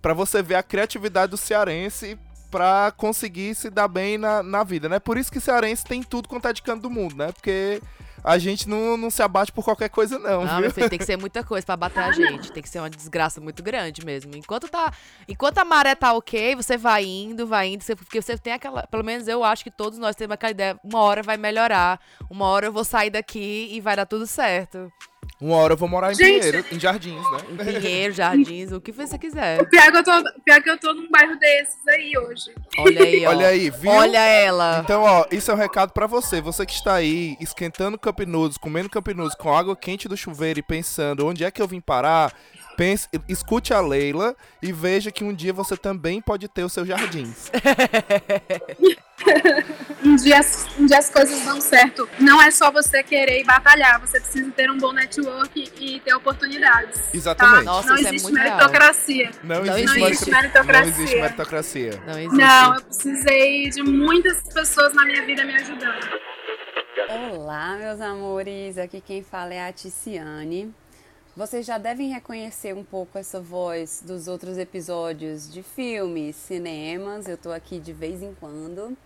Pra 0.00 0.14
você 0.14 0.42
ver 0.42 0.54
a 0.54 0.62
criatividade 0.62 1.30
do 1.30 1.36
cearense 1.36 2.18
pra 2.50 2.92
conseguir 2.96 3.54
se 3.54 3.70
dar 3.70 3.88
bem 3.88 4.18
na, 4.18 4.42
na 4.42 4.64
vida, 4.64 4.88
né? 4.88 4.98
Por 4.98 5.16
isso 5.16 5.30
que 5.30 5.40
cearense 5.40 5.84
tem 5.84 6.02
tudo 6.02 6.28
quanto 6.28 6.48
é 6.48 6.52
de 6.52 6.62
canto 6.62 6.82
do 6.82 6.90
mundo, 6.90 7.14
né? 7.16 7.30
Porque 7.32 7.80
a 8.22 8.36
gente 8.36 8.68
não, 8.68 8.96
não 8.98 9.08
se 9.10 9.22
abate 9.22 9.50
por 9.50 9.64
qualquer 9.64 9.88
coisa, 9.88 10.18
não, 10.18 10.44
Não, 10.44 10.52
viu? 10.52 10.60
meu 10.60 10.70
filho, 10.70 10.90
tem 10.90 10.98
que 10.98 11.06
ser 11.06 11.16
muita 11.16 11.42
coisa 11.42 11.64
pra 11.64 11.76
bater 11.76 12.02
a 12.02 12.12
gente. 12.12 12.52
Tem 12.52 12.62
que 12.62 12.68
ser 12.68 12.78
uma 12.78 12.90
desgraça 12.90 13.40
muito 13.40 13.62
grande 13.62 14.04
mesmo. 14.04 14.36
Enquanto 14.36 14.68
tá. 14.68 14.92
Enquanto 15.26 15.56
a 15.58 15.64
maré 15.64 15.94
tá 15.94 16.12
ok, 16.12 16.54
você 16.54 16.76
vai 16.76 17.04
indo, 17.04 17.46
vai 17.46 17.68
indo. 17.68 17.82
você- 17.82 17.96
porque 17.96 18.20
você 18.20 18.36
tem 18.36 18.52
aquela. 18.52 18.86
Pelo 18.88 19.02
menos 19.04 19.26
eu 19.26 19.42
acho 19.42 19.64
que 19.64 19.70
todos 19.70 19.98
nós 19.98 20.14
temos 20.16 20.34
aquela 20.34 20.50
ideia. 20.50 20.78
Uma 20.84 21.00
hora 21.00 21.22
vai 21.22 21.38
melhorar. 21.38 21.98
Uma 22.28 22.44
hora 22.46 22.66
eu 22.66 22.72
vou 22.72 22.84
sair 22.84 23.08
daqui 23.10 23.68
e 23.72 23.80
vai 23.80 23.96
dar 23.96 24.04
tudo 24.04 24.26
certo. 24.26 24.92
Uma 25.40 25.56
hora 25.56 25.72
eu 25.72 25.76
vou 25.76 25.88
morar 25.88 26.12
em 26.12 26.14
Gente. 26.14 26.40
Pinheiro, 26.40 26.64
em 26.70 26.78
Jardins, 26.78 27.24
Em 27.48 27.54
né? 27.54 27.64
Pinheiro, 27.64 28.12
Jardins, 28.12 28.72
o 28.72 28.80
que 28.80 28.92
você 28.92 29.16
quiser. 29.18 29.66
Pior 29.70 29.90
que 29.90 29.96
eu 29.96 30.04
tô, 30.04 30.12
pior 30.44 30.62
que 30.62 30.70
eu 30.70 30.78
tô 30.78 30.92
num 30.92 31.10
bairro 31.10 31.38
desses 31.38 31.86
aí 31.88 32.12
hoje. 32.18 32.50
Olha 32.78 33.02
aí, 33.02 33.24
ó. 33.26 33.30
Olha 33.30 33.46
aí, 33.48 33.70
viu? 33.70 33.90
Olha 33.90 34.18
ela. 34.18 34.80
Então, 34.84 35.02
ó, 35.02 35.24
isso 35.30 35.50
é 35.50 35.54
um 35.54 35.56
recado 35.56 35.92
pra 35.92 36.06
você. 36.06 36.42
Você 36.42 36.66
que 36.66 36.74
está 36.74 36.94
aí 36.94 37.38
esquentando 37.40 37.98
Cup 37.98 38.20
Noodles, 38.20 38.58
comendo 38.58 38.90
Cup 38.90 39.08
Noodles 39.08 39.34
com 39.34 39.54
água 39.56 39.74
quente 39.74 40.08
do 40.08 40.16
chuveiro 40.16 40.58
e 40.58 40.62
pensando 40.62 41.26
onde 41.26 41.42
é 41.42 41.50
que 41.50 41.62
eu 41.62 41.66
vim 41.68 41.80
parar, 41.80 42.34
pense, 42.76 43.08
escute 43.26 43.72
a 43.72 43.80
Leila 43.80 44.36
e 44.62 44.72
veja 44.72 45.10
que 45.10 45.24
um 45.24 45.32
dia 45.32 45.54
você 45.54 45.74
também 45.74 46.20
pode 46.20 46.48
ter 46.48 46.64
os 46.64 46.72
seus 46.72 46.86
jardins. 46.86 47.50
Um 50.02 50.16
dia, 50.16 50.38
as- 50.38 50.66
um 50.78 50.86
dia 50.86 50.98
as 50.98 51.10
coisas 51.10 51.44
dão 51.44 51.60
certo. 51.60 52.08
Não 52.18 52.40
é 52.40 52.50
só 52.50 52.70
você 52.72 53.02
querer 53.02 53.42
e 53.42 53.44
batalhar. 53.44 54.00
Você 54.00 54.18
precisa 54.18 54.50
ter 54.50 54.70
um 54.70 54.78
bom 54.78 54.92
network 54.92 55.70
e 55.78 56.00
ter 56.00 56.14
oportunidades. 56.14 56.98
Exatamente. 57.12 57.56
Tá? 57.58 57.62
Nossa, 57.64 57.88
não 57.90 57.96
isso 57.96 58.06
é 58.06 58.08
existe 58.08 58.22
muito 58.24 58.42
real. 58.42 58.56
meritocracia. 58.56 59.30
Não, 59.44 59.62
Não 59.62 59.76
existe, 59.76 60.00
existe 60.02 60.30
meritocracia. 60.30 60.40
meritocracia. 60.40 60.80
Não 60.82 60.88
existe 61.04 61.20
meritocracia. 61.20 62.02
Não 62.06 62.18
existe. 62.18 62.36
Não, 62.36 62.74
eu 62.76 62.82
precisei 62.82 63.70
de 63.70 63.82
muitas 63.82 64.42
pessoas 64.54 64.94
na 64.94 65.04
minha 65.04 65.24
vida 65.26 65.44
me 65.44 65.54
ajudando. 65.54 66.08
Olá, 67.34 67.76
meus 67.76 68.00
amores. 68.00 68.78
Aqui 68.78 69.02
quem 69.02 69.22
fala 69.22 69.52
é 69.52 69.68
a 69.68 69.72
Ticiane. 69.72 70.74
Vocês 71.36 71.64
já 71.66 71.76
devem 71.78 72.08
reconhecer 72.08 72.74
um 72.74 72.82
pouco 72.84 73.18
essa 73.18 73.38
voz 73.40 74.02
dos 74.04 74.28
outros 74.28 74.56
episódios 74.58 75.52
de 75.52 75.62
filmes, 75.62 76.36
cinemas. 76.36 77.28
Eu 77.28 77.36
tô 77.36 77.52
aqui 77.52 77.78
de 77.78 77.92
vez 77.92 78.22
em 78.22 78.34
quando. 78.40 78.96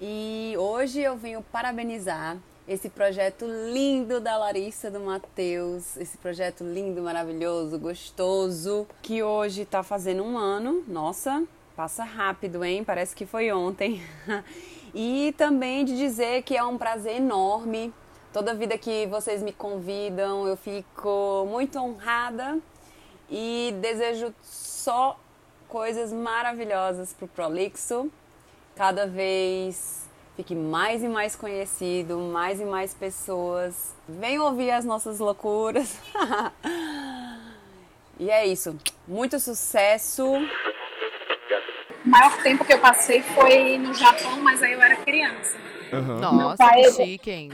E 0.00 0.54
hoje 0.56 1.00
eu 1.00 1.16
venho 1.16 1.42
parabenizar 1.42 2.36
esse 2.68 2.88
projeto 2.88 3.44
lindo 3.44 4.20
da 4.20 4.36
Larissa, 4.36 4.92
do 4.92 5.00
Matheus, 5.00 5.96
esse 5.96 6.16
projeto 6.16 6.62
lindo, 6.62 7.02
maravilhoso, 7.02 7.76
gostoso, 7.80 8.86
que 9.02 9.24
hoje 9.24 9.64
tá 9.64 9.82
fazendo 9.82 10.22
um 10.22 10.38
ano. 10.38 10.84
Nossa, 10.86 11.42
passa 11.74 12.04
rápido, 12.04 12.64
hein? 12.64 12.84
Parece 12.84 13.16
que 13.16 13.26
foi 13.26 13.50
ontem. 13.50 14.00
e 14.94 15.34
também 15.36 15.84
de 15.84 15.96
dizer 15.96 16.42
que 16.42 16.56
é 16.56 16.62
um 16.62 16.78
prazer 16.78 17.16
enorme. 17.16 17.92
Toda 18.32 18.54
vida 18.54 18.78
que 18.78 19.04
vocês 19.08 19.42
me 19.42 19.52
convidam, 19.52 20.46
eu 20.46 20.56
fico 20.56 21.44
muito 21.50 21.76
honrada 21.76 22.56
e 23.28 23.74
desejo 23.80 24.32
só 24.42 25.18
coisas 25.66 26.12
maravilhosas 26.12 27.12
pro 27.12 27.26
Prolixo 27.26 28.08
cada 28.78 29.08
vez 29.08 30.08
fique 30.36 30.54
mais 30.54 31.02
e 31.02 31.08
mais 31.08 31.34
conhecido, 31.34 32.16
mais 32.16 32.60
e 32.60 32.64
mais 32.64 32.94
pessoas. 32.94 33.92
Venham 34.08 34.44
ouvir 34.44 34.70
as 34.70 34.84
nossas 34.84 35.18
loucuras. 35.18 35.98
e 38.20 38.30
é 38.30 38.46
isso. 38.46 38.78
Muito 39.06 39.40
sucesso. 39.40 40.24
O 40.32 42.08
maior 42.08 42.40
tempo 42.40 42.64
que 42.64 42.72
eu 42.72 42.78
passei 42.78 43.20
foi 43.20 43.76
no 43.78 43.92
Japão, 43.92 44.40
mas 44.42 44.62
aí 44.62 44.74
eu 44.74 44.80
era 44.80 44.94
criança. 44.94 45.58
Aham. 45.92 46.20
Nossa, 46.20 46.56
pai 46.58 46.82
que 46.82 46.86
é- 46.86 46.92
chique, 46.92 47.30
hein? 47.32 47.50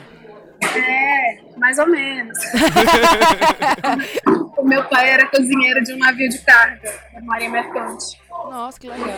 É, 0.77 1.41
mais 1.57 1.79
ou 1.79 1.87
menos. 1.87 2.37
o 4.59 4.65
meu 4.65 4.83
pai 4.89 5.09
era 5.11 5.27
cozinheiro 5.29 5.83
de 5.85 5.95
um 5.95 5.99
navio 5.99 6.29
de 6.29 6.39
carga, 6.41 6.93
da 7.15 7.21
Marinha 7.23 7.51
Mercante. 7.51 8.21
Nossa, 8.51 8.79
que 8.79 8.89
legal. 8.89 9.09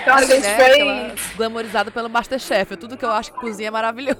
Então 0.00 0.14
a 0.14 0.22
gente 0.22 0.40
Né? 0.40 0.56
Aquela 0.56 1.14
glamorizada 1.36 1.90
pelo 1.90 2.08
Masterchef. 2.08 2.76
Tudo 2.76 2.96
que 2.96 3.04
eu 3.04 3.10
acho 3.10 3.32
que 3.32 3.40
cozinha 3.40 3.68
é 3.68 3.70
maravilhoso. 3.70 4.18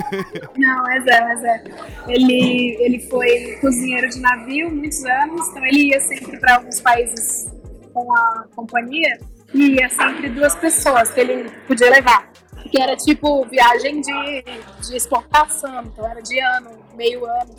Não, 0.56 0.82
mas 0.82 1.06
é, 1.06 1.20
mas 1.20 1.44
é. 1.44 1.64
Ele, 2.08 2.76
ele 2.80 3.00
foi 3.08 3.58
cozinheiro 3.60 4.08
de 4.08 4.20
navio 4.20 4.70
muitos 4.70 5.04
anos, 5.04 5.48
então 5.48 5.64
ele 5.66 5.90
ia 5.90 6.00
sempre 6.00 6.38
para 6.38 6.56
alguns 6.56 6.80
países 6.80 7.52
com 7.92 8.12
a 8.16 8.44
companhia 8.54 9.18
e 9.52 9.80
ia 9.80 9.88
sempre 9.88 10.28
duas 10.30 10.54
pessoas 10.56 11.10
que 11.10 11.20
ele 11.20 11.50
podia 11.66 11.90
levar. 11.90 12.30
Que 12.70 12.80
era 12.80 12.96
tipo 12.96 13.44
viagem 13.46 14.00
de, 14.00 14.42
de 14.88 14.96
exportação, 14.96 15.84
então 15.84 16.08
era 16.08 16.20
de 16.20 16.40
ano, 16.40 16.70
meio 16.96 17.24
ano. 17.24 17.54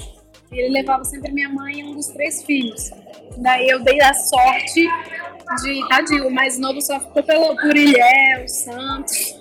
E 0.51 0.59
ele 0.59 0.73
levava 0.73 1.03
sempre 1.03 1.31
minha 1.31 1.49
mãe 1.49 1.79
e 1.79 1.83
um 1.83 1.95
dos 1.95 2.07
três 2.07 2.43
filhos. 2.43 2.91
Daí 3.37 3.67
eu 3.67 3.83
dei 3.83 4.01
a 4.01 4.13
sorte 4.13 4.87
de, 5.63 5.87
tadinho, 5.87 6.27
o 6.27 6.33
mais 6.33 6.57
novo 6.57 6.81
só 6.81 6.99
ficou 6.99 7.23
pelo, 7.23 7.55
por 7.55 7.75
Ilhéus, 7.75 8.51
Santos. 8.51 9.35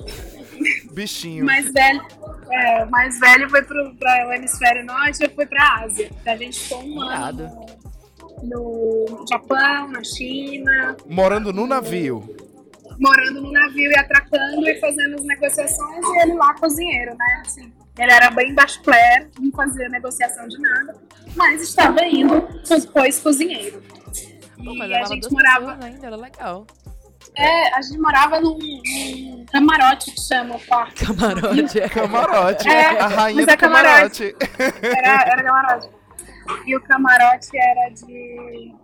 Bichinho. 0.92 1.42
O 1.42 1.46
mais 1.46 1.70
velho, 1.72 2.02
é, 2.50 2.84
o 2.84 2.90
mais 2.90 3.18
velho 3.18 3.50
foi 3.50 3.62
pro, 3.62 3.94
pra 3.96 4.28
o 4.28 4.32
hemisfério 4.32 4.84
norte 4.84 5.20
e 5.20 5.26
eu 5.26 5.30
fui 5.30 5.46
pra 5.46 5.82
Ásia. 5.84 6.10
A 6.26 6.36
gente 6.36 6.60
ficou 6.60 6.84
um 6.84 7.00
ano 7.00 7.66
no, 8.42 9.24
Japão, 9.28 9.88
na 9.88 10.04
China, 10.04 10.96
Morando 11.06 11.52
no 11.52 11.66
navio. 11.66 12.36
morando 13.00 13.42
no 13.42 13.50
navio 13.50 13.90
e 13.90 13.96
atracando 13.96 14.68
e 14.68 14.78
fazendo 14.78 15.14
as 15.14 15.24
negociações 15.24 16.04
e 16.04 16.22
ele 16.22 16.34
lá 16.34 16.54
cozinheiro, 16.54 17.12
né? 17.16 17.42
Assim, 17.44 17.72
ele 17.98 18.12
era 18.12 18.30
bem 18.30 18.54
player, 18.82 19.28
não 19.40 19.50
fazia 19.52 19.88
negociação 19.88 20.46
de 20.46 20.58
nada, 20.58 20.96
mas 21.34 21.62
estava 21.62 22.04
indo, 22.04 22.46
pois 22.92 23.18
cozinheiro. 23.18 23.82
Pô, 24.56 24.62
E 24.72 24.78
mas 24.78 24.80
a 24.80 24.94
levava 24.94 25.14
gente 25.14 25.30
morava, 25.30 25.78
ainda, 25.84 26.06
era 26.06 26.16
legal. 26.16 26.66
é, 27.36 27.74
a 27.74 27.82
gente 27.82 27.98
morava 27.98 28.40
num, 28.40 28.58
num 28.58 29.44
camarote 29.50 30.10
que 30.12 30.20
chama 30.20 30.56
o 30.56 30.60
quarto. 30.60 31.04
Camarote. 31.06 31.80
é. 31.80 31.88
Camarote. 31.88 32.68
É, 32.68 32.98
a 33.00 33.06
rainha 33.08 33.36
mas 33.36 33.46
do 33.46 33.50
é 33.52 33.56
camarote. 33.56 34.32
camarote. 34.32 34.86
Era, 34.86 35.22
era 35.32 35.42
camarote. 35.42 35.88
E 36.66 36.76
o 36.76 36.80
camarote 36.82 37.48
era 37.56 37.88
de. 37.90 38.74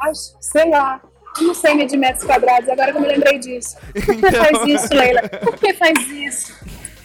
Acho, 0.00 0.36
sei 0.40 0.68
lá. 0.70 1.00
Não 1.40 1.52
sei 1.54 1.74
medir 1.74 1.98
metros 1.98 2.24
quadrados, 2.24 2.66
agora 2.68 2.92
que 2.92 2.96
eu 2.98 3.02
me 3.02 3.08
lembrei 3.08 3.38
disso. 3.38 3.76
Por 3.92 4.02
que 4.06 4.12
Então. 4.12 4.32
faz 4.32 4.66
isso, 4.68 4.94
Leila? 4.94 5.22
Por 5.28 5.54
que 5.58 5.74
faz 5.74 6.08
isso? 6.10 6.54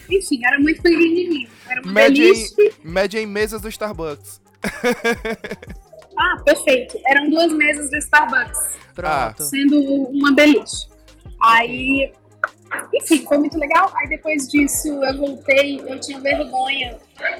Enfim, 0.09 0.41
era 0.45 0.57
muito 0.59 0.81
pequenininho. 0.81 1.49
Era 1.67 1.81
uma 1.81 1.91
Mede 1.91 2.23
em, 2.23 2.45
mede 2.83 3.17
em 3.17 3.25
mesas 3.25 3.61
do 3.61 3.67
Starbucks. 3.69 4.41
Ah, 6.21 6.39
perfeito. 6.43 6.99
Eram 7.07 7.29
duas 7.29 7.51
mesas 7.53 7.89
do 7.89 7.97
Starbucks, 7.97 8.59
Pronto. 8.93 9.43
sendo 9.43 9.79
uma 10.09 10.31
beliche. 10.33 10.87
Aí, 11.41 12.11
enfim, 12.93 13.25
foi 13.25 13.37
muito 13.39 13.57
legal. 13.57 13.91
Aí 13.97 14.07
depois 14.09 14.47
disso 14.47 14.87
eu 15.03 15.17
voltei, 15.17 15.81
eu 15.87 15.99
tinha 15.99 16.19
vergonha, 16.19 16.97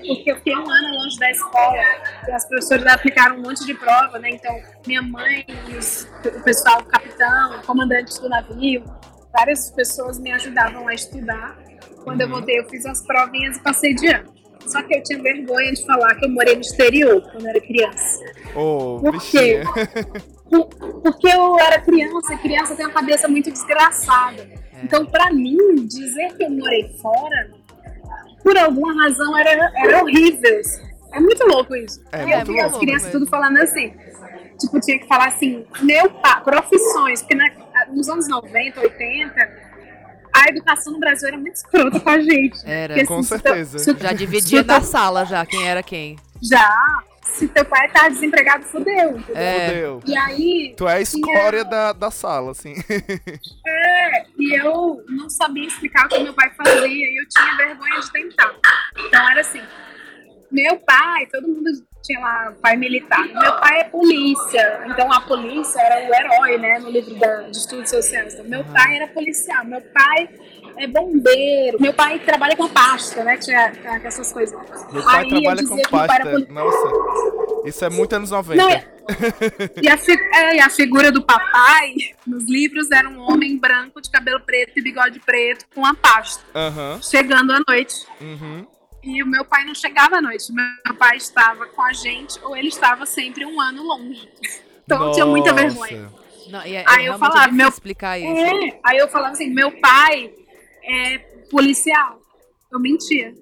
porque 0.07 0.32
eu 0.32 0.36
fiquei 0.38 0.55
um 0.55 0.67
ano 0.69 0.95
longe 0.95 1.19
da 1.19 1.29
escola. 1.29 1.84
E 2.27 2.32
as 2.32 2.47
professoras 2.47 2.86
aplicaram 2.88 3.36
um 3.38 3.41
monte 3.43 3.63
de 3.65 3.73
prova, 3.75 4.17
né? 4.17 4.32
Então, 4.32 4.55
minha 4.88 5.01
mãe, 5.03 5.45
os- 5.77 6.07
o 6.25 6.41
pessoal, 6.43 6.79
o 6.82 6.86
capitão, 6.86 7.59
o 7.59 7.65
comandante 7.65 8.19
do 8.19 8.27
navio, 8.29 8.84
várias 9.32 9.69
pessoas 9.69 10.17
me 10.17 10.32
ajudavam 10.32 10.88
a 10.88 10.93
estudar. 10.95 11.55
Quando 12.03 12.21
eu 12.21 12.29
voltei, 12.29 12.59
eu 12.59 12.67
fiz 12.67 12.84
as 12.88 13.05
provinhas 13.05 13.57
e 13.57 13.61
passei 13.61 13.93
de 13.93 14.07
ano. 14.07 14.34
Só 14.68 14.82
que 14.84 14.95
eu 14.95 15.03
tinha 15.03 15.22
vergonha 15.22 15.74
de 15.74 15.86
falar 15.86 16.16
que 16.16 16.26
eu 16.26 16.30
morei 16.30 16.55
no 16.55 16.62
exterior 16.62 17.22
quando 17.32 17.43
eu 17.43 17.49
era 17.49 17.62
criança. 17.62 18.20
Ô, 18.55 18.99
Por 18.99 19.12
quê? 19.14 19.64
bichinha. 19.64 19.64
Porque 21.03 21.28
eu 21.28 21.57
era 21.59 21.80
criança, 21.80 22.34
e 22.34 22.38
criança 22.38 22.76
tem 22.76 22.86
uma 22.86 22.93
cabeça 22.93 23.28
muito 23.28 23.51
desgraçada. 23.51 24.47
Então, 24.84 25.05
pra 25.05 25.32
mim, 25.32 25.57
dizer 25.88 26.36
que 26.36 26.43
eu 26.43 26.49
morei 26.49 26.89
fora, 27.01 27.51
por 28.43 28.57
alguma 28.57 29.03
razão, 29.03 29.38
era, 29.38 29.72
era 29.76 30.01
horrível. 30.03 30.62
É 31.14 31.20
muito 31.20 31.45
louco 31.47 31.76
isso. 31.76 32.01
É 32.12 32.26
E 32.26 32.32
eu 32.32 32.45
vi 32.45 32.59
as 32.59 32.78
crianças 32.78 33.03
mesmo. 33.07 33.12
tudo 33.20 33.28
falando 33.28 33.57
assim. 33.57 33.93
Tipo, 34.59 34.80
tinha 34.80 34.99
que 34.99 35.07
falar 35.07 35.28
assim, 35.28 35.66
meu 35.82 36.09
pai, 36.12 36.43
profissões, 36.43 37.22
porque 37.22 37.36
na- 37.36 37.51
nos 37.91 38.07
anos 38.09 38.28
90, 38.28 38.80
80, 38.80 39.49
a 40.34 40.49
educação 40.49 40.93
no 40.93 40.99
Brasil 40.99 41.27
era 41.27 41.38
muito 41.38 41.55
escrota 41.55 41.99
com 41.99 42.09
a 42.09 42.19
gente. 42.19 42.57
Era. 42.65 42.93
Porque, 42.93 43.07
Com 43.07 43.13
assim, 43.19 43.23
se 43.23 43.29
certeza. 43.29 43.84
teu- 43.84 43.95
se- 43.95 44.01
Já 44.03 44.13
dividia 44.13 44.61
se 44.61 44.67
na 44.67 44.82
sala 44.82 45.25
já, 45.25 45.45
quem 45.45 45.67
era 45.67 45.82
quem. 45.84 46.17
Já. 46.41 46.75
Se 47.23 47.47
teu 47.47 47.63
pai 47.63 47.89
tá 47.91 48.09
desempregado, 48.09 48.65
fudeu. 48.65 49.17
entendeu? 49.17 49.36
É. 49.38 49.69
Fudeu. 49.69 50.03
E 50.05 50.17
aí, 50.17 50.73
Tu 50.75 50.88
é 50.88 50.95
a 50.95 51.01
escória 51.01 51.63
da, 51.63 51.93
da 51.93 52.11
sala, 52.11 52.51
assim. 52.51 52.75
É, 53.65 54.25
e 54.38 54.53
eu 54.59 55.03
não 55.07 55.29
sabia 55.29 55.65
explicar 55.67 56.05
o 56.05 56.09
que 56.09 56.19
meu 56.19 56.34
pai 56.34 56.51
fazia 56.51 56.86
e 56.88 57.21
eu 57.21 57.27
tinha 57.29 57.55
vergonha 57.57 57.99
de 58.01 58.11
tentar. 58.11 58.53
Então 58.97 59.29
era 59.29 59.41
assim, 59.41 59.61
meu 60.51 60.77
pai, 60.79 61.25
todo 61.27 61.47
mundo 61.47 61.69
tinha 62.02 62.20
lá 62.20 62.54
pai 62.62 62.76
militar. 62.78 63.24
Meu 63.28 63.54
pai 63.60 63.80
é 63.82 63.84
polícia, 63.86 64.82
então 64.88 65.12
a 65.12 65.22
polícia 65.22 65.80
era 65.80 66.10
o 66.10 66.14
herói, 66.14 66.58
né, 66.58 66.80
no 66.80 66.89
livro 66.89 67.14
da, 67.16 67.41
de 67.43 67.58
estudos 67.58 67.89
sociais. 67.89 68.34
Então, 68.34 68.45
meu 68.45 68.64
pai 68.66 68.95
era 68.97 69.08
policial, 69.08 69.64
meu 69.66 69.82
pai 69.82 70.30
é 70.78 70.88
bombeiro, 70.88 71.80
meu 71.82 71.93
pai 71.93 72.20
trabalha 72.20 72.56
com 72.56 72.68
pasta, 72.68 73.24
né, 73.24 73.38
tinha 73.38 73.72
tinha 73.72 74.02
essas 74.04 74.32
coisas. 74.32 74.58
Meu 74.91 75.04
pai 75.04 75.24
Aí 75.24 75.30
trabalha 75.30 75.68
com 75.68 75.78
pasta. 75.89 76.22
poli- 76.30 76.47
Nossa, 76.49 76.88
isso 77.66 77.86
é 77.86 77.89
muito 77.89 78.14
anos 78.16 78.32
90. 78.32 78.62
Não, 78.64 78.70
é- 78.70 78.86
e, 79.82 79.89
a 79.89 79.97
fi- 79.97 80.18
é, 80.34 80.56
e 80.56 80.60
a 80.60 80.70
figura 80.70 81.12
do 81.12 81.22
papai 81.24 81.93
nos 82.26 82.45
livros 82.49 82.89
era 82.91 83.10
um 83.10 83.20
homem 83.20 83.58
branco 83.58 84.02
de 84.02 84.10
cabelo 84.10 84.39
preto 84.41 84.78
e 84.78 84.82
bigode 84.82 85.20
preto 85.20 85.66
com 85.76 85.86
a 85.86 85.93
pasta, 85.93 86.43
Aham. 86.56 86.99
chegando 87.02 87.52
à 87.52 87.60
noite. 87.68 88.06
Uhum. 88.22 88.66
E 89.04 89.24
o 89.24 89.26
meu 89.28 89.43
pai 89.43 89.66
não 89.66 89.74
chegava 89.74 90.18
à 90.18 90.22
noite. 90.22 90.52
Meu 90.54 90.95
pai 90.97 91.18
estava 91.18 91.66
com 91.68 91.82
a 91.82 91.91
gente 91.93 92.39
ou 92.43 92.56
ele 92.56 92.68
estava 92.68 93.06
sempre 93.06 93.45
um 93.45 93.60
ano 93.60 93.84
longe. 93.84 94.30
Então 94.86 95.08
eu 95.08 95.12
tinha 95.12 95.26
muita 95.26 95.52
Nossa. 95.52 95.64
vergonha. 95.64 96.12
Não, 96.49 96.66
e 96.66 96.76
é, 96.76 96.84
Aí 96.88 97.06
é 97.06 97.08
eu 97.08 97.14
realmente 97.14 97.20
falava, 97.20 97.52
meu- 97.52 97.70
explicar 97.70 98.20
isso. 98.20 98.28
É, 98.28 98.80
aí 98.84 98.97
eu 98.97 99.08
falava 99.08 99.34
assim: 99.34 99.49
meu 99.49 99.72
pai 99.80 100.34
é 100.84 101.18
policial. 101.49 102.20
Eu 102.72 102.80
mentia. 102.80 103.34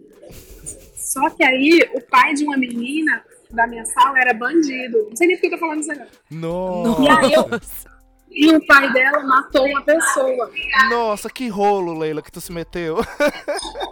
Só 0.95 1.29
que 1.29 1.43
aí 1.43 1.89
o 1.93 2.01
pai 2.01 2.33
de 2.33 2.43
uma 2.43 2.55
menina 2.57 3.23
da 3.49 3.65
minha 3.67 3.83
sala 3.85 4.19
era 4.19 4.33
bandido. 4.33 5.07
Não 5.09 5.15
sei 5.15 5.27
nem 5.27 5.35
por 5.37 5.41
que 5.41 5.47
eu 5.47 5.51
tô 5.51 5.57
falando 5.57 5.81
isso 5.81 5.91
agora. 5.91 6.09
Nossa. 6.29 7.01
E 7.01 7.09
aí 7.09 7.33
eu- 7.33 7.49
E 8.31 8.55
o 8.55 8.65
pai 8.65 8.91
dela 8.93 9.19
matou 9.23 9.65
uma 9.65 9.81
pessoa. 9.81 10.51
Nossa, 10.89 11.29
que 11.29 11.47
rolo, 11.47 11.97
Leila, 11.97 12.21
que 12.21 12.31
tu 12.31 12.39
se 12.41 12.51
meteu. 12.51 12.97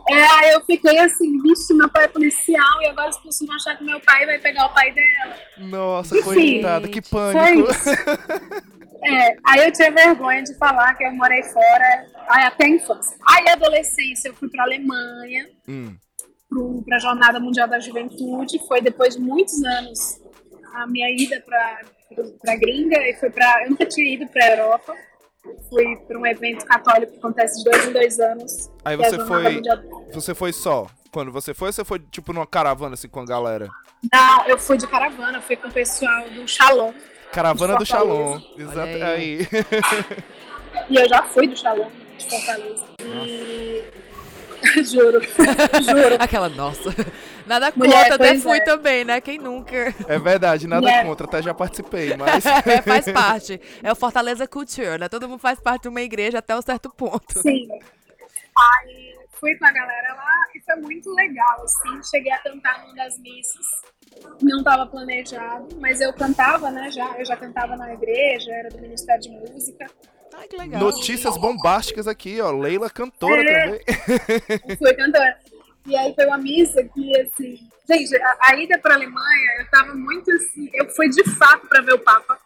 É, 0.10 0.24
aí 0.24 0.52
eu 0.52 0.62
fiquei 0.64 0.98
assim, 1.00 1.42
vixe, 1.42 1.74
meu 1.74 1.90
pai 1.90 2.06
é 2.06 2.08
policial 2.08 2.82
e 2.82 2.86
agora 2.88 3.10
as 3.10 3.18
pessoas 3.18 3.46
vão 3.46 3.56
achar 3.58 3.76
que 3.78 3.84
meu 3.84 4.00
pai 4.00 4.26
vai 4.26 4.40
pegar 4.40 4.68
o 4.68 4.74
pai 4.74 4.90
dela. 4.94 5.36
Nossa, 5.58 6.18
Enfim, 6.18 6.24
coitada, 6.24 6.88
que 6.88 7.02
Foi 7.02 7.34
pânico. 7.34 7.70
isso. 7.72 7.90
É, 9.04 9.36
aí 9.46 9.64
eu 9.66 9.72
tinha 9.72 9.92
vergonha 9.92 10.42
de 10.44 10.56
falar 10.58 10.96
que 10.96 11.04
eu 11.04 11.12
morei 11.12 11.44
fora 11.44 12.06
aí 12.30 12.44
até 12.46 12.66
a 12.66 12.70
infância. 12.70 13.16
Aí, 13.30 13.48
adolescência, 13.50 14.30
eu 14.30 14.34
fui 14.34 14.50
pra 14.50 14.64
Alemanha, 14.64 15.48
Hum. 15.68 15.96
pro, 16.50 16.82
pra 16.84 16.98
Jornada 17.00 17.40
Mundial 17.40 17.68
da 17.68 17.80
Juventude. 17.80 18.60
Foi 18.68 18.82
depois 18.82 19.16
de 19.16 19.22
muitos 19.22 19.64
anos 19.64 20.20
a 20.74 20.88
minha 20.88 21.12
ida 21.12 21.40
pra, 21.46 21.82
pra 22.42 22.56
gringa. 22.56 22.98
E 23.08 23.14
foi 23.16 23.30
pra, 23.30 23.64
eu 23.64 23.72
nunca 23.72 23.86
tinha 23.86 24.14
ido 24.14 24.28
pra 24.28 24.56
Europa. 24.56 24.96
Fui 25.70 25.96
pra 26.08 26.20
um 26.20 26.26
evento 26.26 26.66
católico 26.66 27.14
que 27.14 27.20
acontece 27.20 27.60
de 27.64 27.70
dois 27.70 27.88
em 27.88 27.94
dois 27.94 28.20
anos. 28.20 28.70
Aí 28.84 28.96
é 28.96 28.98
você 28.98 29.16
Jornada 29.16 29.44
foi. 29.44 29.54
Mundial- 29.56 30.08
Você 30.14 30.36
foi 30.36 30.52
só? 30.54 30.88
Quando 31.12 31.32
você 31.32 31.54
foi, 31.54 31.72
você 31.72 31.86
foi 31.86 32.00
tipo 32.00 32.34
numa 32.34 32.46
caravana 32.46 32.96
assim 32.96 33.08
com 33.08 33.22
a 33.22 33.26
galera? 33.26 33.70
Não, 34.14 34.46
eu 34.46 34.58
fui 34.60 34.78
de 34.78 34.86
caravana, 34.86 35.42
fui 35.42 35.56
com 35.56 35.68
o 35.70 35.72
pessoal 35.72 36.30
do 36.30 36.46
Shalom. 36.48 36.92
Caravana 37.32 37.78
do. 37.78 37.86
Shalom. 37.86 38.40
Exato. 38.58 38.80
Olha 38.80 39.08
Aí. 39.08 39.48
E 40.90 40.96
eu 40.98 41.08
já 41.08 41.24
fui 41.24 41.48
do 41.48 41.56
Shalom, 41.58 41.90
de 42.18 42.30
Fortaleza. 42.30 42.86
E... 43.02 43.84
Juro, 44.86 45.22
juro. 45.22 46.16
Aquela, 46.20 46.50
nossa. 46.50 46.94
Nada 47.46 47.72
Mulher, 47.76 48.10
contra, 48.10 48.16
até 48.16 48.38
fui 48.40 48.58
é. 48.58 48.64
também, 48.64 49.06
né? 49.06 49.22
Quem 49.22 49.38
nunca? 49.38 49.94
É 50.08 50.20
verdade, 50.20 50.68
nada 50.68 50.86
Yeah. 50.88 51.08
contra, 51.08 51.28
até 51.28 51.42
já 51.42 51.54
participei, 51.54 52.16
mas. 52.18 52.46
É, 52.46 52.82
faz 52.82 53.12
parte. 53.12 53.60
É 53.82 53.92
o 53.92 53.96
Fortaleza 53.96 54.48
Culture, 54.48 54.98
né? 54.98 55.10
Todo 55.10 55.28
mundo 55.28 55.40
faz 55.40 55.60
parte 55.60 55.84
de 55.84 55.90
uma 55.90 56.02
igreja 56.02 56.40
até 56.40 56.56
um 56.56 56.62
certo 56.62 56.90
ponto. 56.90 57.40
Sim. 57.40 57.68
Aí 58.58 59.16
fui 59.40 59.56
com 59.58 59.66
a 59.66 59.72
galera 59.72 60.14
lá 60.14 60.46
e 60.56 60.62
foi 60.62 60.76
muito 60.78 61.14
legal, 61.14 61.64
assim. 61.64 62.04
Cheguei 62.10 62.32
a 62.32 62.40
cantar 62.40 62.82
numa 62.82 62.96
das 62.96 63.18
missas. 63.20 63.66
Não 64.42 64.60
estava 64.60 64.86
planejado, 64.88 65.68
mas 65.80 66.02
eu 66.02 66.12
cantava, 66.14 66.72
né? 66.72 66.90
Já, 66.92 67.18
eu 67.20 67.26
já 67.26 67.38
cantava 67.38 67.76
na 67.76 67.94
igreja, 67.94 68.52
era 68.52 68.70
do 68.70 68.80
Ministério 68.80 69.22
de 69.22 69.30
Música. 69.30 69.86
Ai, 70.38 70.48
que 70.48 70.56
legal. 70.58 70.80
Notícias 70.80 71.36
bombásticas 71.38 72.08
aqui, 72.08 72.40
ó. 72.40 72.52
Leila 72.52 72.90
cantora 72.90 73.42
É. 73.42 73.64
também. 73.66 73.82
fui 74.78 74.94
cantora. 74.94 75.38
E 75.86 75.96
aí 75.96 76.14
foi 76.14 76.26
uma 76.26 76.38
missa 76.38 76.84
que, 76.84 77.20
assim. 77.22 77.60
Gente, 77.90 78.16
a, 78.22 78.38
a 78.42 78.56
ida 78.58 78.78
para 78.78 78.96
Alemanha, 78.96 79.52
eu 79.60 79.70
tava 79.70 79.94
muito 79.96 80.30
assim. 80.32 80.70
Eu 80.74 80.90
fui 80.90 81.10
de 81.10 81.24
fato 81.32 81.66
para 81.68 81.82
ver 81.82 81.94
o 81.94 82.00
Papa. 82.00 82.38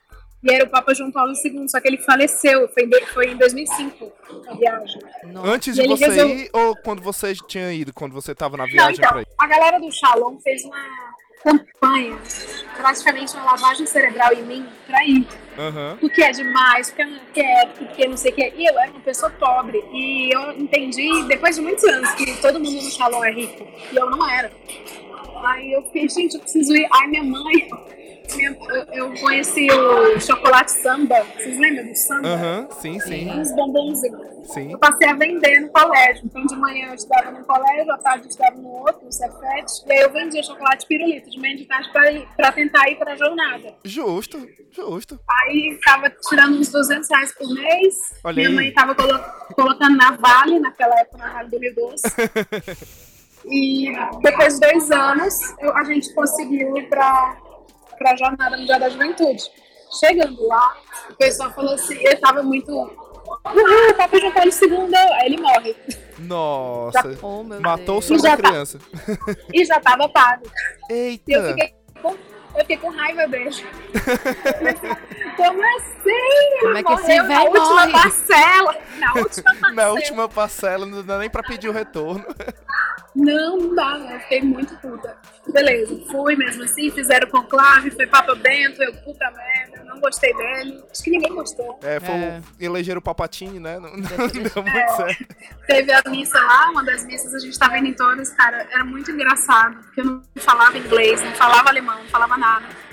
E 0.43 0.51
era 0.51 0.63
o 0.63 0.69
Papa 0.69 0.91
João 0.95 1.11
Paulo 1.11 1.33
II, 1.45 1.69
só 1.69 1.79
que 1.79 1.87
ele 1.87 1.97
faleceu. 1.99 2.67
Foi 2.69 2.83
em, 2.83 3.05
foi 3.07 3.27
em 3.31 3.37
2005 3.37 4.11
a 4.47 4.53
viagem. 4.55 5.01
Nossa. 5.25 5.47
Antes 5.47 5.75
de 5.75 5.87
você 5.87 6.05
resolveu- 6.07 6.35
ir 6.35 6.49
ou 6.53 6.75
quando 6.77 7.01
você 7.01 7.33
tinha 7.47 7.71
ido, 7.73 7.93
quando 7.93 8.11
você 8.13 8.33
tava 8.33 8.57
na 8.57 8.63
Não, 8.65 8.71
viagem 8.71 8.95
então, 8.95 9.09
pra 9.11 9.21
ir? 9.21 9.27
a 9.37 9.47
galera 9.47 9.79
do 9.79 9.91
Shalom 9.91 10.39
fez 10.39 10.63
uma 10.63 11.11
campanha, 11.43 12.17
praticamente 12.77 13.33
uma 13.35 13.45
lavagem 13.45 13.85
cerebral 13.85 14.33
em 14.33 14.43
mim, 14.43 14.65
pra 14.87 15.05
ir. 15.05 15.27
Aham. 15.57 15.97
Porque 15.99 16.21
é 16.21 16.31
demais, 16.31 16.89
porque 16.89 17.01
eu 17.01 17.07
não 17.07 17.19
quero, 17.33 17.71
porque 17.71 18.07
não 18.07 18.17
sei 18.17 18.31
o 18.31 18.35
que. 18.35 18.53
E 18.55 18.65
eu 18.65 18.79
era 18.79 18.91
uma 18.91 19.01
pessoa 19.01 19.31
pobre. 19.31 19.83
E 19.91 20.33
eu 20.33 20.51
entendi, 20.53 21.23
depois 21.27 21.55
de 21.55 21.61
muitos 21.61 21.83
anos, 21.83 22.11
que 22.13 22.41
todo 22.41 22.59
mundo 22.59 22.81
no 22.81 22.89
Shalom 22.89 23.23
é 23.23 23.31
rico. 23.31 23.67
E 23.91 23.95
eu 23.95 24.09
não 24.09 24.29
era. 24.29 24.51
Aí 25.43 25.73
eu 25.73 25.83
fiquei, 25.83 26.07
gente, 26.07 26.35
eu 26.35 26.41
preciso 26.41 26.73
ir. 26.75 26.87
Aí 26.91 27.07
minha 27.07 27.23
mãe, 27.23 27.67
eu, 28.93 29.13
conheci 29.19 29.67
o 29.71 30.19
chocolate 30.19 30.71
samba. 30.71 31.23
Vocês 31.36 31.57
lembram 31.59 31.86
do 31.88 31.95
samba? 31.95 32.27
Aham, 32.29 32.67
sim, 32.79 32.99
sim. 32.99 33.29
Uns 33.29 33.51
bombonzinhos. 33.53 34.32
Sim. 34.45 34.71
Eu 34.71 34.79
passei 34.79 35.07
a 35.07 35.13
vender 35.13 35.59
no 35.61 35.69
colégio. 35.69 36.23
Então, 36.25 36.45
de 36.45 36.55
manhã 36.55 36.88
eu 36.89 36.93
estudava 36.95 37.32
num 37.32 37.43
colégio, 37.43 37.91
à 37.93 37.97
tarde 37.97 38.25
eu 38.25 38.29
estudava 38.29 38.55
no 38.57 38.69
outro, 38.69 39.05
no 39.05 39.11
Cefete. 39.11 39.73
E 39.88 39.93
aí 39.93 39.99
eu 40.01 40.11
vendia 40.11 40.41
chocolate 40.43 40.86
pirulito 40.88 41.29
de 41.29 41.39
manhã 41.39 41.55
de 41.55 41.65
tarde 41.65 41.89
pra 42.36 42.51
tentar 42.51 42.89
ir 42.89 42.97
pra 42.97 43.15
jornada. 43.15 43.73
Justo, 43.86 44.47
justo. 44.71 45.19
Aí 45.29 45.79
tava 45.86 46.09
tirando 46.29 46.57
uns 46.59 46.69
200 46.71 47.09
reais 47.09 47.34
por 47.38 47.53
mês. 47.53 47.95
Olha 48.23 48.36
Minha 48.36 48.49
aí. 48.49 48.55
mãe 48.55 48.73
tava 48.73 48.95
colo- 48.95 49.23
colocando 49.55 49.95
na 49.97 50.11
Vale, 50.17 50.59
naquela 50.59 50.99
época, 50.99 51.17
na 51.19 51.34
Vale 51.34 51.49
do 51.49 51.57
Rio 51.59 51.75
Doce. 51.75 52.03
e 53.45 53.91
depois 54.21 54.55
de 54.55 54.59
dois 54.59 54.91
anos, 54.91 55.34
eu- 55.59 55.75
a 55.75 55.84
gente 55.84 56.13
conseguiu 56.13 56.75
ir 56.77 56.89
pra, 58.01 58.09
pra 58.09 58.15
Jornada 58.15 58.57
Mundial 58.57 58.79
da 58.79 58.89
Juventude. 58.89 59.43
Chegando 59.99 60.47
lá, 60.47 60.77
o 61.09 61.15
pessoal 61.15 61.51
falou 61.51 61.73
assim, 61.73 61.95
ele 61.95 62.15
tava 62.17 62.41
muito... 62.41 62.71
Uhul, 62.71 63.89
o 63.89 63.93
Papa 63.93 64.19
João 64.19 64.31
Paulo 64.31 64.51
II, 64.51 64.95
aí 64.95 65.25
ele 65.27 65.41
morre. 65.41 65.75
Nossa. 66.19 67.17
Oh, 67.21 67.43
meu 67.43 67.61
Matou 67.61 68.01
Já 68.01 68.17
da 68.17 68.37
tá. 68.37 68.49
criança. 68.49 68.79
E 69.53 69.65
já 69.65 69.79
tava 69.79 70.09
pago. 70.09 70.43
E 70.89 71.21
eu 71.27 71.41
Eita. 71.41 71.47
fiquei 71.49 71.75
com, 72.01 72.15
eu 72.53 72.59
fiquei 72.61 72.77
com 72.77 72.89
raiva 72.89 73.27
dele. 73.27 73.49
Como 75.35 75.61
assim? 75.77 76.59
Como 76.61 76.77
é 76.77 76.83
que 76.83 76.93
esse 76.93 77.21
na 77.23 77.43
última 77.43 77.59
morre? 77.87 77.91
parcela. 77.93 78.75
Na 78.99 79.13
última 79.21 79.43
parcela. 79.43 79.71
Na 79.73 79.89
última 79.89 80.29
parcela, 80.29 80.85
não 80.85 81.03
dá 81.03 81.17
nem 81.17 81.29
pra 81.29 81.43
pedir 81.43 81.69
o 81.69 81.71
retorno. 81.71 82.25
Não, 83.15 83.57
não 83.57 83.75
dá, 83.75 83.97
né? 83.97 84.19
Fiquei 84.19 84.41
muito 84.41 84.75
puta. 84.77 85.17
Beleza, 85.51 85.99
fui 86.09 86.35
mesmo 86.35 86.63
assim, 86.63 86.91
fizeram 86.91 87.27
conclave, 87.29 87.89
foi 87.91 88.05
Papa 88.05 88.35
Bento, 88.35 88.81
eu 88.83 88.93
puta 88.93 89.29
merda, 89.31 89.83
não 89.85 89.99
gostei 89.99 90.33
dele. 90.35 90.81
Acho 90.89 91.03
que 91.03 91.09
ninguém 91.09 91.33
gostou. 91.33 91.79
É, 91.83 91.99
foi 91.99 92.13
É. 92.13 92.41
o 92.59 92.63
eleger 92.63 92.95
o 92.97 93.01
Papatini, 93.01 93.59
né? 93.59 93.79
Não, 93.79 93.89
não 93.97 94.01
deu 94.01 94.63
muito 94.63 94.95
certo. 94.95 95.35
Teve 95.67 95.91
a 95.91 96.01
missa 96.09 96.39
lá, 96.39 96.69
uma 96.69 96.83
das 96.85 97.03
missas, 97.05 97.33
a 97.33 97.39
gente 97.39 97.57
tava 97.57 97.77
indo 97.79 97.87
em 97.87 97.93
todas, 97.93 98.29
cara, 98.29 98.67
era 98.71 98.85
muito 98.85 99.11
engraçado, 99.11 99.77
porque 99.83 100.01
eu 100.01 100.05
não 100.05 100.23
falava 100.37 100.77
inglês, 100.77 101.21
não 101.23 101.31
falava 101.33 101.69
alemão, 101.69 101.97
não 101.97 102.07
falava 102.09 102.37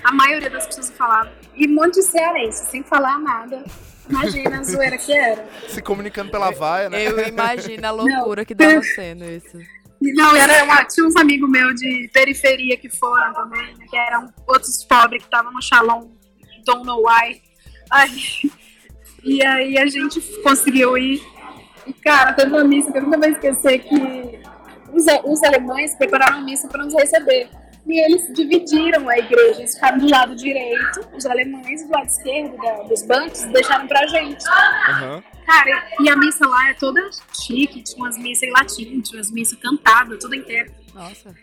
A 0.03 0.11
maioria 0.11 0.49
das 0.49 0.65
pessoas 0.67 0.89
não 0.89 0.95
falava. 0.95 1.31
E 1.55 1.67
um 1.67 1.75
monte 1.75 1.95
de 1.95 2.03
cearense, 2.03 2.65
sem 2.69 2.83
falar 2.83 3.19
nada. 3.19 3.63
Imagina 4.09 4.59
a 4.59 4.63
zoeira 4.63 4.97
que 4.97 5.13
era. 5.13 5.47
Se 5.67 5.81
comunicando 5.81 6.31
pela 6.31 6.51
vaia, 6.51 6.89
né? 6.89 7.07
Eu 7.07 7.27
imagino 7.27 7.85
a 7.85 7.91
loucura 7.91 8.43
que 8.43 8.55
tava 8.55 8.81
sendo 8.81 9.23
isso. 9.25 9.59
Não, 10.01 10.35
era 10.35 10.63
uma, 10.63 10.85
tinha 10.85 11.05
uns 11.05 11.15
amigos 11.17 11.49
meus 11.49 11.75
de 11.75 12.09
periferia 12.13 12.77
que 12.77 12.89
foram 12.89 13.33
também, 13.33 13.75
né, 13.75 13.85
que 13.89 13.97
eram 13.97 14.33
outros 14.47 14.83
pobres 14.85 15.21
que 15.21 15.27
estavam 15.27 15.51
no 15.51 15.61
Shalom, 15.61 16.07
don't 16.65 16.85
know 16.85 17.03
why. 17.03 17.41
Aí, 17.91 18.49
e 19.23 19.45
aí 19.45 19.77
a 19.77 19.85
gente 19.87 20.21
conseguiu 20.41 20.97
ir. 20.97 21.21
E, 21.85 21.93
cara, 21.93 22.31
teve 22.31 22.49
uma 22.49 22.63
missa 22.63 22.91
que 22.91 22.97
eu 22.97 23.03
nunca 23.03 23.17
vou 23.17 23.29
esquecer 23.29 23.79
que 23.79 24.39
os, 24.93 25.05
os 25.25 25.43
alemães 25.43 25.95
prepararam 25.95 26.37
a 26.37 26.41
missa 26.41 26.67
para 26.69 26.85
nos 26.85 26.93
receber. 26.93 27.49
E 27.89 27.99
eles 28.05 28.31
dividiram 28.33 29.09
a 29.09 29.17
igreja, 29.17 29.61
eles 29.61 29.73
ficaram 29.73 29.97
do 29.97 30.07
lado 30.07 30.35
direito, 30.35 31.09
os 31.11 31.25
alemães, 31.25 31.83
do 31.83 31.91
lado 31.91 32.07
esquerdo 32.07 32.55
da, 32.57 32.83
dos 32.83 33.01
bancos, 33.01 33.41
deixaram 33.45 33.87
pra 33.87 34.05
gente. 34.05 34.45
Aham. 34.47 35.23
Cara, 35.43 35.87
e 35.99 36.07
a 36.07 36.15
missa 36.15 36.47
lá 36.47 36.69
é 36.69 36.75
toda 36.75 37.01
chique, 37.33 37.81
tinha 37.81 37.97
umas 37.97 38.15
missas 38.15 38.43
em 38.43 38.51
latim, 38.51 39.01
tinha 39.01 39.17
umas 39.17 39.31
missas 39.31 39.57
cantadas, 39.57 40.19
tudo 40.19 40.35
inteiro. 40.35 40.71
Nossa. 40.93 41.33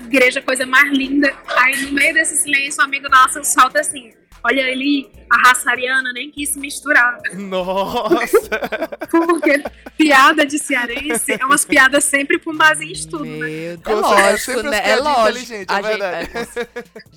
Igreja, 0.00 0.42
coisa 0.42 0.66
mais 0.66 0.90
linda. 0.90 1.32
Aí 1.56 1.76
no 1.82 1.92
meio 1.92 2.12
desse 2.12 2.36
silêncio, 2.42 2.82
um 2.82 2.84
amigo 2.84 3.08
nosso 3.08 3.44
solta 3.44 3.78
assim: 3.78 4.12
Olha 4.50 4.64
ali, 4.64 5.10
a 5.30 5.48
raça 5.48 5.70
ariana 5.70 6.10
nem 6.12 6.30
quis 6.30 6.48
se 6.50 6.58
misturar. 6.58 7.18
Nossa! 7.34 8.48
Porque 9.10 9.62
piada 9.98 10.46
de 10.46 10.58
cearense 10.58 11.32
é 11.38 11.44
umas 11.44 11.64
piadas 11.66 12.04
sempre 12.04 12.38
com 12.38 12.56
base 12.56 12.84
em 12.84 12.92
estudo, 12.92 13.24
né? 13.26 13.36
Meu 13.36 13.76
Deus. 13.76 13.80
É 13.80 13.82
Com 13.82 14.02
certeza, 14.16 14.52
lógico, 14.54 14.62
né? 14.70 14.80
É 14.90 14.96
lógico. 14.96 15.52
é 15.52 15.64
A 15.68 15.74
gente- 15.82 15.88
verdade. 15.88 16.30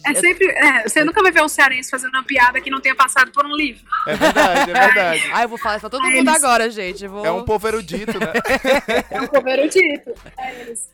É 0.06 0.14
sempre. 0.16 0.48
é, 0.48 0.84
você 0.90 1.04
nunca 1.06 1.22
vai 1.24 1.32
ver 1.32 1.42
um 1.42 1.48
cearense 1.48 1.90
fazendo 1.90 2.10
uma 2.14 2.24
piada 2.24 2.60
que 2.60 2.70
não 2.70 2.82
tenha 2.82 2.96
passado 2.96 3.32
por 3.32 3.46
um 3.46 3.56
livro. 3.56 3.82
É 4.08 4.16
verdade, 4.16 4.72
é 4.72 4.74
verdade. 4.74 5.30
Ah, 5.34 5.44
eu 5.44 5.50
vou 5.50 5.58
falar 5.58 5.76
isso 5.76 5.82
pra 5.82 5.90
todo 5.90 6.04
mundo 6.04 6.14
eles- 6.30 6.44
agora, 6.44 6.70
gente. 6.70 7.08
Vou... 7.08 7.26
É 7.26 7.32
um 7.32 7.46
povo 7.46 7.66
erudito, 7.68 8.20
né? 8.20 8.34
É 9.10 9.22
um 9.22 9.28
povo 9.28 9.48
erudito. 9.48 10.12
Aí 10.38 10.62
eles. 10.62 10.90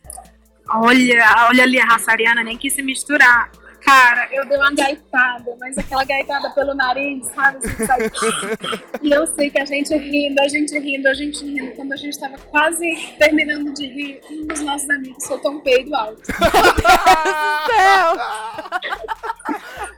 Olha, 0.70 1.48
olha 1.50 1.64
ali 1.64 1.80
a 1.80 1.86
raça 1.86 2.12
ariana, 2.12 2.44
nem 2.44 2.58
quis 2.58 2.74
se 2.74 2.82
misturar. 2.84 3.50
Cara, 3.88 4.28
eu 4.34 4.46
dei 4.46 4.58
uma 4.58 4.74
gaitada, 4.74 5.56
mas 5.62 5.78
aquela 5.78 6.04
gaitada 6.04 6.50
pelo 6.50 6.74
nariz, 6.76 7.26
sabe? 7.34 7.58
Assim, 7.66 7.86
sabe? 7.86 8.12
E 9.02 9.12
eu 9.12 9.26
sei 9.28 9.50
que 9.50 9.60
a 9.60 9.64
gente 9.66 9.96
rindo, 9.96 10.42
a 10.42 10.48
gente 10.50 10.78
rindo, 10.78 11.08
a 11.08 11.14
gente 11.14 11.46
rindo. 11.46 11.72
Quando 11.74 11.94
a 11.94 11.96
gente 11.96 12.20
tava 12.20 12.38
quase 12.38 12.86
terminando 13.18 13.74
de 13.74 13.86
rir, 13.88 14.20
um 14.30 14.46
dos 14.48 14.60
nossos 14.62 14.90
amigos 14.90 15.24
soltou 15.24 15.52
um 15.54 15.60
peido 15.62 15.96
alto. 15.96 16.22
céu! 16.26 18.18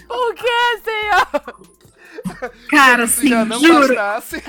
Por 0.07 0.35
que, 0.35 0.79
senhor? 0.83 1.55
Cara, 2.69 3.07
Se 3.07 3.19
assim, 3.19 3.27
já 3.29 3.45
não 3.45 3.59
juro. 3.59 3.95
bastasse. 3.95 4.43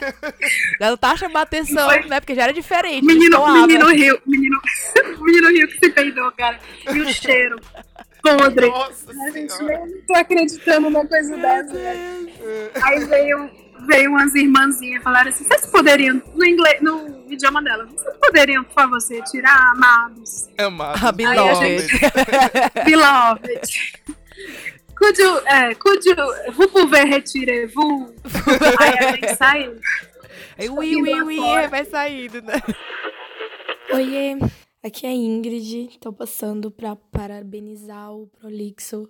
Ela 0.80 0.96
tá 0.96 1.16
chamando 1.16 1.42
atenção, 1.42 1.88
Foi. 1.88 2.04
né? 2.08 2.20
Porque 2.20 2.34
já 2.34 2.42
era 2.42 2.52
diferente. 2.52 3.02
O 3.02 3.06
menino, 3.06 3.46
menino 3.66 3.86
riu, 3.88 4.20
o 4.26 4.30
menino, 4.30 4.60
o 5.18 5.24
menino 5.24 5.48
riu 5.48 5.68
que 5.68 5.78
se 5.78 5.90
peidou, 5.92 6.30
cara. 6.32 6.58
E 6.92 7.00
o 7.00 7.08
cheiro 7.12 7.58
podre. 8.22 8.68
Nossa 8.68 9.10
A 9.10 9.30
gente 9.30 9.52
senhora. 9.52 9.86
não 9.86 10.00
tô 10.06 10.14
acreditando 10.14 10.90
numa 10.90 11.06
coisa 11.06 11.36
dessa, 11.36 11.72
velho. 11.72 12.30
Aí 12.82 13.04
veio, 13.04 13.50
veio 13.86 14.10
umas 14.10 14.34
irmãzinhas 14.34 15.00
e 15.00 15.04
falaram 15.04 15.28
assim: 15.28 15.44
vocês 15.44 15.66
poderiam, 15.66 16.22
no 16.34 16.44
inglês, 16.44 16.80
no 16.80 17.24
idioma 17.30 17.62
dela, 17.62 17.86
vocês 17.86 18.16
poderiam, 18.18 18.64
por 18.64 18.74
favor, 18.74 19.00
você 19.00 19.22
tirar 19.22 19.72
amados, 19.72 20.48
Amado. 20.58 20.98
A 21.06 21.30
Aí 21.30 21.38
a 21.38 21.54
gente- 21.54 22.00
beloved. 22.84 23.92
Could 24.96 25.18
you, 25.18 25.38
é, 25.46 25.74
could 25.76 26.06
you, 26.06 26.14
vous 26.52 26.66
pouvez 26.70 27.04
retirer 27.08 27.66
vous? 27.68 28.12
Aí 28.78 28.98
a 28.98 29.12
gente 29.12 29.34
saiu. 29.34 29.76
Aí, 30.58 30.68
ui, 30.68 30.94
ui, 30.96 31.22
ui, 31.22 31.68
vai 31.68 31.86
saindo, 31.86 32.42
né? 32.42 32.60
Oiê, 33.94 34.36
aqui 34.82 35.06
é 35.06 35.12
Ingrid. 35.12 35.98
Tô 36.00 36.12
passando 36.12 36.70
para 36.70 36.96
parabenizar 36.96 38.14
o 38.14 38.26
Prolixo 38.26 39.08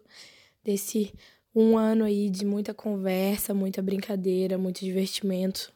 desse 0.65 1.13
um 1.55 1.77
ano 1.77 2.05
aí 2.05 2.29
de 2.29 2.45
muita 2.45 2.75
conversa, 2.75 3.55
muita 3.55 3.83
brincadeira, 3.83 4.59
muito 4.59 4.85
divertimento. 4.85 5.73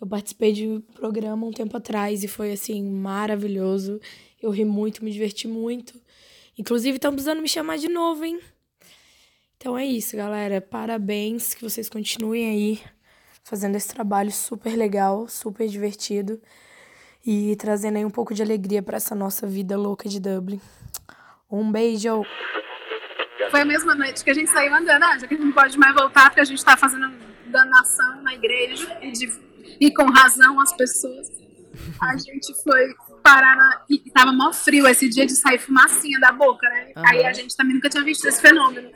Eu 0.00 0.06
participei 0.06 0.52
de 0.52 0.66
um 0.66 0.80
programa 0.80 1.46
um 1.46 1.50
tempo 1.50 1.76
atrás 1.76 2.22
e 2.22 2.28
foi 2.28 2.52
assim 2.52 2.82
maravilhoso. 2.82 4.00
Eu 4.40 4.50
ri 4.50 4.64
muito, 4.64 5.04
me 5.04 5.10
diverti 5.10 5.48
muito. 5.48 6.00
Inclusive, 6.56 6.96
estão 6.96 7.12
precisando 7.12 7.42
me 7.42 7.48
chamar 7.48 7.78
de 7.78 7.88
novo, 7.88 8.24
hein? 8.24 8.38
Então 9.56 9.76
é 9.76 9.84
isso, 9.84 10.16
galera. 10.16 10.60
Parabéns, 10.60 11.52
que 11.54 11.62
vocês 11.62 11.88
continuem 11.88 12.48
aí 12.48 12.80
fazendo 13.42 13.76
esse 13.76 13.88
trabalho 13.88 14.30
super 14.30 14.76
legal, 14.76 15.26
super 15.26 15.68
divertido 15.68 16.40
e 17.30 17.54
trazendo 17.56 17.96
aí 17.98 18.04
um 18.06 18.10
pouco 18.10 18.32
de 18.32 18.42
alegria 18.42 18.82
para 18.82 18.96
essa 18.96 19.14
nossa 19.14 19.46
vida 19.46 19.76
louca 19.76 20.08
de 20.08 20.18
Dublin. 20.18 20.58
Um 21.50 21.70
beijo! 21.70 22.24
Foi 23.50 23.60
a 23.60 23.64
mesma 23.66 23.94
noite 23.94 24.24
que 24.24 24.30
a 24.30 24.34
gente 24.34 24.50
saiu 24.50 24.74
andando, 24.74 25.02
ah, 25.02 25.18
já 25.18 25.26
que 25.26 25.34
a 25.34 25.36
gente 25.36 25.44
não 25.46 25.52
pode 25.52 25.76
mais 25.78 25.94
voltar, 25.94 26.30
porque 26.30 26.40
a 26.40 26.44
gente 26.44 26.64
tá 26.64 26.74
fazendo 26.74 27.10
danação 27.46 28.22
na 28.22 28.32
igreja 28.32 28.98
e, 29.02 29.12
de- 29.12 29.32
e 29.78 29.92
com 29.92 30.04
razão 30.10 30.58
as 30.58 30.74
pessoas. 30.74 31.28
A 32.00 32.16
gente 32.16 32.54
foi 32.64 32.94
parar 33.22 33.54
na. 33.56 33.82
E 33.90 33.98
tava 34.10 34.32
mó 34.32 34.50
frio 34.52 34.86
esse 34.88 35.06
dia 35.08 35.26
de 35.26 35.34
sair 35.36 35.58
fumacinha 35.58 36.18
da 36.18 36.32
boca, 36.32 36.66
né? 36.70 36.92
Aham. 36.96 37.06
Aí 37.10 37.26
a 37.26 37.32
gente 37.34 37.54
também 37.54 37.74
nunca 37.74 37.90
tinha 37.90 38.02
visto 38.02 38.26
esse 38.26 38.40
fenômeno. 38.40 38.90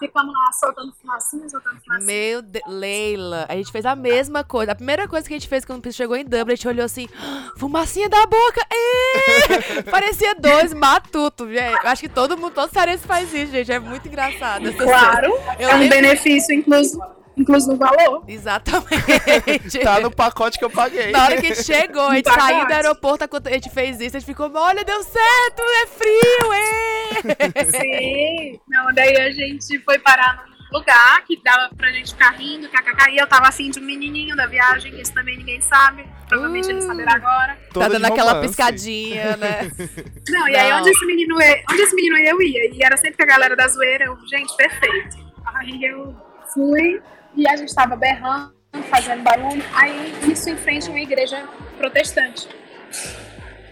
Ficamos 0.00 0.32
lá 0.34 0.50
soltando 0.52 0.92
fumacinha, 1.00 1.48
soltando 1.48 1.78
fumacinha. 1.84 2.06
Meu 2.06 2.42
Deus, 2.42 2.64
Leila, 2.66 3.46
a 3.48 3.54
gente 3.54 3.70
fez 3.70 3.84
a 3.86 3.94
mesma 3.94 4.42
coisa. 4.42 4.72
A 4.72 4.74
primeira 4.74 5.06
coisa 5.06 5.28
que 5.28 5.34
a 5.34 5.38
gente 5.38 5.48
fez 5.48 5.64
quando 5.64 5.92
chegou 5.92 6.16
em 6.16 6.24
Dublin, 6.24 6.54
a 6.54 6.56
gente 6.56 6.66
olhou 6.68 6.84
assim, 6.84 7.08
"Ah, 7.22 7.52
fumacinha 7.56 8.08
da 8.08 8.26
boca! 8.26 8.60
Parecia 9.90 10.34
dois 10.34 10.72
matuto, 10.74 11.46
gente. 11.48 11.84
Eu 11.84 11.90
acho 11.90 12.02
que 12.02 12.08
todo 12.08 12.36
mundo, 12.36 12.52
todo 12.52 12.72
cearense 12.72 13.06
faz 13.06 13.32
isso, 13.32 13.52
gente. 13.52 13.70
É 13.70 13.78
muito 13.78 14.08
engraçado. 14.08 14.72
Claro, 14.74 15.32
é 15.58 15.68
um 15.68 15.78
lembro- 15.78 15.88
benefício 15.96 16.54
incluso, 16.54 17.00
incluso 17.36 17.68
no 17.72 17.76
valor. 17.76 18.24
Exatamente. 18.28 19.78
Tá 19.82 20.00
no 20.00 20.10
pacote 20.10 20.58
que 20.58 20.64
eu 20.64 20.70
paguei. 20.70 21.10
Na 21.10 21.24
hora 21.24 21.40
que 21.40 21.46
a 21.46 21.54
gente 21.54 21.64
chegou, 21.64 22.08
a 22.08 22.14
gente 22.14 22.24
Pacote. 22.24 22.42
saiu 22.46 22.66
do 22.66 22.72
aeroporto, 22.72 23.24
a 23.24 23.50
gente 23.52 23.70
fez 23.70 24.00
isso, 24.00 24.16
a 24.16 24.20
gente 24.20 24.26
ficou, 24.28 24.50
olha, 24.54 24.84
deu 24.84 25.02
certo, 25.02 25.62
é 25.82 25.86
frio, 25.86 26.52
ê! 26.54 27.70
Sim. 27.70 28.60
Não, 28.68 28.92
daí 28.94 29.16
a 29.16 29.30
gente 29.30 29.78
foi 29.80 29.98
parar 29.98 30.44
num 30.44 30.78
lugar 30.78 31.24
que 31.26 31.40
dava 31.42 31.74
pra 31.76 31.90
gente 31.90 32.12
ficar 32.12 32.30
rindo, 32.32 32.68
kkk. 32.68 33.10
E 33.10 33.16
eu 33.18 33.26
tava 33.26 33.48
assim 33.48 33.70
de 33.70 33.78
um 33.80 33.82
menininho 33.82 34.36
da 34.36 34.46
viagem, 34.46 34.92
que 34.92 35.00
isso 35.02 35.12
também 35.12 35.36
ninguém 35.38 35.60
sabe. 35.60 36.04
Provavelmente 36.28 36.68
Uh. 36.68 36.70
ele 36.70 36.82
saberá 36.82 37.14
agora. 37.14 37.58
Tá 37.72 37.88
dando 37.88 38.04
aquela 38.04 38.40
piscadinha, 38.40 39.36
né? 39.36 39.70
Não, 40.28 40.48
e 40.48 40.56
aí 40.56 40.70
Não. 40.70 40.78
onde 40.80 40.90
esse 40.90 41.04
menino 41.06 41.40
ia, 41.42 41.62
onde 41.70 41.82
esse 41.82 41.94
menino 41.94 42.18
ia, 42.18 42.30
eu 42.30 42.40
ia. 42.42 42.74
E 42.74 42.82
era 42.82 42.96
sempre 42.96 43.16
com 43.16 43.22
a 43.24 43.26
galera 43.26 43.56
da 43.56 43.66
zoeira, 43.66 44.04
eu, 44.04 44.16
gente, 44.28 44.54
perfeito. 44.56 45.16
Aí 45.56 45.84
eu 45.84 46.14
fui 46.54 47.00
e 47.36 47.48
a 47.48 47.56
gente 47.56 47.74
tava 47.74 47.96
berrando, 47.96 48.52
fazendo 48.88 49.22
barulho. 49.22 49.64
Aí 49.74 50.14
isso 50.30 50.50
em 50.50 50.56
frente 50.56 50.88
a 50.88 50.90
uma 50.90 51.00
igreja 51.00 51.48
protestante. 51.78 52.48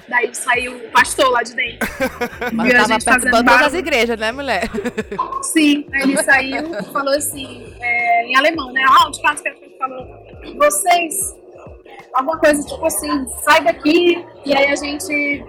Daí 0.09 0.35
saiu 0.35 0.75
o 0.77 0.91
pastor 0.91 1.31
lá 1.31 1.43
de 1.43 1.55
dentro. 1.55 1.87
Mas 2.53 2.69
Viu 2.73 2.77
a 2.77 2.81
tava 2.81 2.93
gente 2.95 3.05
fazendo 3.05 3.31
todas 3.31 3.55
as 3.55 3.61
barulho. 3.61 3.79
igrejas, 3.79 4.19
né, 4.19 4.33
mulher? 4.33 4.63
Sim, 5.43 5.87
aí 5.93 6.03
ele 6.03 6.23
saiu 6.23 6.81
e 6.81 6.85
falou 6.93 7.15
assim, 7.15 7.75
é, 7.81 8.25
em 8.25 8.37
alemão, 8.37 8.73
né? 8.73 8.83
Ah, 8.89 9.11
de 9.11 9.21
fato 9.21 9.43
que 9.43 9.49
ele 9.49 9.77
falou, 9.79 10.07
vocês, 10.57 11.15
alguma 12.15 12.39
coisa 12.39 12.67
tipo 12.67 12.87
assim, 12.87 13.27
sai 13.45 13.63
daqui, 13.63 14.25
e 14.47 14.57
aí 14.57 14.73
a 14.73 14.77
gente 14.77 15.45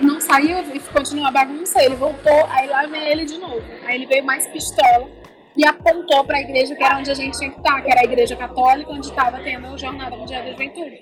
não 0.00 0.18
saiu 0.18 0.58
e 0.74 0.80
continuou 0.80 1.28
a 1.28 1.32
bagunça, 1.32 1.82
ele 1.82 1.96
voltou, 1.96 2.46
aí 2.48 2.68
lá 2.68 2.86
vem 2.86 3.06
ele 3.06 3.26
de 3.26 3.36
novo. 3.36 3.62
Aí 3.84 3.96
ele 3.96 4.06
veio 4.06 4.24
mais 4.24 4.46
pistola 4.46 5.19
e 5.56 5.66
apontou 5.66 6.24
para 6.24 6.38
a 6.38 6.40
igreja 6.40 6.74
que 6.74 6.82
era 6.82 6.98
onde 6.98 7.10
a 7.10 7.14
gente 7.14 7.38
tinha 7.38 7.50
que 7.50 7.58
estar, 7.58 7.80
que 7.82 7.90
era 7.90 8.00
a 8.00 8.04
igreja 8.04 8.36
católica, 8.36 8.90
onde 8.90 9.06
estava 9.06 9.38
tendo 9.40 9.66
a 9.66 9.76
Jornada 9.76 10.16
Mundial 10.16 10.42
da 10.42 10.50
Juventude. 10.52 11.00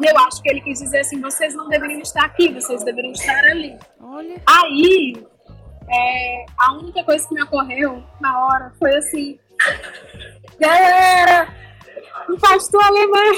E 0.00 0.06
eu 0.06 0.18
acho 0.18 0.42
que 0.42 0.48
ele 0.48 0.60
quis 0.60 0.78
dizer 0.80 1.00
assim, 1.00 1.20
vocês 1.20 1.54
não 1.54 1.68
deveriam 1.68 2.00
estar 2.00 2.24
aqui, 2.24 2.52
vocês 2.52 2.82
deveriam 2.82 3.12
estar 3.12 3.44
ali. 3.44 3.78
Olha. 4.00 4.40
Aí, 4.46 5.12
é, 5.90 6.44
a 6.58 6.72
única 6.74 7.04
coisa 7.04 7.26
que 7.28 7.34
me 7.34 7.42
ocorreu 7.42 8.02
na 8.20 8.46
hora 8.46 8.72
foi 8.78 8.96
assim: 8.96 9.38
galera, 10.58 11.48
um 12.28 12.38
pastor 12.38 12.82
alemão. 12.84 13.32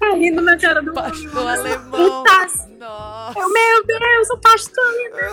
Tá 0.00 0.14
rindo 0.14 0.42
na 0.42 0.56
cara 0.58 0.82
do 0.82 0.92
Pastor 0.92 1.36
homem. 1.36 1.48
alemão. 1.48 2.22
Putas. 2.24 2.68
Nossa. 2.78 3.38
Eu, 3.38 3.48
meu 3.52 3.84
Deus, 3.84 4.30
o 4.30 4.38
pastor 4.38 4.84
alemão. 4.84 5.32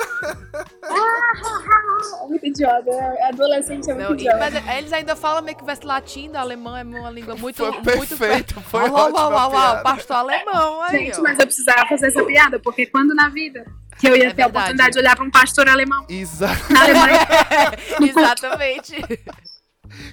Ah, 0.84 2.26
muito 2.28 2.46
idiota. 2.48 2.90
é- 2.90 3.28
Adolescente 3.30 3.90
é 3.90 3.94
muito 3.94 4.08
Não, 4.10 4.16
e- 4.16 4.20
idiota. 4.22 4.38
mas 4.62 4.78
eles 4.78 4.94
ainda 4.94 5.16
falam 5.16 5.42
meio 5.44 5.56
que 5.58 5.64
veste 5.64 5.86
latino, 5.86 6.38
alemão 6.38 6.76
é 6.76 6.84
uma 6.84 7.10
língua 7.12 7.36
muito. 7.36 7.58
Foi 7.58 7.72
muito 7.72 8.18
perfeito, 8.18 8.60
foi 8.62 8.90
Uau, 8.90 9.12
uau, 9.12 9.32
uau, 9.32 9.52
uau, 9.52 9.84
pastor 9.84 10.18
alemão 10.18 10.82
aí. 10.84 11.06
Gente, 11.06 11.20
ó. 11.20 11.24
mas 11.24 11.40
eu 11.40 11.46
precisava 11.46 11.86
fazer 11.88 12.08
essa 12.08 12.24
piada, 12.24 12.60
porque 12.60 12.86
quando 12.88 13.14
na 13.14 13.30
vida 13.30 13.66
que 14.00 14.08
eu 14.08 14.16
ia 14.16 14.28
É 14.28 14.34
ter 14.34 14.42
a 14.44 14.46
verdade. 14.46 14.50
oportunidade 14.58 14.92
de 14.94 15.00
olhar 15.00 15.16
para 15.16 15.26
um 15.26 15.32
pastor 15.32 15.68
alemão 15.70 16.06
Exato. 16.10 16.62
na 16.74 16.82
Alemanha, 16.84 17.28
Exatamente. 18.02 18.96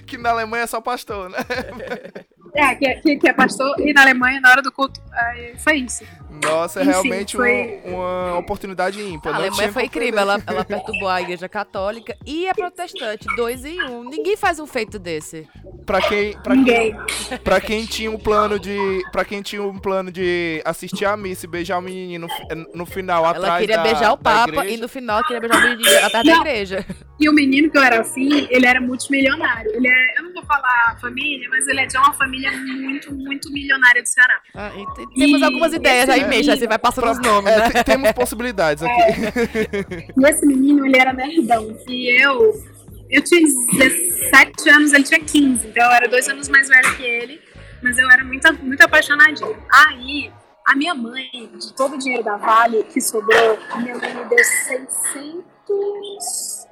Que 0.05 0.17
na 0.17 0.29
Alemanha 0.29 0.63
é 0.63 0.67
só 0.67 0.79
pastor, 0.81 1.29
né? 1.29 1.37
É, 2.55 2.75
que, 2.75 2.93
que, 3.01 3.15
que 3.17 3.29
é 3.29 3.33
pastor 3.33 3.79
e 3.79 3.91
na 3.93 4.01
Alemanha, 4.03 4.39
na 4.39 4.51
hora 4.51 4.61
do 4.61 4.71
culto, 4.71 5.01
aí 5.11 5.55
foi 5.57 5.77
isso. 5.77 6.03
Nossa, 6.43 6.81
é 6.81 6.83
realmente 6.83 7.37
foi- 7.37 7.79
uma, 7.85 8.31
uma 8.31 8.37
oportunidade 8.39 9.01
ímpar. 9.01 9.33
A 9.33 9.37
Alemanha 9.37 9.71
foi 9.71 9.85
incrível, 9.85 10.19
ela, 10.19 10.41
ela 10.45 10.65
perturbou 10.65 11.07
a 11.07 11.21
igreja 11.21 11.47
católica 11.47 12.15
e 12.25 12.47
a 12.49 12.53
protestante, 12.53 13.25
dois 13.35 13.63
em 13.63 13.81
um. 13.83 14.03
Ninguém 14.03 14.35
faz 14.35 14.59
um 14.59 14.65
feito 14.67 14.99
desse. 14.99 15.47
Pra 15.85 16.01
quem, 16.01 16.33
pra 16.41 16.55
Ninguém. 16.55 16.95
quem, 17.27 17.37
pra 17.39 17.61
quem 17.61 17.85
tinha 17.85 18.09
um 18.11 18.17
plano 18.17 18.59
de, 18.59 19.01
para 19.11 19.23
quem 19.25 19.41
tinha 19.41 19.61
um 19.63 19.77
plano 19.77 20.11
de 20.11 20.61
assistir 20.65 21.05
a 21.05 21.15
missa 21.15 21.45
e 21.45 21.49
beijar 21.49 21.77
o 21.77 21.81
menino 21.81 22.27
no, 22.55 22.67
no 22.79 22.85
final 22.85 23.23
Ela 23.25 23.31
atrás 23.31 23.59
queria 23.61 23.77
da- 23.77 23.83
beijar 23.83 24.11
o 24.13 24.17
Papa 24.17 24.65
e 24.65 24.77
no 24.77 24.87
final 24.89 25.23
queria 25.23 25.39
beijar 25.41 25.57
o 25.65 25.69
menino 25.69 26.05
atrás 26.05 26.25
da 26.25 26.35
igreja. 26.37 26.85
E 27.19 27.29
o 27.29 27.33
menino 27.33 27.69
que 27.69 27.77
eu 27.77 27.83
era 27.83 28.01
assim, 28.01 28.47
ele 28.49 28.65
era 28.65 28.81
multimilionário. 28.81 29.71
Ele 29.75 29.87
é, 29.87 30.21
vou 30.33 30.43
falar 30.45 30.97
família, 30.99 31.47
mas 31.49 31.67
ele 31.67 31.81
é 31.81 31.85
de 31.85 31.97
uma 31.97 32.13
família 32.13 32.51
muito, 32.51 33.13
muito 33.13 33.51
milionária 33.51 34.01
do 34.01 34.07
Ceará. 34.07 34.41
Ah, 34.55 34.71
e 34.75 34.85
te- 34.93 35.13
temos 35.15 35.41
E 35.41 35.43
algumas 35.43 35.73
ideias 35.73 36.09
aí 36.09 36.27
mesmo, 36.27 36.51
aí 36.51 36.57
você 36.59 36.67
vai 36.67 36.77
passando 36.79 37.11
os 37.11 37.19
nomes, 37.19 37.51
É, 37.51 37.57
né? 37.59 37.69
te- 37.71 37.83
temos 37.83 38.11
possibilidades 38.13 38.83
aqui. 38.83 39.01
E 40.17 40.25
esse 40.29 40.45
menino, 40.45 40.85
ele 40.85 40.97
era 40.97 41.13
nerdão. 41.13 41.77
E 41.87 42.21
eu, 42.23 42.53
eu 43.09 43.23
tinha 43.23 43.41
17 43.41 44.69
anos, 44.69 44.93
ele 44.93 45.03
tinha 45.03 45.19
15. 45.19 45.67
Então 45.67 45.85
eu 45.85 45.91
era 45.91 46.07
dois 46.07 46.27
anos 46.27 46.49
mais 46.49 46.67
velha 46.67 46.93
que 46.95 47.03
ele. 47.03 47.41
Mas 47.81 47.97
eu 47.97 48.09
era 48.09 48.23
muito, 48.23 48.51
muito 48.63 48.81
apaixonadinha. 48.81 49.57
Aí, 49.87 50.31
a 50.65 50.75
minha 50.75 50.95
mãe, 50.95 51.29
de 51.59 51.73
todo 51.75 51.95
o 51.95 51.97
dinheiro 51.97 52.23
da 52.23 52.37
Vale 52.37 52.83
que 52.85 53.01
sobrou, 53.01 53.59
a 53.71 53.77
minha 53.79 53.97
mãe 53.97 54.13
me 54.15 54.23
deu 54.25 54.39
600... 55.67 56.62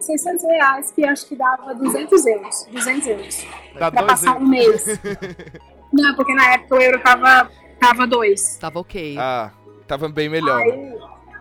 600 0.00 0.44
reais, 0.44 0.92
que 0.92 1.04
acho 1.04 1.26
que 1.26 1.36
dava 1.36 1.74
200 1.74 2.26
euros. 2.26 2.66
200 2.70 3.06
euros. 3.06 3.46
Dá 3.78 3.90
pra 3.90 4.02
passar 4.02 4.34
euros. 4.34 4.42
um 4.42 4.48
mês. 4.48 4.84
Não, 5.92 6.14
porque 6.14 6.34
na 6.34 6.54
época 6.54 6.74
o 6.74 6.80
euro 6.80 7.00
tava, 7.00 7.50
tava 7.78 8.06
dois. 8.06 8.58
Tava 8.58 8.80
ok. 8.80 9.16
Ah, 9.18 9.50
tava 9.86 10.08
bem 10.08 10.28
melhor. 10.28 10.60
Aí, 10.60 10.94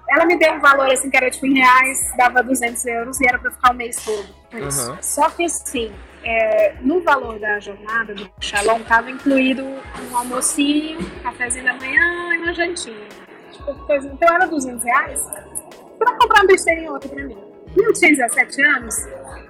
ela 0.09 0.26
me 0.26 0.38
deu 0.38 0.53
um 0.53 0.59
valor 0.59 0.91
assim 0.91 1.09
que 1.09 1.17
era 1.17 1.30
tipo 1.30 1.47
em 1.47 1.55
reais, 1.55 2.13
dava 2.15 2.43
200 2.43 2.86
euros 2.86 3.19
e 3.19 3.28
era 3.28 3.39
pra 3.39 3.51
ficar 3.51 3.71
o 3.71 3.76
mês 3.76 3.97
todo. 4.03 4.28
Uhum. 4.53 4.97
Só 5.01 5.30
que 5.30 5.45
assim, 5.45 5.91
é, 6.23 6.76
no 6.82 7.01
valor 7.01 7.39
da 7.39 7.59
jornada 7.59 8.13
do 8.13 8.30
Shalom 8.39 8.82
tava 8.84 9.09
incluído 9.09 9.63
um 9.63 10.17
almocinho, 10.17 10.99
cafezinho 11.21 11.65
da 11.65 11.73
manhã 11.73 12.36
e 12.36 12.38
uma 12.38 12.53
jantinha. 12.53 13.07
Tipo, 13.51 13.73
coisa, 13.86 14.07
então 14.07 14.34
era 14.34 14.45
200 14.45 14.84
reais 14.84 15.28
pra 16.06 16.18
comprar 16.20 16.41
uma 16.41 16.47
besteirinha 16.47 16.91
outra 16.91 17.10
pra 17.10 17.24
mim. 17.24 17.38
Eu 17.76 17.91
tinha 17.91 18.12
17 18.16 18.62
anos, 18.68 18.95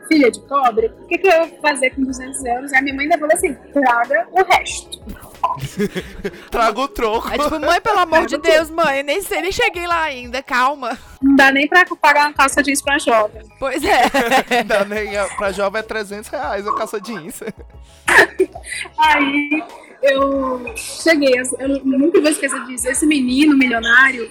filha 0.07 0.31
de 0.31 0.39
pobre, 0.41 0.87
o 0.87 1.05
que, 1.07 1.17
que 1.19 1.27
eu 1.27 1.31
ia 1.31 1.59
fazer 1.61 1.91
com 1.91 2.01
200 2.03 2.43
euros? 2.45 2.71
E 2.71 2.75
a 2.75 2.81
minha 2.81 2.95
mãe 2.95 3.03
ainda 3.05 3.19
falou 3.19 3.33
assim: 3.35 3.53
traga 3.71 4.27
o 4.31 4.43
resto. 4.43 4.99
Traga 6.49 6.79
o 6.81 6.87
troco. 6.87 7.27
Aí 7.27 7.37
tipo, 7.37 7.59
mãe, 7.59 7.79
pelo 7.79 7.99
amor 7.99 8.25
de 8.25 8.35
Deus, 8.37 8.69
mãe, 8.71 9.03
nem 9.03 9.21
sei, 9.21 9.41
nem 9.41 9.51
cheguei 9.51 9.85
lá 9.85 10.01
ainda, 10.01 10.41
calma. 10.41 10.97
Não 11.21 11.35
dá 11.35 11.51
nem 11.51 11.67
pra 11.67 11.85
pagar 12.01 12.25
uma 12.27 12.33
calça 12.33 12.63
jeans 12.63 12.81
pra 12.81 12.97
jovem. 12.97 13.43
Pois 13.59 13.83
é. 13.83 14.09
Dá 14.65 14.83
nem 14.85 15.15
a- 15.15 15.25
pra 15.37 15.51
jovem 15.51 15.79
é 15.79 15.83
300 15.83 16.29
reais 16.29 16.65
a 16.67 16.75
calça 16.75 16.99
jeans. 16.99 17.41
Aí 18.97 19.63
eu 20.01 20.73
cheguei, 20.75 21.33
eu 21.59 21.69
nunca 21.85 22.19
vou 22.21 22.29
esquecer 22.31 22.63
disso. 22.65 22.87
Esse 22.87 23.05
menino 23.05 23.55
milionário, 23.55 24.29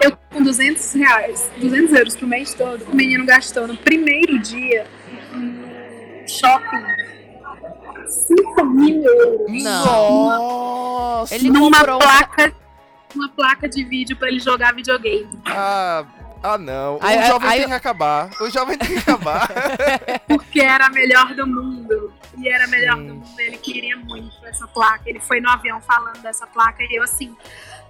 eu 0.00 0.16
com 0.32 0.42
200 0.42 0.92
reais, 0.94 1.50
200 1.58 1.92
euros 1.94 2.16
pro 2.16 2.26
mês 2.26 2.54
todo, 2.54 2.84
o 2.90 2.96
menino 2.96 3.24
gastou 3.26 3.66
no 3.66 3.76
primeiro 3.76 4.38
dia 4.38 4.86
no 5.32 6.28
shopping 6.28 6.84
5 8.06 8.64
mil 8.64 9.02
euros. 9.04 9.62
Nossa! 9.62 11.34
Ele 11.34 11.50
numa 11.50 11.78
comprou 11.78 11.96
um- 11.96 12.00
placa, 12.00 12.52
uma 13.14 13.28
placa 13.28 13.68
de 13.68 13.84
vídeo 13.84 14.16
pra 14.16 14.28
ele 14.28 14.40
jogar 14.40 14.74
videogame. 14.74 15.28
Ah, 15.46 16.04
ah 16.42 16.58
não. 16.58 16.96
O 16.96 17.26
jovem 17.26 17.50
tem 17.50 17.66
que 17.68 17.72
acabar. 17.72 18.30
O 18.40 18.50
jovem 18.50 18.78
tem 18.78 18.88
que 18.88 18.98
acabar. 18.98 19.48
Porque 20.26 20.60
era 20.60 20.86
a 20.86 20.90
melhor 20.90 21.34
do 21.34 21.46
mundo. 21.46 22.12
E 22.38 22.48
era 22.48 22.64
a 22.64 22.68
melhor 22.68 22.96
Sim. 22.96 23.06
do 23.06 23.14
mundo. 23.14 23.26
Ele 23.38 23.58
queria 23.58 23.96
muito 23.96 24.34
essa 24.46 24.66
placa. 24.66 25.02
Ele 25.06 25.20
foi 25.20 25.40
no 25.40 25.50
avião 25.50 25.80
falando 25.80 26.18
dessa 26.22 26.46
placa 26.46 26.82
e 26.82 26.96
eu 26.96 27.02
assim, 27.02 27.36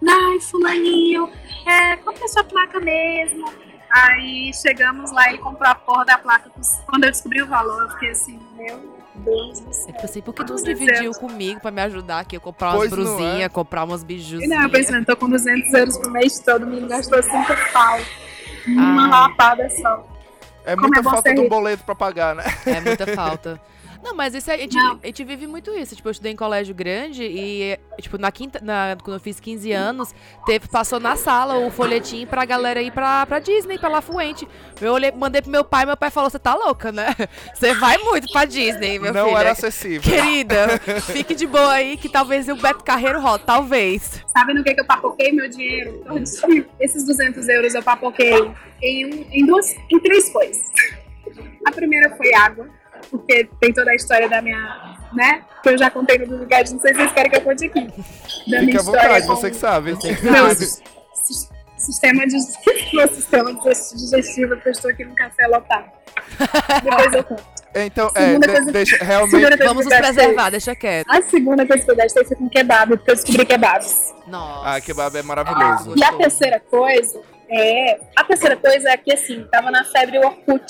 ai, 0.08 0.40
fulaninho, 0.40 1.30
é, 1.66 1.96
compra 1.96 2.28
sua 2.28 2.44
placa 2.44 2.80
mesmo. 2.80 3.52
Aí 3.90 4.52
chegamos 4.54 5.10
lá 5.10 5.32
e 5.32 5.38
comprou 5.38 5.68
a 5.68 5.74
porra 5.74 6.04
da 6.04 6.18
placa. 6.18 6.50
Quando 6.86 7.04
eu 7.04 7.10
descobri 7.10 7.42
o 7.42 7.46
valor, 7.46 7.82
eu 7.82 7.90
fiquei 7.90 8.10
assim, 8.10 8.38
meu 8.56 9.00
Deus 9.16 9.60
do 9.60 9.72
céu. 9.72 9.86
Tipo 9.92 10.04
assim, 10.04 10.22
por 10.22 10.32
que 10.32 10.44
tu 10.44 10.52
não 10.52 10.56
200 10.56 10.78
dividiu 10.78 11.12
comigo 11.12 11.60
pra 11.60 11.72
me 11.72 11.82
ajudar 11.82 12.20
aqui? 12.20 12.36
Eu 12.36 12.40
comprar 12.40 12.68
umas 12.68 12.88
Pois 12.88 12.92
é. 12.92 12.94
brusinhas, 12.94 13.52
comprar 13.52 13.82
umas 13.84 14.04
bijus. 14.04 14.42
E 14.42 14.46
não, 14.46 14.62
eu 14.62 14.70
pensando, 14.70 15.04
tô 15.04 15.16
com 15.16 15.28
200 15.28 15.72
euros 15.74 15.98
por 15.98 16.10
mês 16.12 16.38
todo, 16.38 16.62
o 16.62 16.66
menino 16.66 16.86
gastou 16.86 17.20
5 17.20 17.32
pau. 17.72 17.98
Uma 18.68 19.04
Ai. 19.04 19.10
lapada 19.10 19.68
só. 19.70 20.06
É 20.64 20.76
Como 20.76 20.82
muita 20.86 21.00
é 21.00 21.02
falta 21.02 21.34
de 21.34 21.40
um 21.40 21.48
boleto 21.48 21.82
pra 21.82 21.94
pagar, 21.94 22.36
né? 22.36 22.44
É 22.66 22.80
muita 22.80 23.06
falta. 23.08 23.60
Não, 24.02 24.14
mas 24.14 24.34
isso 24.34 24.50
é- 24.50 24.54
a 24.54 24.58
gente, 24.58 24.74
Não. 24.76 24.98
a 25.02 25.06
gente 25.06 25.22
vive 25.24 25.46
muito 25.46 25.70
isso. 25.74 25.94
Tipo, 25.94 26.08
eu 26.08 26.12
estudei 26.12 26.32
em 26.32 26.36
colégio 26.36 26.74
grande 26.74 27.22
e, 27.22 27.78
tipo, 28.00 28.16
na 28.18 28.32
quinta, 28.32 28.58
na, 28.62 28.96
quando 29.02 29.16
eu 29.16 29.20
fiz 29.20 29.38
15 29.38 29.70
anos, 29.72 30.14
teve, 30.46 30.68
passou 30.68 30.98
na 30.98 31.16
sala 31.16 31.56
o 31.58 31.70
folhetim 31.70 32.26
pra 32.26 32.44
galera 32.44 32.80
ir 32.80 32.90
pra, 32.92 33.26
pra 33.26 33.38
Disney, 33.38 33.78
pra 33.78 33.88
La 33.88 34.00
Fuente. 34.00 34.48
Eu 34.80 34.92
olhei, 34.94 35.12
mandei 35.12 35.42
pro 35.42 35.50
meu 35.50 35.64
pai, 35.64 35.84
meu 35.84 35.96
pai 35.96 36.10
falou, 36.10 36.30
você 36.30 36.38
tá 36.38 36.54
louca, 36.54 36.90
né? 36.90 37.08
Você 37.54 37.74
vai 37.74 37.98
muito 37.98 38.32
pra 38.32 38.44
Disney, 38.46 38.98
meu 38.98 39.12
não 39.12 39.26
filho. 39.26 39.36
era 39.38 39.50
acessível. 39.52 40.00
Querida, 40.10 40.78
fique 41.12 41.34
de 41.34 41.46
boa 41.46 41.72
aí 41.72 41.96
que 41.98 42.08
talvez 42.08 42.48
o 42.48 42.56
Beto 42.56 42.82
Carreiro 42.82 43.20
roda, 43.20 43.44
talvez. 43.44 44.22
Sabe 44.28 44.54
no 44.54 44.64
que, 44.64 44.74
que 44.74 44.80
eu 44.80 44.86
papoquei 44.86 45.30
meu 45.32 45.48
dinheiro? 45.48 46.02
Esses 46.80 47.04
200 47.04 47.48
euros 47.48 47.74
eu 47.74 47.82
papoquei 47.82 48.32
em, 48.82 49.06
um- 49.06 49.26
em 49.30 49.44
duas, 49.44 49.74
em 49.90 50.00
três 50.00 50.30
coisas. 50.30 50.62
A 51.66 51.70
primeira 51.72 52.16
foi 52.16 52.32
água, 52.34 52.68
porque 53.10 53.48
tem 53.60 53.72
toda 53.72 53.90
a 53.90 53.94
história 53.94 54.28
da 54.28 54.40
minha, 54.42 54.96
né? 55.12 55.42
Que 55.62 55.70
eu 55.70 55.78
já 55.78 55.90
contei 55.90 56.18
no 56.18 56.36
lugar, 56.38 56.62
não 56.70 56.80
sei 56.80 56.92
se 56.94 57.00
vocês 57.00 57.12
querem 57.12 57.30
que 57.30 57.36
eu 57.38 57.42
conte 57.42 57.66
aqui. 57.66 57.80
Da 57.80 58.60
minha 58.60 58.60
Fique 58.60 58.76
à 58.76 58.80
história 58.80 59.02
vontade, 59.02 59.26
com- 59.26 59.36
você 59.36 59.50
que 59.50 59.56
sabe. 59.56 59.96
Sis- 61.14 61.48
sistema 61.76 62.26
de 62.26 62.36
meu 62.92 63.08
sistema 63.08 63.52
digestivo, 63.54 64.48
porque 64.54 64.68
eu 64.68 64.72
estou 64.72 64.90
aqui 64.90 65.04
num 65.04 65.14
café 65.14 65.46
lotado. 65.46 65.90
Depois 66.84 67.12
eu 67.14 67.24
conto. 67.24 67.44
Então, 67.74 68.10
é, 68.16 68.26
Segunda 68.26 68.48
coisa- 68.48 68.72
deixa, 68.72 69.04
realmente. 69.04 69.56
Vamos 69.64 69.86
nos 69.86 69.94
preservar, 69.96 70.50
deixa 70.50 70.74
quieto. 70.74 71.06
A 71.08 71.22
segunda 71.22 71.64
coisa 71.66 71.84
que 71.84 71.90
eu 71.90 71.96
gastei 71.96 72.24
foi 72.24 72.36
com 72.36 72.48
kebab, 72.48 72.96
porque 72.96 73.10
eu 73.12 73.14
descobri 73.14 73.46
kebabs. 73.46 74.12
Nossa. 74.26 74.68
Ah, 74.76 74.80
kebab 74.80 75.16
é 75.16 75.22
maravilhoso. 75.22 75.94
E 75.96 76.02
a 76.04 76.12
terceira 76.14 76.58
coisa 76.60 77.20
é. 77.48 78.00
A 78.16 78.24
terceira 78.24 78.56
coisa 78.56 78.90
é 78.90 78.96
que 78.96 79.12
assim, 79.12 79.46
tava 79.52 79.70
na 79.70 79.84
febre 79.84 80.18
Orkut. 80.18 80.64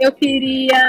Eu 0.00 0.12
queria 0.12 0.80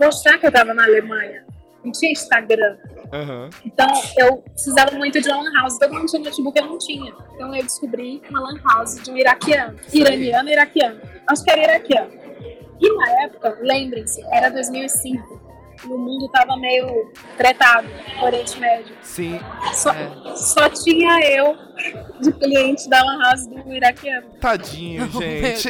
mostrar 0.00 0.38
que 0.38 0.46
eu 0.46 0.52
tava 0.52 0.74
na 0.74 0.84
Alemanha. 0.84 1.44
Não 1.84 1.92
tinha 1.92 2.10
Instagram. 2.10 2.76
Aham. 3.12 3.50
Então 3.64 3.86
eu 4.18 4.38
precisava 4.38 4.90
muito 4.92 5.20
de 5.20 5.28
uma 5.28 5.42
lan 5.42 5.52
house. 5.60 5.78
Todo 5.78 5.94
mundo 5.94 6.06
tinha 6.06 6.22
notebook, 6.22 6.58
eu 6.58 6.66
não 6.66 6.78
tinha. 6.78 7.14
Então 7.34 7.54
eu 7.54 7.62
descobri 7.62 8.22
uma 8.28 8.40
lan 8.40 8.60
house 8.64 9.02
de 9.02 9.10
um 9.10 9.16
iraquiano. 9.16 9.78
Iraniano 9.92 10.48
iraquiano. 10.48 11.00
Acho 11.26 11.44
que 11.44 11.50
era 11.50 11.62
iraquiano. 11.62 12.10
E 12.80 12.92
na 12.96 13.22
época, 13.24 13.56
lembrem-se, 13.62 14.22
era 14.32 14.50
2005. 14.50 15.45
E 15.84 15.88
o 15.88 15.98
mundo 15.98 16.28
tava 16.28 16.56
meio 16.56 17.12
tretado 17.36 17.86
no 18.18 18.24
Oriente 18.24 18.58
Médio. 18.58 18.94
Sim. 19.02 19.40
Só, 19.74 19.90
É. 19.92 20.10
só 20.36 20.68
tinha 20.70 21.20
eu 21.30 21.56
de 22.20 22.32
cliente 22.32 22.88
da 22.88 23.02
Lan 23.02 23.18
House 23.22 23.46
do 23.46 23.72
iraquiano. 23.74 24.26
Tadinho, 24.40 25.08
gente. 25.12 25.68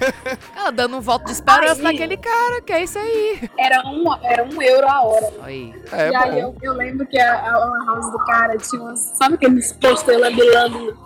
Ela 0.56 0.70
dando 0.70 0.98
um 0.98 1.00
voto 1.00 1.24
de 1.26 1.32
esperança 1.32 1.82
naquele 1.82 2.16
cara, 2.16 2.60
que 2.62 2.72
é 2.72 2.82
isso 2.84 2.98
aí. 2.98 3.48
Era 3.58 3.82
um, 3.88 4.04
era 4.22 4.44
um 4.44 4.60
euro 4.62 4.86
a 4.88 5.02
hora. 5.02 5.32
Aí. 5.42 5.74
É 5.92 6.10
e 6.10 6.14
aí 6.16 6.40
eu, 6.40 6.54
eu 6.62 6.72
lembro 6.74 7.06
que 7.06 7.18
a, 7.18 7.50
a 7.52 7.58
Lan 7.58 7.86
House 7.86 8.10
do 8.12 8.18
cara 8.26 8.56
tinha 8.58 8.82
umas. 8.82 9.00
Sabe 9.16 9.34
aqueles 9.36 9.72
pôster 9.72 10.18
lambilando 10.18 10.96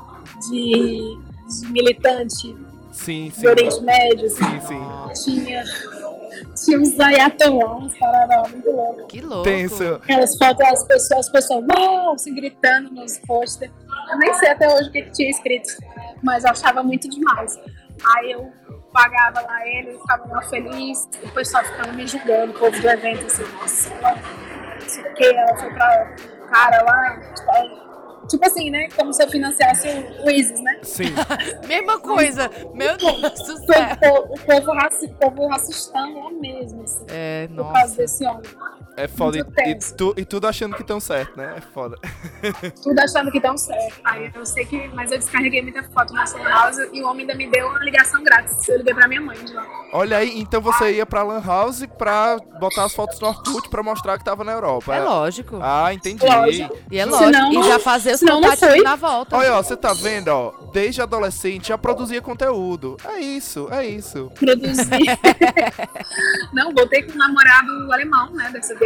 de, 0.51 1.17
de 1.61 1.69
militante 1.71 2.57
Sim, 2.91 3.31
sim. 3.35 3.43
do 3.43 3.49
Oriente 3.49 3.81
Médio? 3.83 4.27
Assim, 4.27 4.61
Sim, 4.61 5.15
sim. 5.15 5.43
tinha. 5.45 5.65
Tinha 6.65 6.79
uns 6.79 6.99
ayatollah, 6.99 7.77
uns 7.77 7.97
paradas 7.99 8.51
muito 8.51 8.71
loucos. 8.71 9.05
Que 9.09 9.21
louco. 9.21 9.45
Tenso. 9.45 9.95
Aquelas 9.95 10.37
fotos, 10.37 10.67
as 10.67 10.85
pessoas, 10.85 11.27
as 11.27 11.33
pessoas, 11.33 11.65
uau, 11.69 12.15
assim, 12.15 12.35
gritando 12.35 12.91
nos 12.91 13.19
pôster. 13.19 13.71
Eu 14.11 14.19
nem 14.19 14.35
sei 14.35 14.51
até 14.51 14.69
hoje 14.69 14.89
o 14.89 14.93
que, 14.93 15.03
que 15.03 15.11
tinha 15.13 15.31
escrito, 15.31 15.69
mas 16.23 16.45
eu 16.45 16.51
achava 16.51 16.83
muito 16.83 17.09
demais. 17.09 17.59
Aí 18.17 18.33
eu 18.33 18.53
pagava 18.93 19.41
lá 19.41 19.67
ele, 19.67 19.93
eu 19.93 20.01
ficava 20.01 20.27
lá 20.29 20.43
feliz, 20.43 21.09
e 21.23 21.27
o 21.27 21.31
pessoal 21.31 21.65
ficava 21.65 21.93
me 21.93 22.07
julgando, 22.07 22.53
o 22.53 22.59
povo 22.59 22.79
do 22.79 22.89
evento, 22.89 23.25
assim, 23.27 23.43
nossa, 23.55 23.91
não 23.91 24.89
sei 24.89 25.03
o 25.03 25.15
que, 25.15 25.25
ela 25.25 25.57
foi 25.57 25.71
pra 25.73 26.15
o 26.43 26.47
cara 26.49 26.83
lá, 26.83 27.21
tipo, 27.35 27.92
tipo 28.29 28.47
assim, 28.47 28.71
né, 28.71 28.89
como 28.97 29.13
se 29.13 29.23
eu 29.23 29.29
financiasse 29.29 29.89
o, 29.89 30.27
o 30.27 30.31
ISIS, 30.31 30.61
né? 30.63 30.79
Sim. 30.83 31.05
Mesma 31.67 31.99
coisa. 32.01 32.51
Meu 32.75 32.97
Deus 32.97 33.21
do 33.21 33.57
céu. 33.67 33.83
o, 33.93 33.97
po- 33.99 34.35
o 34.35 34.41
povo, 34.41 34.73
raci, 34.73 35.07
o 35.07 35.15
povo 35.15 35.47
racistão 35.49 36.25
lá 36.25 36.31
mesmo, 36.33 36.83
assim 36.83 37.05
É, 37.09 37.49
por 37.49 37.65
causa 37.65 37.81
nossa. 37.81 37.97
desse 37.97 38.25
homem. 38.25 38.43
É 38.97 39.09
foda. 39.09 39.39
Muito 39.39 39.61
E, 39.61 39.71
e 39.71 39.75
tu- 39.97 40.15
e 40.19 40.25
tudo 40.25 40.47
achando 40.47 40.77
que 40.77 40.85
tão 40.85 41.01
certo, 41.01 41.37
né? 41.37 41.55
É 41.57 41.61
foda. 41.61 41.97
Tudo 42.83 42.99
achando 42.99 43.31
que 43.31 43.41
dão 43.41 43.57
certo. 43.57 43.95
Aí 44.05 44.31
eu 44.35 44.45
sei 44.45 44.65
que. 44.67 44.89
Mas 44.89 45.11
eu 45.13 45.19
descarreguei 45.19 45.63
muita 45.63 45.83
foto 45.85 46.13
na 46.13 46.27
sua 46.27 46.43
house 46.47 46.77
e 46.93 47.01
o 47.03 47.07
homem 47.07 47.23
ainda 47.23 47.35
me 47.35 47.49
deu 47.51 47.69
uma 47.69 47.79
ligação 47.85 48.23
grátis. 48.23 48.69
Eu 48.69 48.79
liguei 48.79 48.93
pra 48.95 49.09
minha 49.09 49.21
mãe 49.21 49.37
de 49.43 49.53
lá. 49.55 49.65
Olha 49.93 50.17
aí, 50.19 50.39
então 50.41 50.61
você 50.61 50.93
ia 50.97 51.07
pra 51.07 51.23
Lan 51.23 51.41
House 51.45 51.85
pra 51.97 52.37
botar 52.61 52.85
as 52.85 52.95
fotos 52.95 53.19
no 53.21 53.29
Orkut 53.29 53.69
pra 53.71 53.83
mostrar 53.83 54.19
que 54.19 54.25
tava 54.25 54.45
na 54.45 54.53
Europa. 54.53 54.95
É 54.95 55.01
lógico. 55.01 55.59
Ah, 55.63 55.93
entendi. 55.95 56.25
Lógico. 56.27 56.77
E 56.91 56.99
é 56.99 57.05
lógico. 57.07 57.33
Senão- 57.33 57.53
e 57.53 57.63
já 57.69 57.79
fazer 57.79 58.13
os 58.15 58.21
foi. 58.59 58.83
na 58.83 58.97
volta. 58.97 59.37
Olha, 59.37 59.55
ó, 59.55 59.63
você 59.63 59.77
tá 59.77 59.93
vendo, 59.95 60.29
ó, 60.29 60.53
desde 60.73 61.01
adolescente 61.01 61.69
já 61.69 61.79
produzia 61.79 62.21
conteúdo. 62.21 62.97
É 63.05 63.21
isso, 63.21 63.69
é 63.71 63.87
isso. 63.87 64.31
Produzir. 64.39 64.83
Não, 66.53 66.73
voltei 66.75 67.03
com 67.03 67.13
um 67.13 67.17
namorado 67.19 67.93
alemão, 67.93 68.31
né, 68.33 68.51
dessa. 68.53 68.82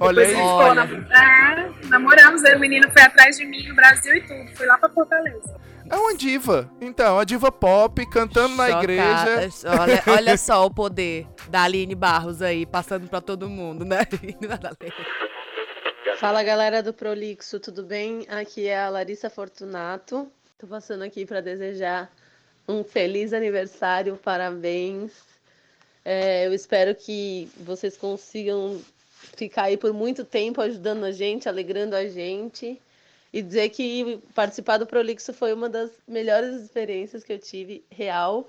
Olha 0.00 0.26
Depois 0.26 0.28
aí. 0.28 0.34
ficou 0.34 0.74
na- 0.74 0.84
É, 0.84 1.88
namoramos, 1.88 2.44
aí 2.44 2.56
o 2.56 2.60
menino 2.60 2.90
foi 2.90 3.02
atrás 3.02 3.36
de 3.36 3.44
mim 3.44 3.68
no 3.68 3.74
Brasil 3.74 4.14
e 4.14 4.20
tudo. 4.22 4.56
Foi 4.56 4.66
lá 4.66 4.78
pra 4.78 4.88
Fortaleza. 4.88 5.58
É 5.90 5.96
uma 5.96 6.14
diva. 6.14 6.70
Então, 6.82 7.18
a 7.18 7.24
diva 7.24 7.50
pop 7.50 8.04
cantando 8.10 8.54
na 8.56 8.68
igreja. 8.70 9.50
Chocada. 9.50 9.82
Olha, 9.82 10.02
olha 10.06 10.36
só 10.36 10.66
o 10.66 10.70
poder 10.70 11.26
da 11.48 11.62
Aline 11.62 11.94
Barros 11.94 12.42
aí, 12.42 12.66
passando 12.66 13.08
pra 13.08 13.22
todo 13.22 13.48
mundo, 13.48 13.86
né? 13.86 14.00
Fala 16.18 16.42
galera 16.42 16.82
do 16.82 16.92
Prolixo, 16.92 17.60
tudo 17.60 17.84
bem? 17.84 18.26
Aqui 18.28 18.66
é 18.66 18.82
a 18.84 18.88
Larissa 18.88 19.30
Fortunato. 19.30 20.30
Tô 20.58 20.66
passando 20.66 21.04
aqui 21.04 21.24
para 21.24 21.40
desejar 21.40 22.10
um 22.66 22.82
feliz 22.82 23.32
aniversário, 23.32 24.16
parabéns. 24.16 25.12
É, 26.04 26.46
eu 26.46 26.52
espero 26.52 26.94
que 26.94 27.48
vocês 27.58 27.96
consigam 27.96 28.80
ficar 29.38 29.64
aí 29.64 29.76
por 29.76 29.92
muito 29.92 30.24
tempo 30.24 30.60
ajudando 30.60 31.04
a 31.04 31.12
gente, 31.12 31.48
alegrando 31.48 31.94
a 31.94 32.06
gente. 32.06 32.80
E 33.32 33.42
dizer 33.42 33.68
que 33.70 34.20
participar 34.34 34.78
do 34.78 34.86
Prolixo 34.86 35.32
foi 35.32 35.52
uma 35.52 35.68
das 35.68 35.90
melhores 36.06 36.62
experiências 36.62 37.22
que 37.22 37.32
eu 37.32 37.38
tive, 37.38 37.84
real. 37.90 38.48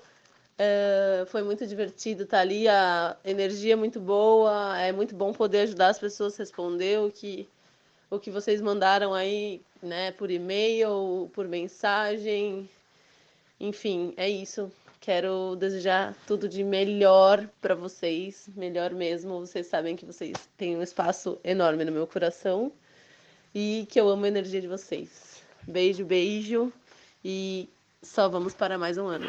É, 0.58 1.24
foi 1.28 1.42
muito 1.42 1.66
divertido 1.66 2.24
estar 2.24 2.40
ali, 2.40 2.66
a 2.68 3.16
energia 3.24 3.74
é 3.74 3.76
muito 3.76 4.00
boa, 4.00 4.78
é 4.78 4.92
muito 4.92 5.14
bom 5.14 5.32
poder 5.32 5.60
ajudar 5.60 5.88
as 5.88 5.98
pessoas 5.98 6.34
a 6.34 6.38
responder 6.38 6.98
o 6.98 7.10
que, 7.10 7.48
o 8.10 8.18
que 8.18 8.30
vocês 8.30 8.60
mandaram 8.60 9.14
aí, 9.14 9.62
né, 9.82 10.12
por 10.12 10.30
e-mail, 10.30 11.30
por 11.32 11.46
mensagem. 11.46 12.68
Enfim, 13.58 14.12
é 14.16 14.28
isso. 14.28 14.70
Quero 15.00 15.56
desejar 15.56 16.14
tudo 16.26 16.46
de 16.46 16.62
melhor 16.62 17.48
para 17.58 17.74
vocês, 17.74 18.46
melhor 18.54 18.90
mesmo. 18.90 19.40
Vocês 19.40 19.66
sabem 19.66 19.96
que 19.96 20.04
vocês 20.04 20.36
têm 20.58 20.76
um 20.76 20.82
espaço 20.82 21.40
enorme 21.42 21.86
no 21.86 21.90
meu 21.90 22.06
coração 22.06 22.70
e 23.54 23.86
que 23.88 23.98
eu 23.98 24.10
amo 24.10 24.26
a 24.26 24.28
energia 24.28 24.60
de 24.60 24.68
vocês. 24.68 25.42
Beijo, 25.66 26.04
beijo 26.04 26.70
e 27.24 27.66
só 28.02 28.28
vamos 28.28 28.52
para 28.52 28.76
mais 28.76 28.98
um 28.98 29.06
ano. 29.06 29.24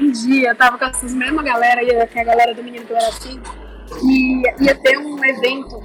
Um 0.00 0.10
dia 0.10 0.48
eu 0.48 0.56
tava 0.56 0.78
com 0.78 0.84
essa 0.84 1.06
mesma 1.14 1.40
galera, 1.40 1.80
é 1.84 2.02
a 2.02 2.24
galera 2.24 2.54
do 2.54 2.64
menino 2.64 2.84
que 2.84 2.92
eu 2.92 2.96
era 2.96 3.12
filho, 3.12 3.42
e 4.02 4.42
ia 4.64 4.74
ter 4.82 4.98
um 4.98 5.24
evento 5.24 5.78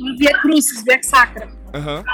no 0.00 0.16
Via 0.18 0.40
Crucis, 0.40 0.82
Via 0.82 1.00
Sacra. 1.04 1.63
Aham. 1.74 2.04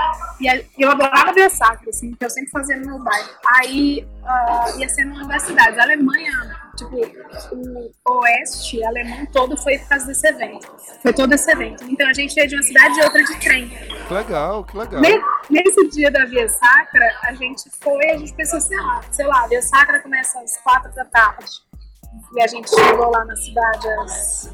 E 0.40 0.64
eu 0.82 0.90
adorava 0.90 1.32
Via 1.34 1.50
Sacra, 1.50 1.90
assim, 1.90 2.12
que 2.14 2.24
eu 2.24 2.30
sempre 2.30 2.50
fazia 2.50 2.78
no 2.78 2.86
meu 2.86 2.98
bairro. 2.98 3.28
Aí 3.56 4.08
ah, 4.24 4.72
ia 4.78 4.88
ser 4.88 5.04
numa 5.04 5.26
das 5.26 5.42
cidades. 5.42 5.78
A 5.78 5.82
Alemanha, 5.82 6.32
tipo, 6.76 6.96
o 6.96 8.18
oeste 8.20 8.82
alemão 8.84 9.26
todo 9.26 9.56
foi 9.58 9.78
por 9.78 9.88
causa 9.88 10.06
desse 10.06 10.26
evento. 10.26 10.66
Foi 11.02 11.12
todo 11.12 11.32
esse 11.34 11.50
evento. 11.50 11.84
Então 11.84 12.08
a 12.08 12.14
gente 12.14 12.34
ia 12.38 12.46
de 12.48 12.54
uma 12.56 12.62
cidade 12.62 12.98
e 12.98 13.02
outra 13.04 13.22
de 13.22 13.38
trem. 13.38 13.68
Que 13.68 14.14
legal, 14.14 14.64
que 14.64 14.76
legal. 14.78 15.00
Ne- 15.00 15.20
Nesse 15.50 15.88
dia 15.90 16.10
da 16.10 16.24
Via 16.24 16.48
Sacra, 16.48 17.06
a 17.24 17.34
gente 17.34 17.68
foi, 17.82 18.10
a 18.10 18.16
gente 18.16 18.32
pensou 18.32 18.56
assim, 18.58 18.74
ah, 18.76 19.00
sei 19.10 19.26
lá, 19.26 19.44
a 19.44 19.46
Via 19.48 19.60
Sacra 19.60 20.00
começa 20.00 20.40
às 20.40 20.56
quatro 20.58 20.90
da 20.94 21.04
tarde. 21.04 21.50
E 22.34 22.42
a 22.42 22.46
gente 22.46 22.68
chegou 22.70 23.10
lá 23.10 23.24
na 23.24 23.36
cidade 23.36 23.88
às 24.00 24.50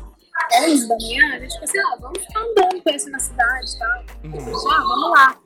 11 0.62 0.89
da 0.89 0.97
manhã, 0.97 1.34
a 1.34 1.39
gente 1.39 1.61
pensou 1.61 1.64
assim, 1.64 1.78
ah, 1.78 1.97
vamos 2.01 2.18
ficar 2.24 2.41
andando, 2.41 2.82
conhecendo 2.82 3.16
a 3.16 3.18
cidade 3.18 3.66
e 3.74 3.78
tal. 3.78 4.05
Uhum. 4.24 4.70
Ah, 4.70 4.80
vamos 4.82 5.11
lá. 5.11 5.37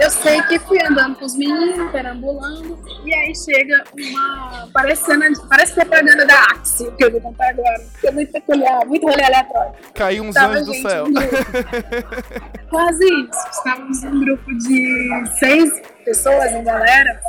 Eu 0.00 0.10
sei 0.10 0.40
que 0.44 0.58
fui 0.60 0.82
andando 0.82 1.14
com 1.18 1.26
os 1.26 1.36
meninos, 1.36 1.90
perambulando, 1.92 2.78
e 3.04 3.14
aí 3.14 3.34
chega 3.36 3.84
uma. 3.92 4.66
Parece, 4.72 5.04
cena 5.04 5.30
de- 5.30 5.46
parece 5.46 5.74
propaganda 5.74 6.24
da 6.24 6.40
Axie, 6.52 6.90
que 6.92 7.04
eu 7.04 7.10
vou 7.12 7.20
contar 7.20 7.50
agora. 7.50 7.84
É 8.02 8.10
muito 8.12 8.32
peculiar, 8.32 8.86
muito 8.86 9.06
rolê 9.06 9.22
aleatório. 9.22 9.72
Caiu 9.94 10.24
uns 10.24 10.34
Tava 10.34 10.54
anjos 10.54 10.66
do 10.68 10.74
céu. 10.88 11.04
Quase 12.70 13.04
isso. 13.04 13.48
Estávamos 13.50 14.02
um 14.04 14.20
grupo 14.20 14.54
de 14.56 15.38
seis 15.38 15.70
pessoas, 16.04 16.52
em 16.52 16.64
galera. 16.64 17.20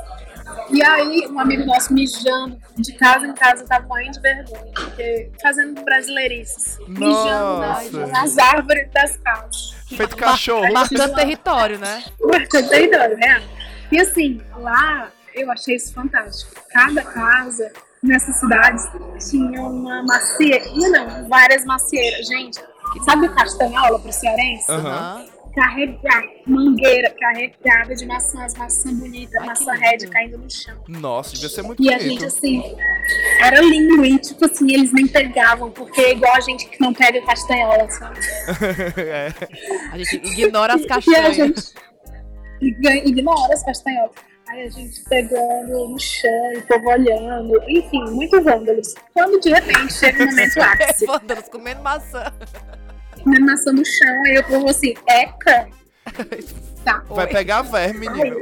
E 0.69 0.83
aí, 0.83 1.27
um 1.29 1.39
amigo 1.39 1.65
nosso 1.65 1.93
mijando 1.93 2.59
de 2.77 2.93
casa 2.93 3.27
em 3.27 3.33
casa, 3.33 3.65
tava 3.65 3.87
morrendo 3.87 4.13
de 4.13 4.19
vergonha. 4.21 4.71
Porque 4.73 5.31
fazendo 5.41 5.81
brasileirices. 5.83 6.77
Mijando 6.87 8.07
nas, 8.07 8.37
árvores 8.37 8.89
das 8.91 9.17
casas. 9.17 9.75
Feito 9.87 10.15
cachorro. 10.15 10.71
Marcando 10.73 11.15
território, 11.15 11.79
né? 11.79 12.03
Entendeu, 12.53 13.17
né? 13.17 13.43
E 13.91 13.99
assim, 13.99 14.41
lá 14.57 15.11
eu 15.35 15.51
achei 15.51 15.75
isso 15.75 15.93
fantástico. 15.93 16.51
Cada 16.71 17.03
casa 17.03 17.71
nessas 18.01 18.35
cidades 18.39 18.83
tinha 19.29 19.61
uma 19.61 20.03
macieira. 20.03 20.65
Não, 20.75 21.27
várias 21.27 21.63
macieiras. 21.65 22.27
Gente, 22.27 22.59
sabe 23.05 23.27
o 23.27 23.35
castanhola 23.35 23.99
pro 23.99 24.11
cearense? 24.11 24.71
Aham. 24.71 25.25
Carregar, 25.55 26.23
mangueira 26.47 27.11
carregada 27.11 27.93
de 27.93 28.05
maçãs, 28.07 28.55
maçã 28.55 28.91
bonita, 28.93 29.39
maçã 29.41 29.71
red 29.73 29.97
caindo 30.07 30.37
no 30.39 30.49
chão. 30.49 30.75
Nossa, 30.87 31.33
devia 31.33 31.49
ser 31.49 31.61
muito 31.61 31.81
E 31.83 31.93
a 31.93 31.97
bonito. 31.97 32.09
gente, 32.11 32.25
assim, 32.25 32.75
era 33.39 33.61
lindo. 33.61 34.03
E, 34.03 34.17
tipo 34.17 34.45
assim, 34.45 34.73
eles 34.73 34.91
nem 34.91 35.07
pegavam, 35.07 35.69
porque 35.69 36.01
é 36.01 36.11
igual 36.13 36.33
a 36.35 36.39
gente 36.41 36.67
que 36.67 36.81
não 36.81 36.91
pega 36.91 37.21
castanhola, 37.23 37.87
sabe? 37.91 38.19
é. 38.97 39.27
A 39.91 39.97
gente 39.97 40.15
ignora 40.15 40.73
as 40.73 40.81
E 41.07 41.15
a 41.15 41.31
gente 41.31 41.73
ignora 43.07 43.53
as 43.53 43.63
castanholas. 43.63 44.15
Aí 44.49 44.63
a 44.63 44.69
gente 44.69 45.01
pegando 45.05 45.87
no 45.89 45.99
chão, 45.99 46.53
o 46.57 46.61
povo 46.63 46.89
olhando, 46.89 47.53
enfim, 47.69 48.03
muito 48.11 48.41
vândalos. 48.41 48.93
Quando 49.13 49.39
de 49.39 49.49
repente 49.49 49.93
chega 49.93 50.23
o 50.23 50.27
momento 50.27 50.61
ápice, 50.61 51.05
Vândalos 51.05 51.49
comendo 51.49 51.81
maçã. 51.81 52.31
Comendo 53.23 53.45
maçã 53.45 53.71
no 53.71 53.85
chão, 53.85 54.21
aí 54.25 54.37
o 54.39 54.43
povo 54.45 54.69
assim, 54.69 54.93
eca, 55.07 55.67
tá, 56.83 57.01
Vai 57.09 57.27
pegar 57.27 57.61
verme, 57.61 58.09
menino. 58.09 58.35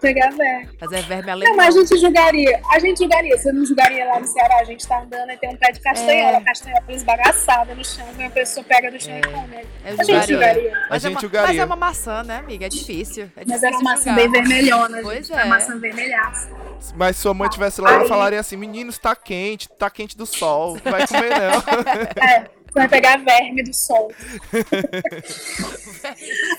pegar. 0.00 0.30
Mas 0.78 0.92
é 0.92 1.00
verme 1.02 1.22
Não, 1.26 1.32
alemão. 1.32 1.56
mas 1.56 1.74
a 1.74 1.80
gente 1.80 1.96
julgaria, 1.98 2.60
a 2.70 2.78
gente 2.78 2.98
julgaria, 2.98 3.36
você 3.38 3.50
não 3.50 3.64
julgaria 3.64 4.04
lá 4.06 4.20
no 4.20 4.26
Ceará, 4.26 4.58
a 4.60 4.64
gente 4.64 4.86
tá 4.86 5.00
andando 5.00 5.30
e 5.30 5.36
tem 5.38 5.48
um 5.48 5.56
pé 5.56 5.72
de 5.72 5.80
castanhola, 5.80 6.36
É. 6.36 6.40
castanhola 6.42 6.84
esbagaçada 6.90 7.74
no 7.74 7.82
chão, 7.84 8.06
uma 8.18 8.28
pessoa 8.30 8.62
pega 8.64 8.90
do 8.90 9.02
chão 9.02 9.16
e 9.16 9.22
come. 9.22 9.56
Eu 9.56 9.64
A 10.00 10.04
gente 10.04 10.06
julgaria. 10.06 10.26
julgaria. 10.26 10.76
A 10.76 10.88
Mas, 10.90 11.04
é 11.04 11.08
gente 11.08 11.14
uma, 11.14 11.20
julgaria. 11.22 11.48
mas 11.48 11.58
é 11.58 11.64
uma 11.64 11.76
maçã, 11.76 12.22
né, 12.22 12.36
amiga? 12.36 12.66
É 12.66 12.68
difícil. 12.68 13.24
É 13.24 13.28
Mas 13.36 13.46
difícil 13.46 13.68
era 13.68 13.76
uma 13.78 13.90
maçã 13.90 14.14
bem 14.14 14.30
vermelhona, 14.30 14.98
Pois 15.02 15.26
gente, 15.26 15.32
é. 15.32 15.36
uma 15.36 15.46
maçã 15.46 15.78
vermelhaça. 15.78 16.48
Mas 16.94 17.16
sua 17.16 17.32
mãe 17.34 17.48
tivesse 17.48 17.80
lá, 17.80 17.92
ela 17.92 18.04
falaria 18.06 18.40
assim: 18.40 18.56
Meninos, 18.56 18.98
tá 18.98 19.14
quente, 19.16 19.68
tá 19.78 19.88
quente 19.90 20.16
do 20.16 20.24
sol. 20.26 20.78
Não 20.84 20.92
vai 20.92 21.06
comer, 21.06 21.30
não. 21.30 22.22
É, 22.26 22.46
você 22.72 22.78
vai 22.78 22.88
pegar 22.88 23.16
verme 23.18 23.62
do 23.62 23.74
sol. 23.74 24.12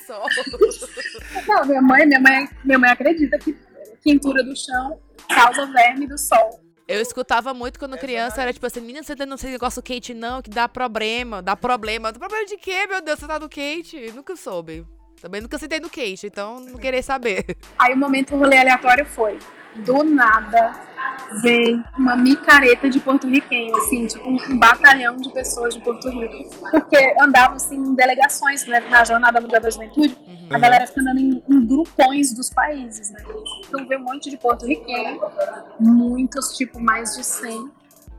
Só. 0.05 0.25
Não, 1.47 1.65
minha 1.65 1.81
mãe, 1.81 2.05
minha 2.05 2.19
mãe, 2.19 2.49
minha 2.63 2.79
mãe 2.79 2.89
acredita 2.89 3.37
que 3.39 3.57
quentura 4.03 4.43
do 4.43 4.55
chão 4.55 4.99
causa 5.33 5.65
verme 5.67 6.07
do 6.07 6.17
sol. 6.17 6.61
Eu 6.87 6.99
escutava 6.99 7.53
muito 7.53 7.79
quando 7.79 7.97
criança, 7.97 8.41
era 8.41 8.51
tipo 8.51 8.65
assim, 8.65 8.81
menina, 8.81 9.01
você 9.01 9.15
não 9.25 9.37
tem 9.37 9.51
negócio 9.51 9.81
quente 9.81 10.13
não, 10.13 10.41
que 10.41 10.49
dá 10.49 10.67
problema, 10.67 11.41
dá 11.41 11.55
problema. 11.55 12.11
Dá 12.11 12.19
problema 12.19 12.45
de 12.45 12.57
quê, 12.57 12.85
meu 12.85 13.01
Deus? 13.01 13.19
Você 13.19 13.27
tá 13.27 13.39
no 13.39 13.47
quente? 13.47 14.11
Nunca 14.11 14.35
soube. 14.35 14.85
Também 15.21 15.39
nunca 15.39 15.57
sentei 15.57 15.79
no 15.79 15.89
quente, 15.89 16.27
então 16.27 16.59
não 16.59 16.77
querer 16.77 17.01
saber. 17.03 17.45
Aí 17.79 17.93
o 17.93 17.97
momento 17.97 18.35
rolê 18.35 18.57
aleatório 18.57 19.05
foi, 19.05 19.39
do 19.75 20.03
nada, 20.03 20.73
vem 21.41 21.83
uma 21.97 22.15
micareta 22.15 22.89
de 22.89 22.99
porto-riquenho, 22.99 23.75
assim, 23.77 24.05
tipo 24.07 24.29
um, 24.29 24.57
batalhão 24.57 25.15
de 25.15 25.31
pessoas 25.31 25.73
de 25.73 25.81
Porto 25.81 26.09
Rico. 26.09 26.49
Porque 26.69 27.15
andavam, 27.19 27.55
assim, 27.55 27.75
em 27.75 27.95
delegações, 27.95 28.65
né, 28.65 28.79
na 28.89 29.03
Jornada 29.03 29.39
Mundial 29.39 29.61
da 29.61 29.69
Juventude, 29.69 30.17
a 30.49 30.59
galera 30.59 30.85
fica 30.85 31.01
andando 31.01 31.19
em, 31.19 31.43
em 31.49 31.65
grupões 31.65 32.33
dos 32.33 32.49
países, 32.49 33.11
né. 33.11 33.23
Então 33.67 33.85
veio 33.87 34.01
um 34.01 34.03
monte 34.03 34.29
de 34.29 34.37
porto-riquenho, 34.37 35.21
muitos, 35.79 36.57
tipo, 36.57 36.79
mais 36.79 37.15
de 37.15 37.23
100, 37.23 37.71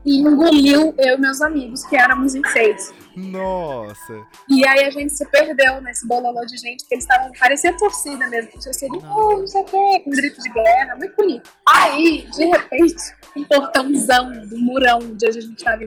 e 0.05 0.19
engoliu 0.19 0.93
eu 0.97 1.15
e 1.15 1.17
meus 1.17 1.41
amigos, 1.41 1.85
que 1.85 1.95
éramos 1.95 2.35
em 2.35 2.43
seis. 2.49 2.93
Nossa. 3.15 4.25
E 4.49 4.67
aí 4.67 4.85
a 4.85 4.89
gente 4.89 5.13
se 5.13 5.25
perdeu 5.25 5.81
nesse 5.81 6.07
bololô 6.07 6.45
de 6.45 6.57
gente, 6.57 6.85
que 6.87 6.95
eles 6.95 7.03
estavam, 7.03 7.31
parecia 7.39 7.75
torcida 7.77 8.27
mesmo, 8.27 8.51
torcida, 8.51 8.93
oh, 8.93 9.37
não 9.37 9.47
sei 9.47 9.61
o 9.61 9.65
quê, 9.65 10.01
com 10.03 10.09
grito 10.09 10.41
de 10.41 10.49
guerra, 10.49 10.95
muito 10.95 11.15
bonito. 11.15 11.49
Aí, 11.67 12.27
de 12.35 12.45
repente, 12.45 13.03
um 13.35 13.43
portãozão 13.43 14.31
do 14.47 14.57
murão 14.59 14.99
onde 14.99 15.25
a 15.25 15.31
gente 15.31 15.55
estava 15.55 15.83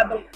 abre. 0.00 0.26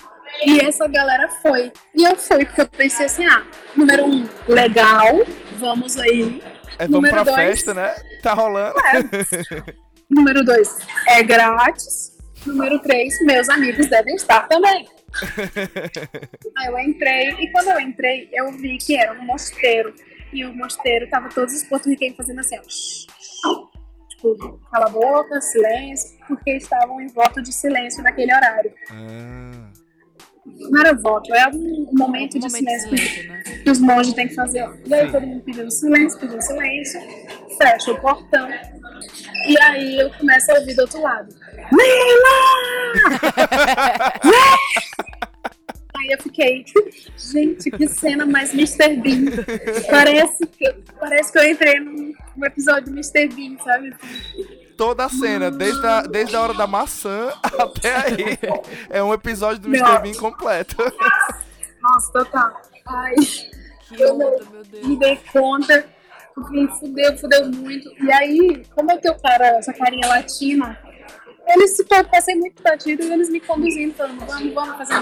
E 0.44 0.60
essa 0.60 0.88
galera 0.88 1.28
foi. 1.28 1.70
E 1.94 2.04
eu 2.04 2.16
fui, 2.16 2.44
porque 2.46 2.62
eu 2.62 2.68
pensei 2.68 3.06
assim, 3.06 3.26
ah, 3.26 3.44
número 3.76 4.06
um, 4.06 4.26
legal, 4.48 5.26
vamos 5.58 5.98
aí. 5.98 6.42
É, 6.78 6.88
vamos 6.88 7.10
número 7.10 7.14
pra 7.14 7.24
dois, 7.24 7.36
festa, 7.36 7.74
né? 7.74 7.94
Tá 8.22 8.32
rolando. 8.32 8.74
É. 8.78 9.74
número 10.08 10.42
dois, 10.42 10.78
é 11.08 11.22
grátis. 11.22 12.12
Número 12.46 12.78
três, 12.80 13.20
meus 13.22 13.48
amigos 13.48 13.88
devem 13.88 14.14
estar 14.14 14.48
também. 14.48 14.88
aí 16.56 16.66
eu 16.66 16.78
entrei, 16.78 17.30
e 17.38 17.50
quando 17.50 17.68
eu 17.68 17.80
entrei, 17.80 18.28
eu 18.32 18.50
vi 18.52 18.78
que 18.78 18.96
era 18.96 19.12
um 19.12 19.24
mosteiro. 19.24 19.94
E 20.32 20.44
o 20.44 20.54
mosteiro 20.54 21.08
tava 21.10 21.28
todos 21.28 21.54
os 21.54 21.62
porto-riquenhos 21.64 22.16
fazendo 22.16 22.40
assim, 22.40 22.56
ó. 22.58 23.66
Tipo, 24.08 24.60
cala 24.70 24.86
a 24.86 24.88
boca, 24.88 25.40
silêncio, 25.40 26.18
porque 26.26 26.56
estavam 26.56 27.00
em 27.00 27.08
voto 27.08 27.42
de 27.42 27.52
silêncio 27.52 28.02
naquele 28.02 28.34
horário. 28.34 28.72
Ah. 28.90 29.71
Voto, 31.00 31.32
é 31.32 31.48
um 31.48 31.86
momento 31.92 32.36
um 32.36 32.40
de 32.40 32.46
momento 32.46 32.50
silêncio, 32.50 32.88
silêncio 32.88 33.28
né? 33.28 33.42
que 33.62 33.70
os 33.70 33.78
monges 33.78 34.12
têm 34.12 34.26
que 34.26 34.34
fazer. 34.34 34.68
E 34.84 34.92
aí 34.92 35.10
todo 35.10 35.24
mundo 35.24 35.42
pedindo 35.44 35.70
silêncio, 35.70 36.18
pedindo 36.18 36.42
silêncio, 36.42 37.00
fecha 37.56 37.92
o 37.92 38.00
portão. 38.00 38.48
E 39.48 39.60
aí 39.62 40.00
eu 40.00 40.10
começo 40.10 40.50
a 40.50 40.58
ouvir 40.58 40.74
do 40.74 40.82
outro 40.82 41.00
lado. 41.00 41.28
Leila! 41.72 42.32
Aí 45.94 46.08
eu 46.10 46.18
fiquei, 46.20 46.64
gente, 47.16 47.70
que 47.70 47.86
cena 47.86 48.26
mais 48.26 48.52
Mr. 48.52 48.96
Bean. 48.96 49.26
Parece 49.88 50.46
que, 50.46 50.74
parece 50.98 51.30
que 51.30 51.38
eu 51.38 51.48
entrei 51.48 51.78
num, 51.78 52.12
num 52.36 52.44
episódio 52.44 52.92
Mr. 52.92 53.28
Bean, 53.28 53.56
sabe? 53.62 53.94
Toda 54.82 55.04
a 55.04 55.08
cena, 55.08 55.48
desde 55.48 55.86
a, 55.86 56.02
desde 56.02 56.34
a 56.34 56.40
hora 56.40 56.54
da 56.54 56.66
maçã 56.66 57.32
até 57.56 57.94
aí. 57.94 58.38
É 58.90 59.00
um 59.00 59.14
episódio 59.14 59.60
do 59.60 59.68
Mr. 59.68 60.02
Bean 60.02 60.14
completo. 60.14 60.76
Nossa, 61.80 62.12
total. 62.12 62.60
Ai, 62.88 63.14
que 63.14 64.02
eu 64.02 64.16
onda, 64.16 64.40
me 64.82 64.98
dei 64.98 65.20
conta. 65.32 65.86
Me 66.50 66.66
fudeu, 66.80 67.16
fudeu 67.16 67.48
muito. 67.52 67.94
E 68.02 68.12
aí, 68.12 68.64
como 68.74 68.90
eu 68.90 69.00
tenho 69.00 69.16
cara, 69.20 69.58
essa 69.58 69.72
carinha 69.72 70.08
latina, 70.08 70.76
eles 71.52 71.76
se 71.76 71.84
passei 71.84 72.34
muito 72.34 72.62
batido 72.62 73.02
e 73.02 73.12
eles 73.12 73.28
me 73.28 73.40
conduzindo, 73.40 73.94
falando, 73.94 74.24
vamos, 74.24 74.54
vamos 74.54 74.88
fazer 74.88 74.94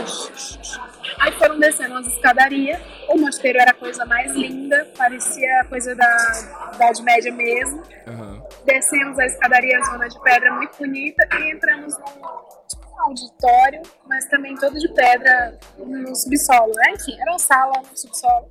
Aí 1.19 1.33
foram 1.33 1.59
descendo 1.59 1.95
as 1.97 2.07
escadarias, 2.07 2.81
o 3.09 3.19
mosteiro 3.19 3.59
era 3.59 3.71
a 3.71 3.75
coisa 3.75 4.05
mais 4.05 4.33
linda, 4.33 4.91
parecia 4.97 5.65
coisa 5.69 5.95
da 5.95 6.71
Idade 6.75 7.03
Média 7.03 7.33
mesmo. 7.33 7.83
Uhum. 8.07 8.43
Descemos 8.65 9.19
a 9.19 9.27
escadaria 9.27 9.81
zona 9.85 10.09
de 10.09 10.21
pedra 10.23 10.53
muito 10.55 10.77
bonita 10.77 11.29
e 11.39 11.53
entramos 11.53 11.97
num 11.99 12.23
tipo, 12.69 13.01
auditório, 13.01 13.83
mas 14.07 14.27
também 14.27 14.55
todo 14.57 14.79
de 14.79 14.89
pedra 14.93 15.59
no 15.79 16.15
subsolo, 16.15 16.73
né? 16.75 16.93
Enfim, 16.93 17.21
era 17.21 17.31
uma 17.31 17.39
sala 17.39 17.73
no 17.79 17.97
subsolo 17.97 18.49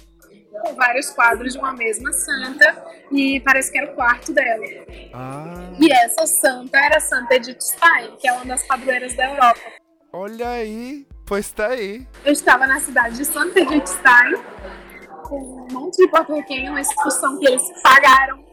com 0.51 0.73
vários 0.75 1.09
quadros 1.11 1.53
de 1.53 1.59
uma 1.59 1.73
mesma 1.73 2.11
santa 2.11 2.83
e 3.11 3.39
parece 3.41 3.71
que 3.71 3.77
era 3.77 3.91
o 3.91 3.95
quarto 3.95 4.33
dela. 4.33 4.65
Ah. 5.13 5.71
E 5.79 5.91
essa 5.91 6.25
santa 6.25 6.77
era 6.77 6.99
Santa 6.99 7.35
Edith 7.35 7.61
Stein, 7.61 8.15
que 8.19 8.27
é 8.27 8.33
uma 8.33 8.45
das 8.45 8.65
padroeiras 8.67 9.13
da 9.15 9.25
Europa. 9.29 9.61
Olha 10.11 10.49
aí, 10.49 11.05
pois 11.25 11.51
tá 11.51 11.67
aí. 11.67 12.07
Eu 12.25 12.33
estava 12.33 12.65
na 12.65 12.79
cidade 12.79 13.17
de 13.17 13.25
Santa 13.25 13.59
Edith 13.59 13.87
Stein 13.87 14.35
com 15.23 15.37
um 15.37 15.67
monte 15.71 15.97
de 15.97 16.07
porto-riquenho, 16.07 16.71
uma 16.71 16.81
excursão 16.81 17.37
que 17.39 17.47
eles 17.47 17.63
pagaram 17.83 18.43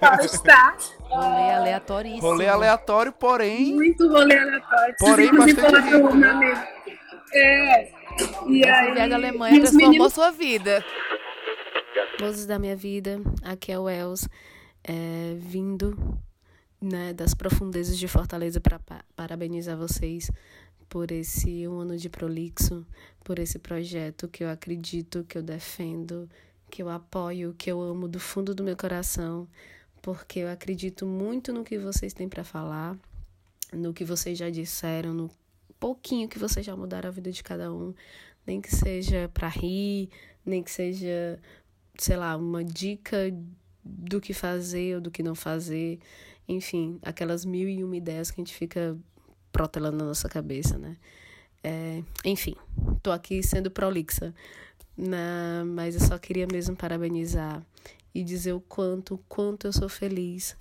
para 0.00 0.22
estar. 0.24 0.76
Rolê 1.00 1.50
aleatoríssimo. 1.52 2.20
Rolê 2.20 2.48
aleatório, 2.48 3.12
porém. 3.12 3.74
Muito 3.74 4.06
rolê 4.08 4.38
aleatório. 4.38 4.94
Porém, 4.98 5.34
bastante. 5.34 5.90
Meu 5.90 6.30
amigo. 6.30 6.60
É, 7.34 7.90
e 8.48 8.62
Essa 8.62 8.80
aí, 8.80 8.92
viagem 8.92 9.08
da 9.08 9.16
Alemanha 9.16 9.60
transformou 9.60 9.90
meninos... 9.90 10.12
sua 10.12 10.30
vida. 10.30 10.84
Vozes 12.20 12.46
da 12.46 12.58
minha 12.58 12.74
vida, 12.74 13.20
aqui 13.42 13.70
é 13.70 13.78
o 13.78 13.88
Els, 13.88 14.28
é, 14.82 15.36
vindo 15.38 16.18
né, 16.80 17.12
das 17.12 17.34
profundezas 17.34 17.96
de 17.96 18.08
Fortaleza 18.08 18.60
para 18.60 18.80
parabenizar 19.14 19.76
vocês 19.76 20.30
por 20.88 21.10
esse 21.12 21.68
um 21.68 21.80
ano 21.80 21.96
de 21.96 22.08
prolixo, 22.08 22.84
por 23.22 23.38
esse 23.38 23.58
projeto 23.58 24.26
que 24.26 24.42
eu 24.42 24.50
acredito, 24.50 25.24
que 25.24 25.36
eu 25.36 25.42
defendo, 25.42 26.28
que 26.70 26.82
eu 26.82 26.88
apoio, 26.88 27.54
que 27.56 27.70
eu 27.70 27.80
amo 27.80 28.08
do 28.08 28.18
fundo 28.18 28.54
do 28.54 28.64
meu 28.64 28.76
coração, 28.76 29.46
porque 30.00 30.40
eu 30.40 30.50
acredito 30.50 31.06
muito 31.06 31.52
no 31.52 31.64
que 31.64 31.78
vocês 31.78 32.12
têm 32.12 32.28
para 32.28 32.44
falar, 32.44 32.96
no 33.72 33.92
que 33.92 34.04
vocês 34.04 34.38
já 34.38 34.48
disseram, 34.48 35.12
no 35.12 35.30
pouquinho 35.78 36.28
que 36.28 36.38
você 36.38 36.62
já 36.62 36.76
mudaram 36.76 37.08
a 37.08 37.12
vida 37.12 37.30
de 37.30 37.42
cada 37.42 37.72
um, 37.72 37.94
nem 38.46 38.60
que 38.60 38.74
seja 38.74 39.30
para 39.32 39.48
rir, 39.48 40.08
nem 40.44 40.62
que 40.62 40.70
seja, 40.70 41.38
sei 41.98 42.16
lá, 42.16 42.36
uma 42.36 42.64
dica 42.64 43.32
do 43.84 44.20
que 44.20 44.34
fazer 44.34 44.96
ou 44.96 45.00
do 45.00 45.10
que 45.10 45.22
não 45.22 45.34
fazer, 45.34 45.98
enfim, 46.48 46.98
aquelas 47.02 47.44
mil 47.44 47.68
e 47.68 47.84
uma 47.84 47.96
ideias 47.96 48.30
que 48.30 48.40
a 48.40 48.44
gente 48.44 48.54
fica 48.54 48.96
protelando 49.52 49.98
na 49.98 50.04
nossa 50.04 50.28
cabeça, 50.28 50.78
né? 50.78 50.96
É, 51.62 52.02
enfim, 52.24 52.54
tô 53.02 53.10
aqui 53.10 53.42
sendo 53.42 53.70
prolixa, 53.70 54.34
na, 54.96 55.64
mas 55.66 55.94
eu 55.94 56.00
só 56.00 56.18
queria 56.18 56.46
mesmo 56.50 56.76
parabenizar 56.76 57.62
e 58.14 58.22
dizer 58.22 58.52
o 58.52 58.60
quanto, 58.60 59.18
quanto 59.28 59.66
eu 59.66 59.72
sou 59.72 59.88
feliz 59.88 60.56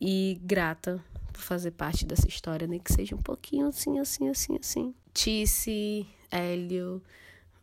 e 0.00 0.40
grata 0.42 1.02
fazer 1.42 1.72
parte 1.72 2.04
dessa 2.04 2.28
história, 2.28 2.66
nem 2.66 2.78
que 2.78 2.92
seja 2.92 3.14
um 3.14 3.22
pouquinho 3.22 3.68
assim, 3.68 3.98
assim, 3.98 4.28
assim, 4.28 4.56
assim. 4.60 4.94
Tice, 5.12 6.06
Hélio, 6.30 7.02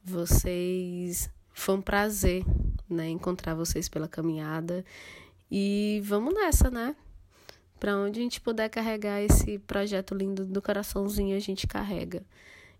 vocês. 0.03 1.29
Foi 1.53 1.75
um 1.75 1.81
prazer, 1.81 2.43
né, 2.89 3.07
encontrar 3.07 3.55
vocês 3.55 3.87
pela 3.87 4.07
caminhada. 4.07 4.83
E 5.49 6.01
vamos 6.03 6.33
nessa, 6.33 6.69
né? 6.69 6.95
Para 7.79 7.97
onde 7.97 8.19
a 8.19 8.23
gente 8.23 8.41
puder 8.41 8.69
carregar 8.69 9.21
esse 9.21 9.59
projeto 9.59 10.15
lindo 10.15 10.45
do 10.45 10.61
coraçãozinho, 10.61 11.35
a 11.35 11.39
gente 11.39 11.67
carrega. 11.67 12.23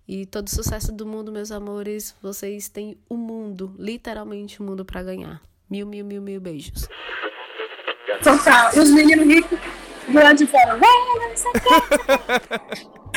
E 0.08 0.26
todo 0.26 0.50
sucesso 0.50 0.92
do 0.92 1.06
mundo, 1.06 1.32
meus 1.32 1.52
amores, 1.52 2.16
vocês 2.22 2.70
têm 2.70 2.98
o 3.10 3.16
mundo, 3.16 3.74
literalmente 3.78 4.62
o 4.62 4.64
mundo 4.64 4.86
para 4.86 5.02
ganhar. 5.04 5.42
Mil, 5.70 5.88
mil, 5.88 6.06
mil, 6.06 6.22
mil 6.22 6.40
beijos. 6.40 6.88
Total. 8.24 8.76
E 8.76 8.80
os 8.80 8.90
meninos 8.92 9.26
ricos 9.26 9.60
do 10.08 10.14
lado 10.14 10.38
de 10.38 10.48
fora, 10.48 10.80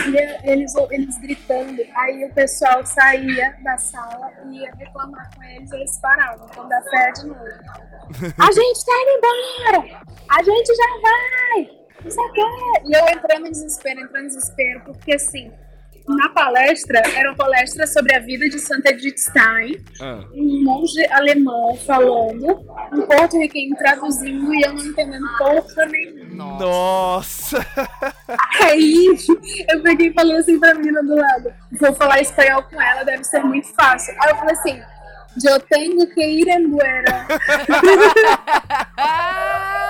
e 0.06 0.50
eles, 0.50 0.72
eles 0.90 1.18
gritando, 1.18 1.82
aí 1.94 2.24
o 2.24 2.32
pessoal 2.32 2.84
saía 2.86 3.56
da 3.62 3.76
sala 3.76 4.30
e 4.46 4.60
ia 4.60 4.72
reclamar 4.76 5.30
com 5.34 5.42
eles, 5.42 5.70
eles 5.72 5.98
paravam, 5.98 6.46
quando 6.54 6.72
a 6.72 6.82
fé 6.82 7.12
de 7.12 7.26
novo. 7.26 7.40
A 8.38 8.52
gente 8.52 8.86
tá 8.86 8.92
indo 9.02 9.10
embora! 9.18 10.00
A 10.30 10.42
gente 10.42 10.74
já 10.74 10.86
vai! 11.02 11.78
Não 12.02 12.10
sei 12.10 12.24
o 12.24 12.32
quê. 12.32 12.42
E 12.86 12.96
eu 12.96 13.08
entrando 13.08 13.46
em 13.48 13.50
desespero, 13.50 14.00
entrando 14.00 14.24
em 14.24 14.28
desespero, 14.28 14.80
porque 14.84 15.14
assim, 15.14 15.52
na 16.16 16.28
palestra, 16.30 17.02
era 17.14 17.30
uma 17.30 17.36
palestra 17.36 17.86
sobre 17.86 18.14
a 18.14 18.20
vida 18.20 18.48
de 18.48 18.58
Santa 18.58 18.90
Edith 18.90 19.18
Stein, 19.18 19.76
ah. 20.00 20.24
um 20.34 20.64
monge 20.64 21.04
alemão 21.10 21.76
falando, 21.76 22.64
um 22.92 23.02
porto-riquenho 23.02 23.76
traduzindo 23.76 24.54
e 24.54 24.62
eu 24.62 24.74
não 24.74 24.84
entendendo 24.84 25.26
porra 25.38 25.86
nenhuma. 25.86 26.58
Nossa! 26.58 27.64
Aí 28.62 29.16
eu 29.68 29.82
peguei 29.82 30.08
e 30.08 30.12
falei 30.12 30.36
assim 30.36 30.58
pra 30.58 30.74
menina 30.74 31.02
do 31.02 31.14
lado: 31.14 31.52
vou 31.80 31.94
falar 31.94 32.20
espanhol 32.20 32.62
com 32.64 32.80
ela, 32.80 33.04
deve 33.04 33.24
ser 33.24 33.42
muito 33.44 33.68
fácil. 33.74 34.14
Aí 34.20 34.30
eu 34.30 34.36
falei 34.36 34.54
assim: 34.54 34.80
eu 35.44 35.60
tenho 35.60 36.06
que 36.08 36.20
ir 36.20 36.48
embora. 36.48 37.26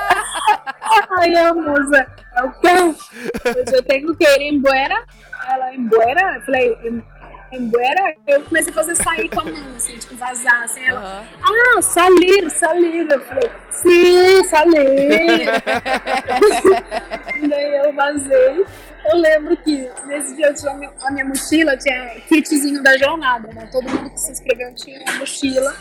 Aí 1.19 1.37
a 1.37 1.55
moça, 1.55 2.07
é 2.37 2.43
o 2.43 2.53
quê? 2.53 3.75
Eu 3.75 3.83
tenho 3.83 4.17
que 4.17 4.25
ir 4.25 4.53
embora 4.53 5.05
ela 5.49 5.75
embora, 5.75 6.37
eu 6.37 6.43
falei, 6.43 6.77
embora, 7.53 8.15
eu 8.27 8.43
comecei 8.43 8.71
a 8.71 8.75
fazer 8.75 8.95
sair 8.97 9.29
com 9.31 9.41
a 9.41 9.45
mão, 9.45 9.77
assim, 9.77 9.97
tipo, 9.97 10.15
vazar, 10.17 10.63
assim, 10.65 10.85
ela, 10.85 11.01
uhum. 11.01 11.79
ah, 11.79 11.83
salir, 11.83 12.51
salir, 12.51 13.11
eu 13.11 13.21
falei, 13.21 13.51
sim, 13.71 14.45
salir. 14.45 15.47
daí 17.49 17.77
eu 17.77 17.93
vazei, 17.95 18.67
eu 19.07 19.17
lembro 19.17 19.57
que 19.57 19.91
nesse 20.07 20.37
dia 20.37 20.49
eu 20.49 20.55
tinha 20.55 20.73
a 21.03 21.11
minha 21.11 21.25
mochila, 21.25 21.77
tinha 21.77 22.21
kitzinho 22.29 22.83
da 22.83 22.99
jornada, 22.99 23.49
né, 23.55 23.67
todo 23.73 23.89
mundo 23.89 24.11
que 24.11 24.21
se 24.21 24.33
inscreveu 24.33 24.75
tinha 24.75 25.01
uma 25.01 25.15
mochila 25.15 25.75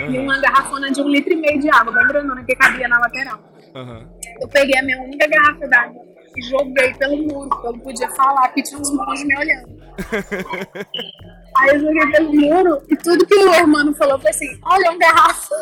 uhum. 0.00 0.10
e 0.10 0.18
uma 0.18 0.40
garrafona 0.40 0.90
de 0.90 1.02
um 1.02 1.08
litro 1.08 1.32
e 1.34 1.36
meio 1.36 1.60
de 1.60 1.68
água, 1.70 1.92
bem 1.92 2.06
grandona, 2.06 2.42
que 2.44 2.56
cabia 2.56 2.88
na 2.88 2.98
lateral. 2.98 3.52
Uhum. 3.74 4.06
Eu 4.42 4.48
peguei 4.48 4.76
a 4.76 4.82
minha 4.82 5.00
única 5.00 5.24
garrafa 5.28 5.68
d'água 5.68 6.02
e 6.36 6.42
joguei 6.42 6.92
pelo 6.94 7.16
muro, 7.16 7.48
porque 7.48 7.66
eu 7.68 7.72
não 7.74 7.78
podia 7.78 8.10
falar, 8.10 8.48
porque 8.48 8.64
tinha 8.64 8.80
uns 8.80 8.90
monges 8.90 9.24
me 9.24 9.38
olhando. 9.38 9.68
Aí 11.56 11.68
eu 11.68 11.80
joguei 11.80 12.10
pelo 12.10 12.34
muro 12.34 12.82
e 12.88 12.96
tudo 12.96 13.24
que 13.24 13.34
o 13.36 13.54
hermano 13.54 13.94
falou 13.94 14.18
foi 14.18 14.30
assim: 14.30 14.58
olha, 14.64 14.86
é 14.86 14.90
um 14.90 14.98
garrafa. 14.98 15.54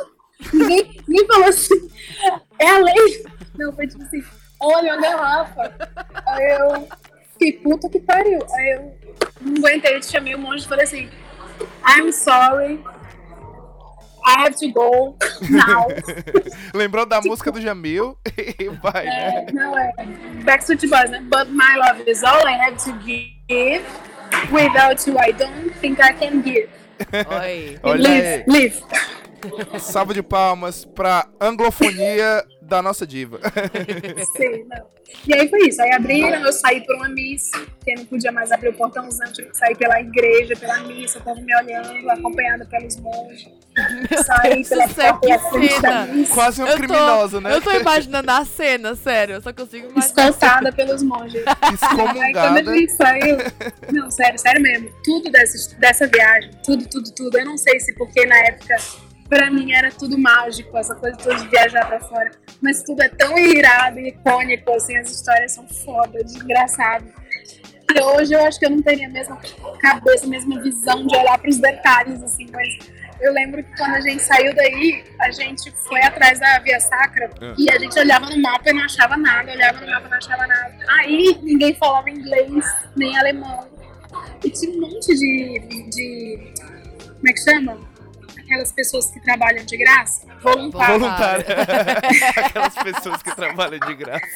Ninguém, 0.50 1.02
ninguém 1.06 1.26
falou 1.26 1.48
assim, 1.48 1.90
é 2.58 2.70
a 2.70 2.78
lei. 2.78 3.24
Não, 3.58 3.70
foi 3.74 3.86
tipo 3.86 4.02
assim: 4.02 4.22
olha, 4.58 4.88
é 4.88 4.94
uma 4.94 5.02
garrafa. 5.02 5.74
Aí 6.26 6.58
eu 6.58 6.88
fiquei 7.32 7.52
puta 7.60 7.86
que 7.90 8.00
pariu. 8.00 8.38
Aí 8.54 8.70
eu 8.70 8.94
Não 9.42 9.56
aguentei, 9.58 9.94
eu 9.94 10.00
te 10.00 10.06
chamei 10.06 10.34
um 10.34 10.38
monte 10.38 10.62
e 10.62 10.68
falei 10.68 10.84
assim, 10.84 11.10
I'm 11.86 12.10
sorry, 12.12 12.82
I 14.30 14.42
have 14.42 14.54
to 14.56 14.68
go 14.70 15.16
now. 15.48 15.86
Lembrou 16.74 17.04
da 17.04 17.20
música 17.20 17.50
do 17.50 17.60
Jamil 17.60 18.16
e 18.38 18.68
vai, 18.82 19.04
né? 19.04 19.46
É, 19.48 19.52
não 19.52 19.76
é. 19.76 19.92
Backstreet 20.44 20.86
Boys, 20.88 21.10
né? 21.10 21.20
But 21.28 21.48
my 21.50 21.76
love 21.76 22.08
is 22.08 22.22
all 22.22 22.46
I 22.46 22.54
have 22.54 22.76
to 22.84 22.92
give. 23.04 23.84
Without 24.52 25.04
you, 25.10 25.18
I 25.18 25.32
don't 25.32 25.70
think 25.80 26.00
I 26.00 26.12
can 26.12 26.42
give. 26.42 26.68
Oi. 27.12 27.78
Olha 27.82 28.08
Live, 28.08 28.26
aí. 28.26 28.44
live. 28.46 28.82
Salva 29.80 30.14
de 30.14 30.22
palmas 30.22 30.84
pra 30.84 31.26
anglofonia 31.40 32.44
da 32.70 32.80
nossa 32.80 33.06
diva. 33.06 33.38
Sim, 34.36 34.64
não. 34.68 34.86
E 35.26 35.34
aí 35.34 35.48
foi 35.48 35.66
isso. 35.68 35.82
Aí 35.82 35.90
abriram, 35.92 36.40
eu 36.40 36.52
saí 36.52 36.86
por 36.86 36.94
uma 36.94 37.08
missa, 37.08 37.58
porque 37.58 37.94
não 37.96 38.04
podia 38.04 38.30
mais 38.30 38.52
abrir 38.52 38.68
o 38.68 38.72
portãozão, 38.74 39.30
tive 39.32 39.50
que 39.50 39.56
sair 39.58 39.76
pela 39.76 40.00
igreja, 40.00 40.54
pela 40.56 40.78
missa, 40.80 41.18
o 41.18 41.22
povo 41.22 41.40
me 41.42 41.54
olhando, 41.56 42.08
acompanhada 42.10 42.64
pelos 42.66 42.96
monges. 42.96 43.48
Saí 44.26 44.64
pela 44.68 44.88
porta 44.88 45.02
da 45.02 45.38
que 45.38 45.38
frente 45.50 45.80
da 45.80 45.90
cena. 46.02 46.06
missa. 46.12 46.34
Quase 46.34 46.62
um 46.62 46.66
Eu 46.66 46.72
tô- 46.72 46.78
criminoso, 46.78 47.40
né? 47.40 47.54
Eu 47.54 47.60
tô 47.62 47.70
imaginando 47.70 48.30
a 48.30 48.44
cena, 48.44 48.94
sério. 48.96 49.34
Eu 49.36 49.40
só 49.42 49.52
consigo 49.52 49.86
imaginar. 49.90 50.06
Escoltada 50.30 50.72
pelos 50.72 51.02
monges. 51.04 51.42
Aí 51.46 51.54
quando 51.60 51.74
Excomungada. 51.74 52.70
a 52.70 52.74
gente 52.74 52.92
saiu. 52.92 53.36
Não, 53.92 54.10
sério, 54.10 54.38
sério 54.38 54.60
mesmo. 54.60 54.90
Tudo 55.04 55.30
dessa, 55.30 55.76
dessa 55.78 56.06
viagem, 56.08 56.50
tudo, 56.64 56.84
tudo, 56.88 57.10
tudo. 57.14 57.38
Eu 57.38 57.44
não 57.46 57.56
sei 57.56 57.78
se 57.80 57.94
porque 57.94 58.26
na 58.26 58.36
época, 58.38 58.76
pra 59.30 59.50
mim 59.50 59.72
era 59.72 59.90
tudo 59.92 60.18
mágico, 60.18 60.76
essa 60.76 60.94
coisa 60.94 61.16
toda 61.16 61.36
de 61.36 61.48
viajar 61.48 61.86
pra 61.86 62.00
fora. 62.00 62.32
Mas 62.60 62.82
tudo 62.82 63.00
é 63.00 63.08
tão 63.08 63.38
irado 63.38 64.00
e 64.00 64.08
icônico, 64.08 64.70
assim, 64.72 64.96
as 64.98 65.10
histórias 65.10 65.52
são 65.52 65.66
foda, 65.68 66.22
de 66.24 66.36
engraçado. 66.36 67.06
E 67.94 68.00
hoje 68.02 68.34
eu 68.34 68.44
acho 68.44 68.58
que 68.58 68.66
eu 68.66 68.70
não 68.70 68.82
teria 68.82 69.06
a 69.06 69.10
mesma 69.10 69.38
cabeça, 69.80 70.26
a 70.26 70.28
mesma 70.28 70.60
visão 70.60 71.06
de 71.06 71.16
olhar 71.16 71.38
pros 71.38 71.58
detalhes, 71.58 72.22
assim, 72.22 72.46
mas. 72.52 73.00
Eu 73.20 73.34
lembro 73.34 73.62
que 73.62 73.76
quando 73.76 73.96
a 73.96 74.00
gente 74.00 74.22
saiu 74.22 74.54
daí, 74.54 75.04
a 75.20 75.30
gente 75.30 75.70
foi 75.72 76.00
atrás 76.02 76.40
da 76.40 76.58
Via 76.60 76.80
Sacra 76.80 77.28
Ah. 77.42 77.54
e 77.58 77.70
a 77.70 77.78
gente 77.78 77.98
olhava 77.98 78.24
no 78.30 78.40
mapa 78.40 78.70
e 78.70 78.72
não 78.72 78.82
achava 78.82 79.14
nada, 79.14 79.52
olhava 79.52 79.78
no 79.78 79.86
mapa 79.90 80.06
e 80.06 80.10
não 80.10 80.16
achava 80.16 80.46
nada. 80.46 80.74
Aí 80.88 81.38
ninguém 81.42 81.74
falava 81.74 82.08
inglês, 82.08 82.64
nem 82.96 83.18
alemão. 83.18 83.68
E 84.42 84.50
tinha 84.50 84.72
um 84.74 84.80
monte 84.80 85.14
de. 85.14 85.58
de 85.90 86.52
como 87.08 87.28
é 87.28 87.32
que 87.34 87.40
chama? 87.40 87.89
Aquelas 88.50 88.72
pessoas 88.72 89.08
que 89.12 89.20
trabalham 89.20 89.64
de 89.64 89.76
graça? 89.76 90.26
Voluntários. 90.42 90.98
Voluntária. 90.98 91.46
Aquelas 92.36 92.74
pessoas 92.74 93.22
que 93.22 93.36
trabalham 93.36 93.78
de 93.78 93.94
graça. 93.94 94.26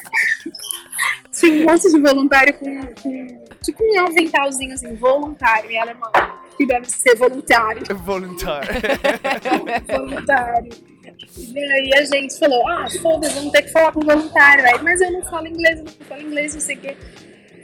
Tinha 1.33 1.51
um 1.51 1.65
monte 1.65 1.91
de 1.91 1.99
voluntário 1.99 2.53
com, 2.53 2.93
com 2.95 3.43
tipo 3.61 3.83
um 3.83 4.07
aventalzinho 4.07 4.73
assim, 4.73 4.95
voluntário 4.95 5.69
em 5.69 5.77
alemão. 5.77 6.09
Que 6.55 6.65
deve 6.65 6.89
ser 6.89 7.17
voluntário. 7.17 7.83
Voluntário. 7.93 8.69
voluntário. 9.85 10.69
E 11.37 11.59
aí 11.59 11.93
a 11.95 12.05
gente 12.05 12.39
falou, 12.39 12.65
ah, 12.69 12.87
foda-se, 13.01 13.35
vamos 13.35 13.51
ter 13.51 13.63
que 13.63 13.71
falar 13.73 13.91
com 13.91 13.99
o 13.99 14.05
voluntário. 14.05 14.65
Aí, 14.65 14.81
mas 14.81 15.01
eu 15.01 15.11
não 15.11 15.23
falo 15.23 15.47
inglês, 15.47 15.79
eu 15.79 15.83
não 15.83 16.07
falo 16.07 16.21
inglês, 16.21 16.53
não 16.53 16.61
sei 16.61 16.77
o 16.77 16.79
quê. 16.79 16.95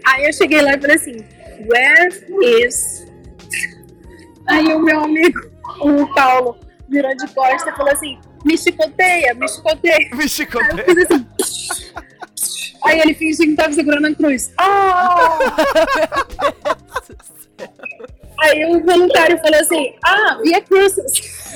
Aí 0.06 0.26
eu 0.26 0.34
cheguei 0.34 0.62
lá 0.62 0.74
e 0.74 0.82
falei 0.82 0.98
assim, 0.98 1.16
where 1.66 2.66
is... 2.66 3.08
Aí 4.48 4.74
o 4.74 4.80
meu 4.80 5.02
amigo, 5.02 5.51
o 5.82 6.14
Paulo, 6.14 6.58
virou 6.88 7.16
de 7.16 7.28
costa 7.34 7.70
e 7.70 7.76
falou 7.76 7.92
assim, 7.92 8.20
me 8.44 8.58
chicoteia, 8.58 9.34
me 9.34 9.48
chicoteia. 9.48 10.10
Me 10.16 10.28
chicoteia. 10.28 10.86
Aí 10.88 11.04
assim... 11.04 11.28
Aí 12.84 13.00
ele 13.00 13.14
fingiu 13.14 13.46
que 13.46 13.56
tava 13.56 13.72
segurando 13.74 14.08
a 14.08 14.16
cruz. 14.16 14.52
Ah! 14.58 15.38
Aí 18.42 18.66
o 18.66 18.84
voluntário 18.84 19.38
falou 19.38 19.60
assim, 19.60 19.94
ah, 20.04 20.40
Via 20.42 20.62
Crucis. 20.62 21.52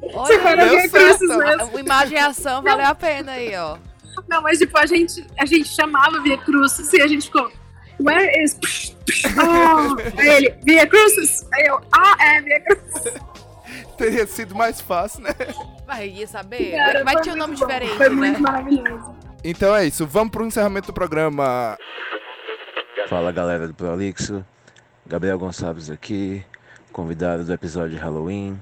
Você 0.00 0.12
Olha, 0.12 0.40
falou 0.40 0.68
Via 0.70 0.88
Crucis 0.88 1.28
mesmo. 1.28 1.76
a 1.76 1.80
imagem 1.80 2.18
e 2.18 2.20
ação 2.20 2.62
valeu 2.62 2.86
a 2.86 2.94
pena 2.94 3.32
aí, 3.32 3.54
ó. 3.54 3.78
Não, 4.28 4.42
mas 4.42 4.58
tipo, 4.58 4.76
a 4.76 4.84
gente, 4.84 5.24
a 5.38 5.46
gente 5.46 5.68
chamava 5.68 6.20
Via 6.20 6.36
Crucis 6.36 6.92
e 6.92 7.00
a 7.00 7.06
gente 7.06 7.26
ficou, 7.26 7.48
where 8.00 8.42
is... 8.42 8.58
Ah! 9.38 9.94
Aí 10.18 10.28
ele, 10.28 10.54
Via 10.62 10.86
Crucis? 10.86 11.46
Aí 11.52 11.66
eu, 11.66 11.80
ah, 11.92 12.16
é, 12.20 12.40
Via 12.42 12.60
Crucis. 12.60 13.12
Teria 13.96 14.26
sido 14.26 14.54
mais 14.54 14.80
fácil, 14.80 15.22
né? 15.22 15.30
Vai, 15.86 16.08
ia 16.08 16.26
saber. 16.26 16.72
Cara, 16.72 17.04
Vai 17.04 17.20
ter 17.20 17.32
um 17.32 17.36
nome 17.36 17.56
bom, 17.56 17.66
diferente, 17.66 17.96
Foi 17.96 18.08
né? 18.08 18.14
muito 18.14 18.42
maravilhoso. 18.42 19.14
Então 19.44 19.74
é 19.74 19.86
isso. 19.86 20.06
Vamos 20.06 20.30
pro 20.30 20.46
encerramento 20.46 20.88
do 20.88 20.92
programa. 20.92 21.76
Fala 23.08 23.32
galera 23.32 23.66
do 23.68 23.74
Prolixo, 23.74 24.44
Gabriel 25.06 25.38
Gonçalves 25.38 25.90
aqui, 25.90 26.44
convidado 26.92 27.44
do 27.44 27.52
episódio 27.52 27.96
de 27.96 28.02
Halloween. 28.02 28.58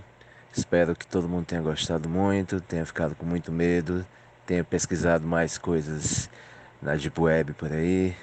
Espero 0.52 0.96
que 0.96 1.06
todo 1.06 1.28
mundo 1.28 1.46
tenha 1.46 1.62
gostado 1.62 2.08
muito, 2.08 2.60
tenha 2.60 2.84
ficado 2.84 3.14
com 3.14 3.24
muito 3.24 3.52
medo, 3.52 4.04
tenha 4.44 4.64
pesquisado 4.64 5.24
mais 5.26 5.56
coisas 5.56 6.28
na 6.82 6.96
Deep 6.96 7.20
Web 7.20 7.52
por 7.52 7.70
aí. 7.70 8.16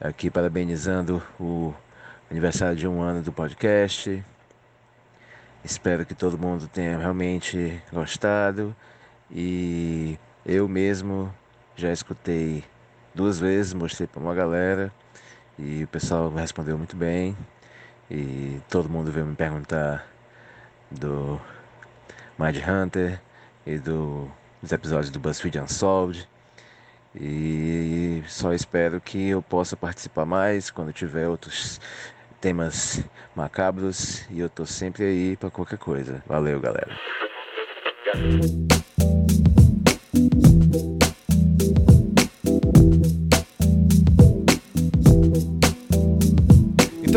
Aqui 0.00 0.30
parabenizando 0.30 1.20
o 1.40 1.74
aniversário 2.30 2.76
de 2.76 2.86
um 2.86 3.02
ano 3.02 3.20
do 3.20 3.32
podcast. 3.32 4.24
Espero 5.64 6.06
que 6.06 6.14
todo 6.14 6.38
mundo 6.38 6.68
tenha 6.68 6.96
realmente 6.96 7.82
gostado. 7.92 8.76
E 9.28 10.16
eu 10.46 10.68
mesmo 10.68 11.34
já 11.74 11.92
escutei 11.92 12.62
duas 13.12 13.40
vezes, 13.40 13.74
mostrei 13.74 14.06
para 14.06 14.22
uma 14.22 14.36
galera 14.36 14.92
e 15.58 15.82
o 15.82 15.88
pessoal 15.88 16.32
respondeu 16.32 16.78
muito 16.78 16.94
bem. 16.94 17.36
E 18.08 18.60
todo 18.70 18.88
mundo 18.88 19.10
veio 19.10 19.26
me 19.26 19.34
perguntar 19.34 20.06
do 20.88 21.40
Mind 22.38 22.56
Hunter 22.58 23.20
e 23.66 23.78
do, 23.78 24.30
dos 24.62 24.70
episódios 24.70 25.10
do 25.10 25.18
BuzzFeed 25.18 25.58
Unsolved 25.58 26.28
e 27.20 28.22
só 28.26 28.52
espero 28.52 29.00
que 29.00 29.28
eu 29.28 29.42
possa 29.42 29.76
participar 29.76 30.24
mais 30.24 30.70
quando 30.70 30.92
tiver 30.92 31.26
outros 31.26 31.80
temas 32.40 33.04
macabros 33.34 34.24
e 34.30 34.38
eu 34.40 34.48
tô 34.48 34.64
sempre 34.64 35.04
aí 35.04 35.36
para 35.36 35.50
qualquer 35.50 35.78
coisa. 35.78 36.22
Valeu, 36.26 36.60
galera. 36.60 36.96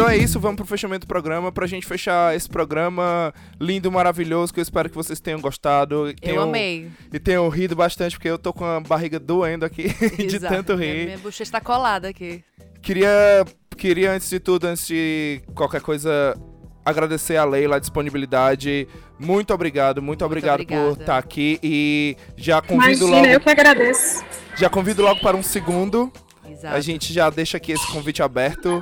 Então 0.02 0.10
é 0.12 0.18
isso, 0.18 0.39
vamos 0.39 0.56
pro 0.56 0.66
fechamento 0.66 1.06
do 1.06 1.08
programa. 1.08 1.52
Pra 1.52 1.68
gente 1.68 1.86
fechar 1.86 2.36
esse 2.36 2.49
programa 2.49 3.32
lindo, 3.60 3.91
maravilhoso, 3.91 4.52
que 4.52 4.60
eu 4.60 4.64
espero 4.64 4.89
que 4.89 4.95
vocês 4.95 5.20
tenham 5.20 5.39
gostado. 5.39 6.10
e 6.10 6.16
tenham- 6.16 6.41
amei. 6.41 6.89
E 7.14 7.20
tenham 7.20 7.47
rido 7.49 7.76
bastante, 7.76 8.16
porque 8.16 8.28
eu 8.28 8.39
tô 8.39 8.52
com 8.52 8.66
a 8.66 8.80
barriga 8.80 9.20
doendo 9.20 9.64
aqui 9.64 9.89
de 10.18 10.38
Exato. 10.38 10.56
tanto 10.56 10.74
rir. 10.76 11.06
minha 11.06 11.18
bochecha 11.20 11.52
tá 11.52 11.62
colada 11.62 12.08
aqui. 12.10 12.43
Queria, 12.82 13.45
queria, 13.78 14.12
antes 14.12 14.28
de 14.28 14.39
tudo, 14.39 14.66
antes 14.66 14.88
de 14.88 15.39
qualquer 15.54 15.82
coisa, 15.82 16.36
agradecer 16.84 17.38
a 17.38 17.45
Leila 17.45 17.76
a 17.76 17.80
disponibilidade. 17.80 18.88
Muito 19.20 19.54
obrigado, 19.54 20.02
muito, 20.02 20.26
obrigado 20.26 20.66
por 20.66 20.74
obrigada. 20.76 20.99
estar 21.04 21.18
aqui. 21.20 21.60
E 21.62 22.18
já 22.36 22.60
convido 22.60 23.06
Imagina, 23.06 23.18
logo. 23.18 23.28
eu 23.28 23.39
que 23.39 23.49
agradeço. 23.52 24.26
Já 24.58 24.68
convido 24.68 25.04
logo 25.04 25.20
para 25.22 25.38
um 25.38 25.43
segundo. 25.43 26.12
Exato. 26.49 26.76
A 26.76 26.82
gente 26.82 27.14
já 27.14 27.30
deixa 27.30 27.58
aqui 27.58 27.72
esse 27.72 27.86
convite 27.91 28.22
aberto. 28.24 28.82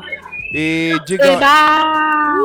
E 0.54 0.98
digam. 1.06 1.34
Eba! 1.34 2.36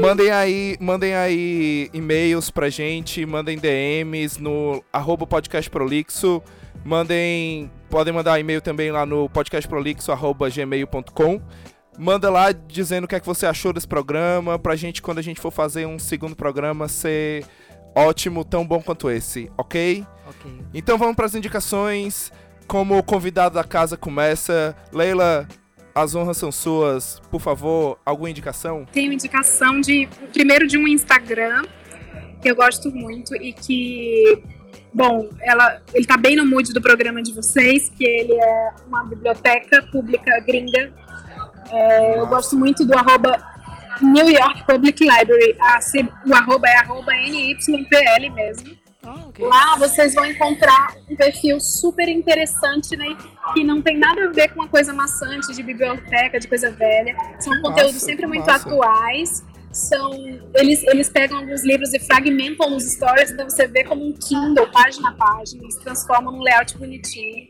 Mandem 0.00 0.30
aí, 0.30 0.76
mandem 0.80 1.14
aí 1.14 1.90
e-mails 1.92 2.50
pra 2.50 2.70
gente, 2.70 3.26
mandem 3.26 3.58
DMs 3.58 4.40
no 4.40 4.82
arroba 4.92 5.26
podcastprolixo, 5.26 6.42
mandem, 6.84 7.70
podem 7.90 8.12
mandar 8.12 8.38
e-mail 8.38 8.60
também 8.60 8.90
lá 8.90 9.04
no 9.04 9.28
podcastprolixo 9.28 10.12
arroba 10.12 10.48
gmail.com. 10.48 11.40
Manda 11.98 12.30
lá 12.30 12.52
dizendo 12.52 13.04
o 13.04 13.08
que 13.08 13.16
é 13.16 13.20
que 13.20 13.26
você 13.26 13.44
achou 13.44 13.72
desse 13.72 13.88
programa, 13.88 14.58
pra 14.58 14.76
gente, 14.76 15.02
quando 15.02 15.18
a 15.18 15.22
gente 15.22 15.40
for 15.40 15.50
fazer 15.50 15.86
um 15.86 15.98
segundo 15.98 16.36
programa, 16.36 16.88
ser 16.88 17.44
ótimo, 17.94 18.44
tão 18.44 18.64
bom 18.64 18.80
quanto 18.80 19.10
esse, 19.10 19.50
ok? 19.58 20.06
Ok. 20.26 20.50
Então 20.72 20.96
vamos 20.96 21.16
pras 21.16 21.34
indicações. 21.34 22.32
Como 22.66 22.96
o 22.96 23.02
convidado 23.02 23.56
da 23.56 23.64
casa 23.64 23.96
começa, 23.96 24.76
Leila, 24.92 25.46
as 26.00 26.14
honras 26.14 26.36
são 26.36 26.50
suas. 26.50 27.20
Por 27.30 27.40
favor, 27.40 27.98
alguma 28.04 28.30
indicação? 28.30 28.86
Tenho 28.92 29.12
indicação 29.12 29.80
de, 29.80 30.08
primeiro 30.32 30.66
de 30.66 30.76
um 30.78 30.86
Instagram, 30.88 31.62
que 32.42 32.50
eu 32.50 32.56
gosto 32.56 32.90
muito 32.90 33.34
e 33.36 33.52
que, 33.52 34.42
bom, 34.94 35.28
ela, 35.42 35.80
ele 35.94 36.06
tá 36.06 36.16
bem 36.16 36.36
no 36.36 36.46
mood 36.46 36.72
do 36.72 36.80
programa 36.80 37.22
de 37.22 37.32
vocês, 37.32 37.88
que 37.90 38.04
ele 38.04 38.32
é 38.34 38.70
uma 38.86 39.04
biblioteca 39.04 39.82
pública 39.92 40.40
gringa. 40.40 40.92
É, 41.70 42.18
eu 42.18 42.26
gosto 42.26 42.56
muito 42.58 42.84
do 42.86 42.94
arroba 42.96 43.36
New 44.00 44.28
York 44.30 44.64
Public 44.66 45.02
Library. 45.04 45.56
A, 45.60 45.80
se- 45.80 46.08
o 46.26 46.34
arroba 46.34 46.66
é 46.68 46.76
arroba 46.78 47.12
NYPL 47.14 48.34
mesmo. 48.34 48.79
Lá 49.40 49.76
vocês 49.76 50.14
vão 50.14 50.26
encontrar 50.26 50.94
um 51.08 51.16
perfil 51.16 51.58
super 51.60 52.08
interessante, 52.08 52.96
né? 52.96 53.16
Que 53.54 53.64
não 53.64 53.80
tem 53.80 53.98
nada 53.98 54.24
a 54.24 54.28
ver 54.28 54.48
com 54.48 54.60
uma 54.60 54.68
coisa 54.68 54.92
maçante 54.92 55.52
de 55.54 55.62
biblioteca, 55.62 56.38
de 56.38 56.46
coisa 56.46 56.70
velha. 56.70 57.16
São 57.38 57.52
Massa, 57.54 57.62
conteúdos 57.62 58.02
sempre 58.02 58.26
muito 58.26 58.46
massa. 58.46 58.68
atuais. 58.68 59.44
São, 59.72 60.12
eles, 60.54 60.82
eles 60.84 61.08
pegam 61.08 61.38
alguns 61.38 61.64
livros 61.64 61.94
e 61.94 62.00
fragmentam 62.00 62.74
os 62.74 62.82
stories, 62.84 63.30
então 63.30 63.48
você 63.48 63.68
vê 63.68 63.84
como 63.84 64.04
um 64.04 64.12
Kindle, 64.12 64.66
página 64.72 65.10
a 65.10 65.12
página, 65.12 65.64
e 65.64 65.70
se 65.70 65.80
transformam 65.80 66.32
num 66.32 66.42
layout 66.42 66.76
bonitinho. 66.76 67.46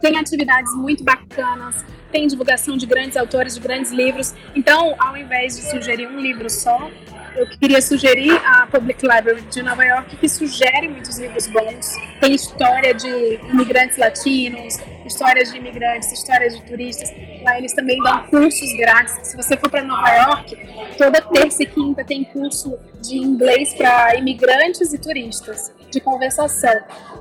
Tem 0.00 0.16
atividades 0.16 0.72
muito 0.74 1.04
bacanas, 1.04 1.84
tem 2.10 2.26
divulgação 2.26 2.76
de 2.76 2.86
grandes 2.86 3.16
autores, 3.16 3.54
de 3.54 3.60
grandes 3.60 3.90
livros. 3.90 4.34
Então, 4.54 4.94
ao 4.98 5.16
invés 5.16 5.56
de 5.56 5.62
sugerir 5.62 6.06
um 6.06 6.20
livro 6.20 6.48
só, 6.48 6.90
eu 7.36 7.46
queria 7.58 7.80
sugerir 7.82 8.32
a 8.44 8.66
Public 8.66 9.02
Library 9.02 9.42
de 9.42 9.62
Nova 9.62 9.84
York, 9.84 10.16
que 10.16 10.28
sugere 10.28 10.88
muitos 10.88 11.18
livros 11.18 11.46
bons. 11.46 11.94
Tem 12.20 12.34
história 12.34 12.94
de 12.94 13.08
imigrantes 13.50 13.98
latinos, 13.98 14.78
histórias 15.04 15.50
de 15.52 15.58
imigrantes, 15.58 16.10
histórias 16.12 16.56
de 16.56 16.62
turistas. 16.64 17.10
Lá 17.42 17.58
eles 17.58 17.72
também 17.74 17.98
dão 18.02 18.26
cursos 18.26 18.72
grátis. 18.76 19.18
Se 19.28 19.36
você 19.36 19.56
for 19.56 19.70
para 19.70 19.82
Nova 19.84 20.08
York, 20.08 20.56
toda 20.96 21.20
terça 21.20 21.62
e 21.62 21.66
quinta 21.66 22.04
tem 22.04 22.24
curso 22.24 22.78
de 23.00 23.16
inglês 23.18 23.74
para 23.74 24.16
imigrantes 24.16 24.92
e 24.92 24.98
turistas, 24.98 25.72
de 25.90 26.00
conversação. 26.00 26.74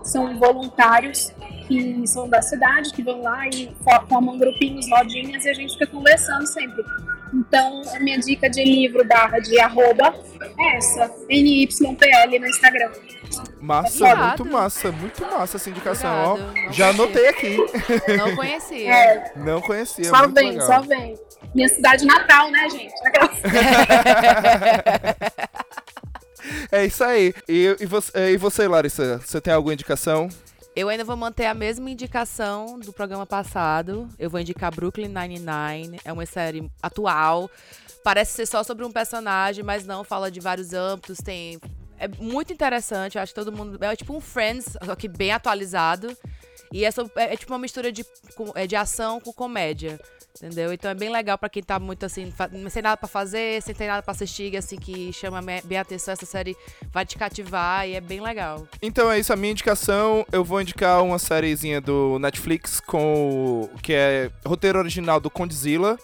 São 0.04 0.38
voluntários 0.40 1.32
que 1.68 2.06
são 2.08 2.30
da 2.30 2.42
cidade, 2.42 2.92
que 2.94 3.02
vão 3.02 3.22
lá 3.24 3.48
e 3.48 3.72
fo- 3.84 4.08
formam 4.08 4.38
grupinhos, 4.38 4.88
rodinhas, 4.90 5.46
e 5.46 5.50
a 5.50 5.54
gente 5.54 5.74
fica 5.74 5.88
conversando 5.88 6.46
sempre. 6.46 6.84
Então, 7.36 7.82
a 7.94 8.00
minha 8.00 8.18
dica 8.18 8.50
de 8.50 8.64
livro 8.64 9.06
barra 9.06 9.40
de 9.40 9.60
arroba 9.60 10.16
é 10.58 10.78
essa, 10.78 11.12
NYPL 11.30 12.40
no 12.40 12.48
Instagram. 12.48 12.92
Massa, 13.60 14.06
Obrigado. 14.06 14.28
muito 14.40 14.46
massa, 14.46 14.92
muito 14.92 15.22
massa 15.26 15.58
essa 15.58 15.70
indicação, 15.70 16.34
Obrigado. 16.36 16.70
ó. 16.70 16.72
Já 16.72 16.90
anotei 16.90 17.28
aqui. 17.28 17.58
Não 18.18 18.36
conhecia. 18.36 18.94
É, 18.94 19.32
Não 19.36 19.62
conhecia, 19.62 20.06
só 20.06 20.28
vem, 20.28 20.52
legal. 20.52 20.68
só 20.68 20.82
vem. 20.82 21.16
Minha 21.54 21.68
cidade 21.70 22.06
natal, 22.06 22.50
né, 22.52 22.70
gente? 22.70 22.94
Aquelas- 23.06 23.40
É 26.72 26.86
isso 26.86 27.04
aí. 27.04 27.34
E, 27.50 27.76
e 27.80 27.86
você, 27.86 28.12
e 28.34 28.38
você, 28.38 28.68
Larissa, 28.68 29.20
você 29.26 29.42
tem 29.42 29.54
alguma 29.54 29.74
indicação? 29.74 30.30
Eu 30.76 30.90
ainda 30.90 31.04
vou 31.06 31.16
manter 31.16 31.46
a 31.46 31.54
mesma 31.54 31.90
indicação 31.90 32.78
do 32.80 32.92
programa 32.92 33.26
passado. 33.26 34.10
Eu 34.20 34.30
vou 34.30 34.40
indicar 34.40 34.76
Brooklyn 34.76 35.08
Nine-Nine. 35.08 36.00
É 36.04 36.12
uma 36.12 36.26
série 36.26 36.70
atual. 36.84 37.50
Parece 38.04 38.34
ser 38.34 38.46
só 38.46 38.62
sobre 38.64 38.84
um 38.86 38.92
personagem, 38.92 39.64
mas 39.64 39.86
não, 39.86 40.04
fala 40.04 40.30
de 40.30 40.40
vários 40.42 40.74
âmbitos. 40.74 41.18
Tem. 41.20 41.60
É 41.98 42.08
muito 42.10 42.52
interessante. 42.52 43.16
Eu 43.18 43.22
acho 43.24 43.34
que 43.34 43.40
todo 43.40 43.56
mundo. 43.56 43.82
É 43.84 43.96
tipo 43.96 44.14
um 44.14 44.20
Friends, 44.20 44.76
só 44.84 44.96
que 44.96 45.08
bem 45.08 45.32
atualizado. 45.32 46.16
E 46.74 46.84
é, 46.84 46.92
sobre- 46.92 47.14
é- 47.16 47.34
é 47.34 47.38
tipo 47.38 47.54
uma 47.54 47.60
mistura 47.60 47.90
de, 47.90 48.06
é 48.54 48.68
de 48.68 48.76
ação 48.76 49.22
com 49.22 49.32
comédia. 49.32 49.98
Entendeu? 50.36 50.74
Então 50.74 50.92
é 50.92 50.94
bem 50.94 51.10
legal 51.10 51.38
pra 51.38 51.48
quem 51.48 51.64
tá 51.64 51.80
muito 51.80 52.06
assim, 52.06 52.34
sem 52.70 52.82
nada 52.82 52.98
pra 52.98 53.08
fazer, 53.08 53.62
sem 53.62 53.74
ter 53.74 53.88
nada 53.88 54.04
pra 54.04 54.12
assistir, 54.12 54.56
assim, 54.58 54.76
que 54.76 55.14
chama 55.14 55.42
bem 55.42 55.78
a 55.78 55.82
atenção. 55.82 56.12
Essa 56.12 56.26
série 56.26 56.58
vai 56.92 57.06
te 57.06 57.18
cativar 57.18 57.88
e 57.88 57.96
é 57.96 58.02
bem 58.02 58.20
legal. 58.20 58.68
Então 58.82 59.10
é 59.10 59.18
isso, 59.18 59.32
a 59.32 59.36
minha 59.36 59.52
indicação. 59.52 60.26
Eu 60.32 60.44
vou 60.44 60.62
indicar 60.62 61.02
uma 61.04 61.18
sériezinha 61.18 61.80
do 61.80 62.20
Netflix 62.20 62.82
com 62.82 63.70
que 63.82 63.94
é 63.94 64.30
roteiro 64.46 64.78
original 64.78 65.20
do 65.20 65.30
Condzilla. 65.30 65.98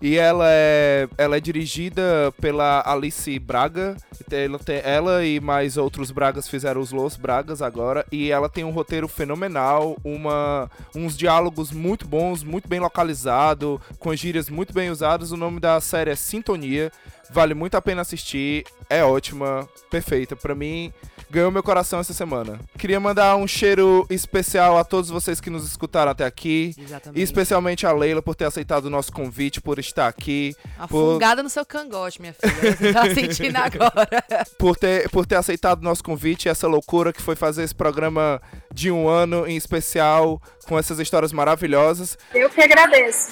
E 0.00 0.16
ela 0.16 0.44
é, 0.48 1.08
ela 1.16 1.36
é 1.36 1.40
dirigida 1.40 2.32
pela 2.40 2.82
Alice 2.86 3.38
Braga. 3.38 3.96
Ela, 4.30 4.58
tem- 4.58 4.80
ela 4.84 5.24
e 5.24 5.40
mais 5.40 5.76
outros 5.76 6.10
Bragas 6.10 6.48
fizeram 6.48 6.80
os 6.80 6.92
Los 6.92 7.16
Bragas 7.16 7.62
agora. 7.62 8.04
E 8.12 8.30
ela 8.30 8.48
tem 8.48 8.64
um 8.64 8.70
roteiro 8.70 9.08
fenomenal, 9.08 9.96
uma, 10.04 10.70
uns 10.94 11.16
diálogos 11.16 11.72
muito 11.72 12.06
bons, 12.06 12.42
muito 12.44 12.68
bem 12.68 12.80
localizado, 12.80 13.80
com 13.98 14.14
gírias 14.14 14.48
muito 14.50 14.72
bem 14.72 14.90
usadas. 14.90 15.32
O 15.32 15.36
nome 15.36 15.60
da 15.60 15.80
série 15.80 16.10
é 16.10 16.16
Sintonia. 16.16 16.90
Vale 17.30 17.54
muito 17.54 17.76
a 17.76 17.82
pena 17.82 18.02
assistir. 18.02 18.64
É 18.88 19.02
ótima, 19.04 19.68
perfeita. 19.90 20.36
Pra 20.36 20.54
mim, 20.54 20.92
ganhou 21.30 21.50
meu 21.50 21.62
coração 21.62 22.00
essa 22.00 22.14
semana. 22.14 22.58
Queria 22.78 23.00
mandar 23.00 23.36
um 23.36 23.46
cheiro 23.46 24.06
especial 24.08 24.78
a 24.78 24.84
todos 24.84 25.10
vocês 25.10 25.40
que 25.40 25.50
nos 25.50 25.66
escutaram 25.66 26.12
até 26.12 26.24
aqui. 26.24 26.74
Exatamente. 26.78 27.20
E 27.20 27.22
especialmente 27.22 27.86
a 27.86 27.92
Leila 27.92 28.22
por 28.22 28.34
ter 28.34 28.44
aceitado 28.44 28.86
o 28.86 28.90
nosso 28.90 29.12
convite, 29.12 29.60
por 29.60 29.78
estar 29.78 30.06
aqui. 30.06 30.54
Uma 30.76 30.88
por, 30.88 31.12
fungada 31.14 31.42
no 31.42 31.50
seu 31.50 31.64
cangote, 31.64 32.20
minha 32.20 32.34
filha. 32.34 32.76
Você 32.76 32.92
tá 32.92 33.02
sentindo 33.14 33.56
agora. 33.56 34.46
por, 34.58 34.76
ter, 34.76 35.08
por 35.10 35.26
ter 35.26 35.36
aceitado 35.36 35.80
o 35.80 35.84
nosso 35.84 36.02
convite, 36.02 36.48
essa 36.48 36.66
loucura 36.66 37.12
que 37.12 37.22
foi 37.22 37.34
fazer 37.34 37.64
esse 37.64 37.74
programa 37.74 38.40
de 38.72 38.90
um 38.90 39.08
ano 39.08 39.46
em 39.46 39.56
especial, 39.56 40.40
com 40.66 40.78
essas 40.78 40.98
histórias 40.98 41.32
maravilhosas. 41.32 42.16
Eu 42.34 42.48
que 42.50 42.60
agradeço. 42.60 43.30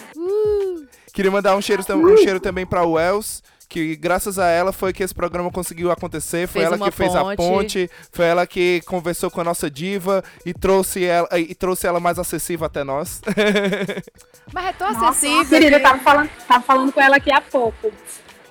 Queria 1.12 1.30
mandar 1.30 1.54
um 1.54 1.62
cheiro, 1.62 1.84
um 1.96 2.16
cheiro 2.16 2.40
também 2.40 2.66
pra 2.66 2.84
Wells, 2.84 3.40
que 3.68 3.96
graças 3.96 4.38
a 4.38 4.48
ela 4.48 4.72
foi 4.72 4.92
que 4.92 5.02
esse 5.02 5.14
programa 5.14 5.50
conseguiu 5.50 5.90
acontecer. 5.90 6.46
Foi 6.46 6.60
Fez 6.62 6.72
ela 6.72 6.84
que 6.84 6.90
fez 6.96 7.14
a 7.14 7.34
ponte. 7.36 7.90
foi 8.12 8.26
ela 8.26 8.46
que 8.46 8.80
conversou 8.86 9.30
com 9.30 9.40
a 9.40 9.44
nossa 9.44 9.70
diva 9.70 10.22
e 10.44 10.52
trouxe 10.54 11.04
ela, 11.04 11.28
e 11.38 11.54
trouxe 11.54 11.86
ela 11.86 11.98
mais 12.00 12.18
acessível 12.18 12.66
até 12.66 12.84
nós. 12.84 13.20
Mas 14.52 14.66
é 14.66 14.72
tão 14.72 14.92
Nossa, 14.92 15.08
acessível. 15.08 15.46
querida, 15.48 15.76
eu 15.76 15.80
que- 15.80 15.86
tava 15.86 15.98
falando, 16.00 16.30
tava 16.46 16.62
falando 16.64 16.92
com 16.92 17.00
ela 17.00 17.16
aqui 17.16 17.32
há 17.32 17.40
pouco. 17.40 17.90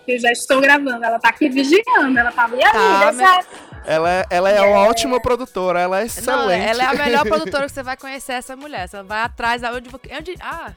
Eu 0.07 0.19
já 0.19 0.31
estou 0.31 0.59
gravando, 0.59 1.03
ela 1.03 1.17
tá 1.17 1.29
aqui 1.29 1.47
vigiando, 1.47 2.17
ela 2.19 2.31
tava, 2.31 2.55
e 2.57 2.63
amiga, 2.63 3.11
mas- 3.13 3.19
essa- 3.19 3.47
ela, 3.85 4.09
é- 4.11 4.25
ela 4.29 4.49
é 4.49 4.61
uma 4.61 4.81
ótima 4.87 5.21
produtora, 5.21 5.79
ela 5.79 5.97
é 5.97 6.01
Não, 6.01 6.05
excelente. 6.05 6.65
ela 6.65 6.83
é 6.83 6.87
a 6.87 6.93
melhor 6.93 7.23
produtora 7.27 7.65
que 7.67 7.71
você 7.71 7.83
vai 7.83 7.95
conhecer 7.95 8.33
essa 8.33 8.55
mulher. 8.55 8.87
Você 8.89 9.01
vai 9.03 9.21
atrás 9.21 9.63
aonde. 9.63 9.89
vo- 9.89 9.99
onde 10.17 10.35
ah, 10.41 10.73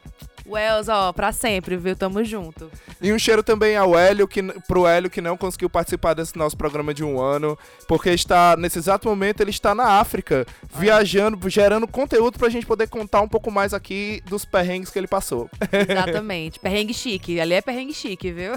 Wells, 0.48 0.88
ó, 0.88 1.12
pra 1.12 1.32
sempre, 1.32 1.76
viu? 1.76 1.96
Tamo 1.96 2.22
junto. 2.24 2.70
E 3.00 3.12
um 3.12 3.18
cheiro 3.18 3.42
também 3.42 3.76
ao 3.76 3.98
Hélio, 3.98 4.26
que, 4.28 4.42
pro 4.66 4.86
Hélio, 4.86 5.10
que 5.10 5.20
não 5.20 5.36
conseguiu 5.36 5.68
participar 5.68 6.14
desse 6.14 6.36
nosso 6.36 6.56
programa 6.56 6.94
de 6.94 7.04
um 7.04 7.20
ano, 7.20 7.58
porque 7.86 8.10
está, 8.10 8.56
nesse 8.56 8.78
exato 8.78 9.08
momento, 9.08 9.40
ele 9.40 9.50
está 9.50 9.74
na 9.74 10.00
África, 10.00 10.46
viajando, 10.74 11.38
gerando 11.48 11.86
conteúdo 11.86 12.38
pra 12.38 12.48
gente 12.48 12.66
poder 12.66 12.88
contar 12.88 13.20
um 13.20 13.28
pouco 13.28 13.50
mais 13.50 13.74
aqui 13.74 14.22
dos 14.26 14.44
perrengues 14.44 14.90
que 14.90 14.98
ele 14.98 15.06
passou. 15.06 15.50
Exatamente. 15.72 16.58
perrengue 16.60 16.94
chique. 16.94 17.40
Ali 17.40 17.54
é 17.54 17.60
perrengue 17.60 17.92
chique, 17.92 18.32
viu? 18.32 18.54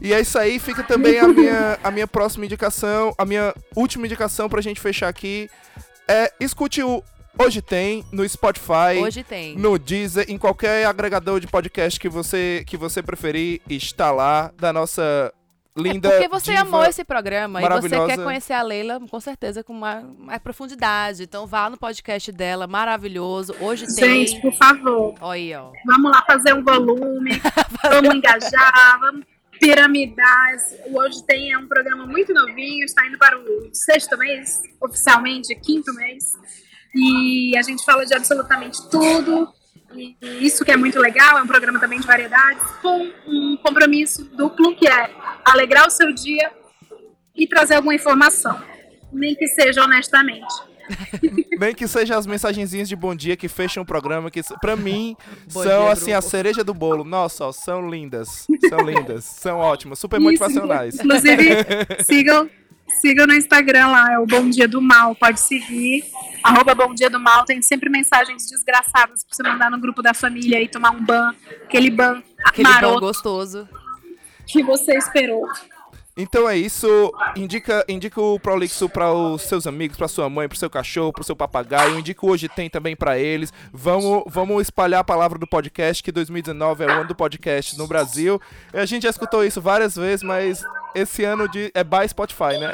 E 0.00 0.12
é 0.12 0.20
isso 0.20 0.38
aí, 0.38 0.58
fica 0.58 0.82
também 0.82 1.18
a 1.18 1.26
minha, 1.26 1.78
a 1.82 1.90
minha 1.90 2.06
próxima 2.06 2.44
indicação, 2.44 3.14
a 3.16 3.24
minha 3.24 3.54
última 3.74 4.06
indicação 4.06 4.48
pra 4.48 4.60
gente 4.60 4.80
fechar 4.80 5.08
aqui. 5.08 5.48
É 6.06 6.30
escute 6.38 6.82
o 6.82 7.02
Hoje 7.38 7.60
Tem 7.60 8.04
no 8.12 8.26
Spotify. 8.28 9.02
Hoje 9.02 9.24
tem. 9.24 9.56
No 9.56 9.78
Deezer, 9.78 10.26
em 10.28 10.38
qualquer 10.38 10.86
agregador 10.86 11.40
de 11.40 11.46
podcast 11.46 11.98
que 11.98 12.08
você, 12.08 12.64
que 12.66 12.76
você 12.76 13.02
preferir, 13.02 13.60
está 13.68 14.12
lá, 14.12 14.52
da 14.56 14.72
nossa 14.72 15.32
linda. 15.76 16.08
É 16.08 16.12
porque 16.12 16.28
você 16.28 16.52
diva 16.52 16.62
amou 16.62 16.84
esse 16.84 17.04
programa 17.04 17.60
e 17.60 17.68
você 17.68 18.06
quer 18.06 18.22
conhecer 18.22 18.52
a 18.52 18.62
Leila, 18.62 19.00
com 19.10 19.20
certeza, 19.20 19.64
com 19.64 19.74
mais, 19.74 20.04
mais 20.18 20.40
profundidade. 20.40 21.24
Então 21.24 21.46
vá 21.46 21.68
no 21.68 21.76
podcast 21.76 22.30
dela, 22.30 22.66
maravilhoso. 22.66 23.54
Hoje 23.60 23.86
tem. 23.94 24.26
Gente, 24.26 24.40
por 24.40 24.52
favor, 24.52 25.14
aí, 25.20 25.54
ó. 25.54 25.72
vamos 25.84 26.12
lá 26.12 26.22
fazer 26.26 26.54
um 26.54 26.62
volume, 26.62 27.32
vamos 27.82 28.14
engajar, 28.14 29.00
vamos 29.00 29.24
piramidar. 29.58 30.56
O 30.86 30.98
Hoje 30.98 31.24
Tem 31.24 31.52
é 31.52 31.58
um 31.58 31.66
programa 31.66 32.06
muito 32.06 32.32
novinho, 32.32 32.84
está 32.84 33.06
indo 33.06 33.18
para 33.18 33.36
o 33.38 33.70
sexto 33.72 34.16
mês, 34.16 34.62
oficialmente, 34.80 35.54
quinto 35.56 35.92
mês. 35.94 36.32
E 36.94 37.56
a 37.56 37.62
gente 37.62 37.84
fala 37.84 38.04
de 38.06 38.14
absolutamente 38.14 38.78
tudo. 38.88 39.48
E 39.96 40.16
isso 40.40 40.64
que 40.64 40.72
é 40.72 40.76
muito 40.76 40.98
legal, 40.98 41.38
é 41.38 41.42
um 41.42 41.46
programa 41.46 41.78
também 41.78 42.00
de 42.00 42.06
variedades, 42.06 42.62
com 42.82 43.10
um 43.26 43.56
compromisso 43.62 44.24
duplo 44.24 44.74
que 44.74 44.88
é 44.88 45.10
alegrar 45.44 45.86
o 45.86 45.90
seu 45.90 46.12
dia 46.12 46.50
e 47.34 47.46
trazer 47.46 47.74
alguma 47.74 47.94
informação, 47.94 48.60
nem 49.12 49.34
que 49.34 49.46
seja 49.46 49.82
honestamente. 49.82 50.74
Nem 51.58 51.74
que 51.74 51.88
seja 51.88 52.14
as 52.14 52.26
mensagenzinhas 52.26 52.86
de 52.86 52.94
bom 52.94 53.14
dia 53.14 53.36
que 53.36 53.48
fecham 53.48 53.82
o 53.82 53.86
programa, 53.86 54.30
que 54.30 54.42
pra 54.60 54.76
mim 54.76 55.16
Bom 55.50 55.62
são 55.62 55.82
dia, 55.84 55.92
assim 55.92 56.12
a 56.12 56.20
cereja 56.20 56.62
do 56.62 56.74
bolo. 56.74 57.04
Nossa, 57.04 57.46
ó, 57.46 57.52
são 57.52 57.88
lindas. 57.88 58.46
São 58.68 58.80
lindas, 58.80 59.24
são 59.24 59.58
ótimas, 59.58 59.98
super 59.98 60.20
motivacionais. 60.20 60.96
Inclusive, 60.96 61.56
sigam, 62.04 62.50
sigam 62.88 63.26
no 63.26 63.34
Instagram 63.34 63.88
lá, 63.88 64.12
é 64.12 64.18
o 64.18 64.26
Bom 64.26 64.48
Dia 64.48 64.68
do 64.68 64.80
Mal, 64.80 65.14
pode 65.14 65.40
seguir. 65.40 66.04
Arroba 66.42 66.74
Bom 66.74 66.94
Dia 66.94 67.08
do 67.10 67.18
Mal, 67.20 67.44
tem 67.44 67.60
sempre 67.62 67.88
mensagens 67.88 68.48
desgraçadas 68.48 69.24
pra 69.24 69.34
você 69.34 69.42
mandar 69.42 69.70
no 69.70 69.78
grupo 69.80 70.02
da 70.02 70.12
família 70.14 70.60
e 70.60 70.68
tomar 70.68 70.90
um 70.90 71.04
ban, 71.04 71.34
aquele 71.64 71.90
ban 71.90 72.22
Aquele 72.44 72.68
maroto 72.68 73.00
gostoso. 73.00 73.68
que 74.46 74.62
você 74.62 74.96
esperou. 74.96 75.48
Então 76.16 76.48
é 76.48 76.56
isso. 76.56 77.12
Indica, 77.36 77.84
indica 77.88 78.20
o 78.20 78.38
Prolixo 78.38 78.88
para 78.88 79.12
os 79.12 79.42
seus 79.42 79.66
amigos, 79.66 79.96
para 79.96 80.06
sua 80.06 80.30
mãe, 80.30 80.48
para 80.48 80.58
seu 80.58 80.70
cachorro, 80.70 81.12
para 81.12 81.24
seu 81.24 81.34
papagaio. 81.34 81.98
Indica 81.98 82.24
o 82.24 82.30
Hoje 82.30 82.48
Tem 82.48 82.70
também 82.70 82.94
para 82.94 83.18
eles. 83.18 83.52
Vamos, 83.72 84.22
vamos 84.26 84.62
espalhar 84.62 85.00
a 85.00 85.04
palavra 85.04 85.38
do 85.38 85.46
podcast, 85.46 86.02
que 86.02 86.12
2019 86.12 86.84
é 86.84 86.86
o 86.86 86.90
ano 86.90 87.08
do 87.08 87.14
podcast 87.14 87.76
no 87.76 87.86
Brasil. 87.86 88.40
A 88.72 88.86
gente 88.86 89.02
já 89.02 89.10
escutou 89.10 89.44
isso 89.44 89.60
várias 89.60 89.96
vezes, 89.96 90.22
mas 90.22 90.64
esse 90.94 91.24
ano 91.24 91.48
de, 91.48 91.72
é 91.74 91.82
by 91.82 92.08
Spotify, 92.08 92.56
né? 92.58 92.72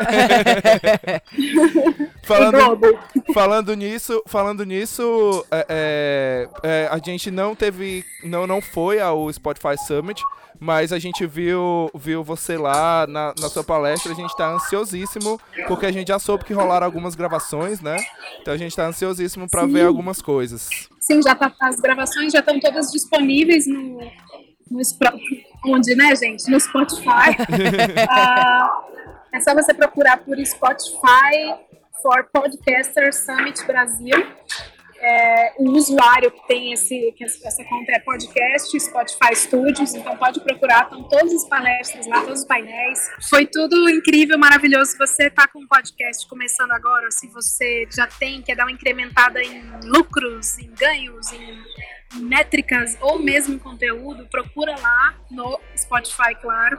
falando, 2.22 2.98
falando 3.32 3.74
nisso, 3.74 4.22
falando 4.26 4.64
nisso, 4.64 5.44
é, 5.50 5.66
é, 5.68 6.48
é, 6.62 6.88
a 6.90 6.98
gente 6.98 7.30
não 7.30 7.54
teve, 7.54 8.04
não, 8.22 8.46
não 8.46 8.60
foi 8.60 9.00
ao 9.00 9.32
Spotify 9.32 9.78
Summit, 9.86 10.22
mas 10.60 10.92
a 10.92 10.98
gente 10.98 11.26
viu, 11.26 11.90
viu 11.94 12.22
você 12.22 12.58
lá 12.58 13.06
na, 13.08 13.29
na 13.38 13.48
sua 13.48 13.64
palestra, 13.64 14.12
a 14.12 14.14
gente 14.14 14.34
tá 14.36 14.50
ansiosíssimo, 14.52 15.40
porque 15.68 15.86
a 15.86 15.92
gente 15.92 16.08
já 16.08 16.18
soube 16.18 16.44
que 16.44 16.52
rolaram 16.52 16.86
algumas 16.86 17.14
gravações, 17.14 17.80
né? 17.80 17.96
Então 18.40 18.54
a 18.54 18.56
gente 18.56 18.74
tá 18.74 18.86
ansiosíssimo 18.86 19.48
para 19.48 19.66
ver 19.66 19.86
algumas 19.86 20.22
coisas. 20.22 20.68
Sim, 21.00 21.22
já 21.22 21.34
tá, 21.34 21.52
as 21.60 21.80
gravações 21.80 22.32
já 22.32 22.40
estão 22.40 22.58
todas 22.58 22.90
disponíveis 22.90 23.66
no, 23.66 24.00
no 24.70 24.80
onde, 25.66 25.94
né, 25.94 26.14
gente? 26.16 26.50
No 26.50 26.58
Spotify. 26.58 27.36
uh, 27.38 28.66
é 29.34 29.40
só 29.40 29.54
você 29.54 29.74
procurar 29.74 30.18
por 30.18 30.36
Spotify 30.44 31.54
for 32.02 32.28
Podcaster 32.32 33.14
Summit 33.14 33.64
Brasil 33.66 34.16
é, 35.00 35.54
o 35.58 35.70
usuário 35.70 36.30
que 36.30 36.46
tem 36.46 36.72
esse, 36.72 37.12
que 37.16 37.24
essa 37.24 37.64
conta 37.64 37.92
é 37.92 37.98
podcast, 38.00 38.78
Spotify 38.78 39.34
Studios, 39.34 39.94
então 39.94 40.16
pode 40.16 40.40
procurar, 40.40 40.84
estão 40.84 41.02
todas 41.04 41.32
as 41.32 41.48
palestras 41.48 42.06
lá, 42.06 42.20
todos 42.20 42.40
os 42.40 42.46
painéis. 42.46 43.10
Foi 43.28 43.46
tudo 43.46 43.88
incrível, 43.88 44.38
maravilhoso. 44.38 44.96
Você 44.98 45.28
está 45.28 45.48
com 45.48 45.60
um 45.60 45.66
podcast 45.66 46.28
começando 46.28 46.72
agora, 46.72 47.10
se 47.10 47.26
você 47.28 47.88
já 47.90 48.06
tem, 48.06 48.42
quer 48.42 48.54
dar 48.54 48.64
uma 48.64 48.72
incrementada 48.72 49.42
em 49.42 49.62
lucros, 49.84 50.58
em 50.58 50.70
ganhos, 50.74 51.32
em 51.32 52.20
métricas 52.22 52.98
ou 53.00 53.18
mesmo 53.18 53.58
conteúdo, 53.58 54.26
procura 54.26 54.74
lá 54.78 55.16
no 55.30 55.58
Spotify, 55.76 56.34
claro. 56.40 56.78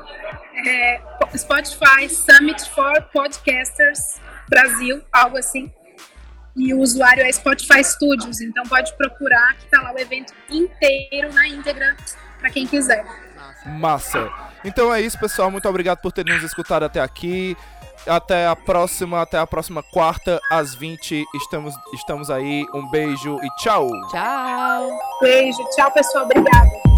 É, 0.68 1.02
Spotify 1.36 2.08
Summit 2.10 2.70
for 2.70 3.02
Podcasters 3.14 4.20
Brasil, 4.50 5.02
algo 5.12 5.38
assim 5.38 5.72
e 6.56 6.74
o 6.74 6.80
usuário 6.80 7.24
é 7.24 7.32
Spotify 7.32 7.84
Studios, 7.84 8.42
então 8.42 8.64
pode 8.64 8.96
procurar 8.98 9.56
que 9.56 9.66
tá 9.68 9.82
lá 9.82 9.94
o 9.94 10.00
evento 10.00 10.34
inteiro 10.50 11.34
na 11.34 11.48
íntegra 11.48 11.96
para 12.40 12.50
quem 12.50 12.68
quiser. 12.68 13.06
Massa. 13.66 14.30
Então 14.64 14.94
é 14.94 15.02
isso, 15.02 15.20
pessoal. 15.20 15.52
Muito 15.52 15.68
obrigado 15.68 16.00
por 16.00 16.12
terem 16.12 16.34
nos 16.34 16.44
escutado 16.44 16.84
até 16.84 17.00
aqui. 17.00 17.56
Até 18.08 18.48
a 18.48 18.56
próxima, 18.56 19.22
até 19.22 19.38
a 19.38 19.46
próxima 19.46 19.84
quarta 19.84 20.40
às 20.50 20.74
20. 20.74 21.24
Estamos 21.36 21.76
estamos 21.94 22.32
aí. 22.32 22.66
Um 22.74 22.90
beijo 22.90 23.38
e 23.44 23.48
tchau. 23.62 23.90
Tchau. 24.10 24.90
Beijo, 25.22 25.64
tchau, 25.76 25.92
pessoal. 25.92 26.26
Obrigada. 26.26 26.91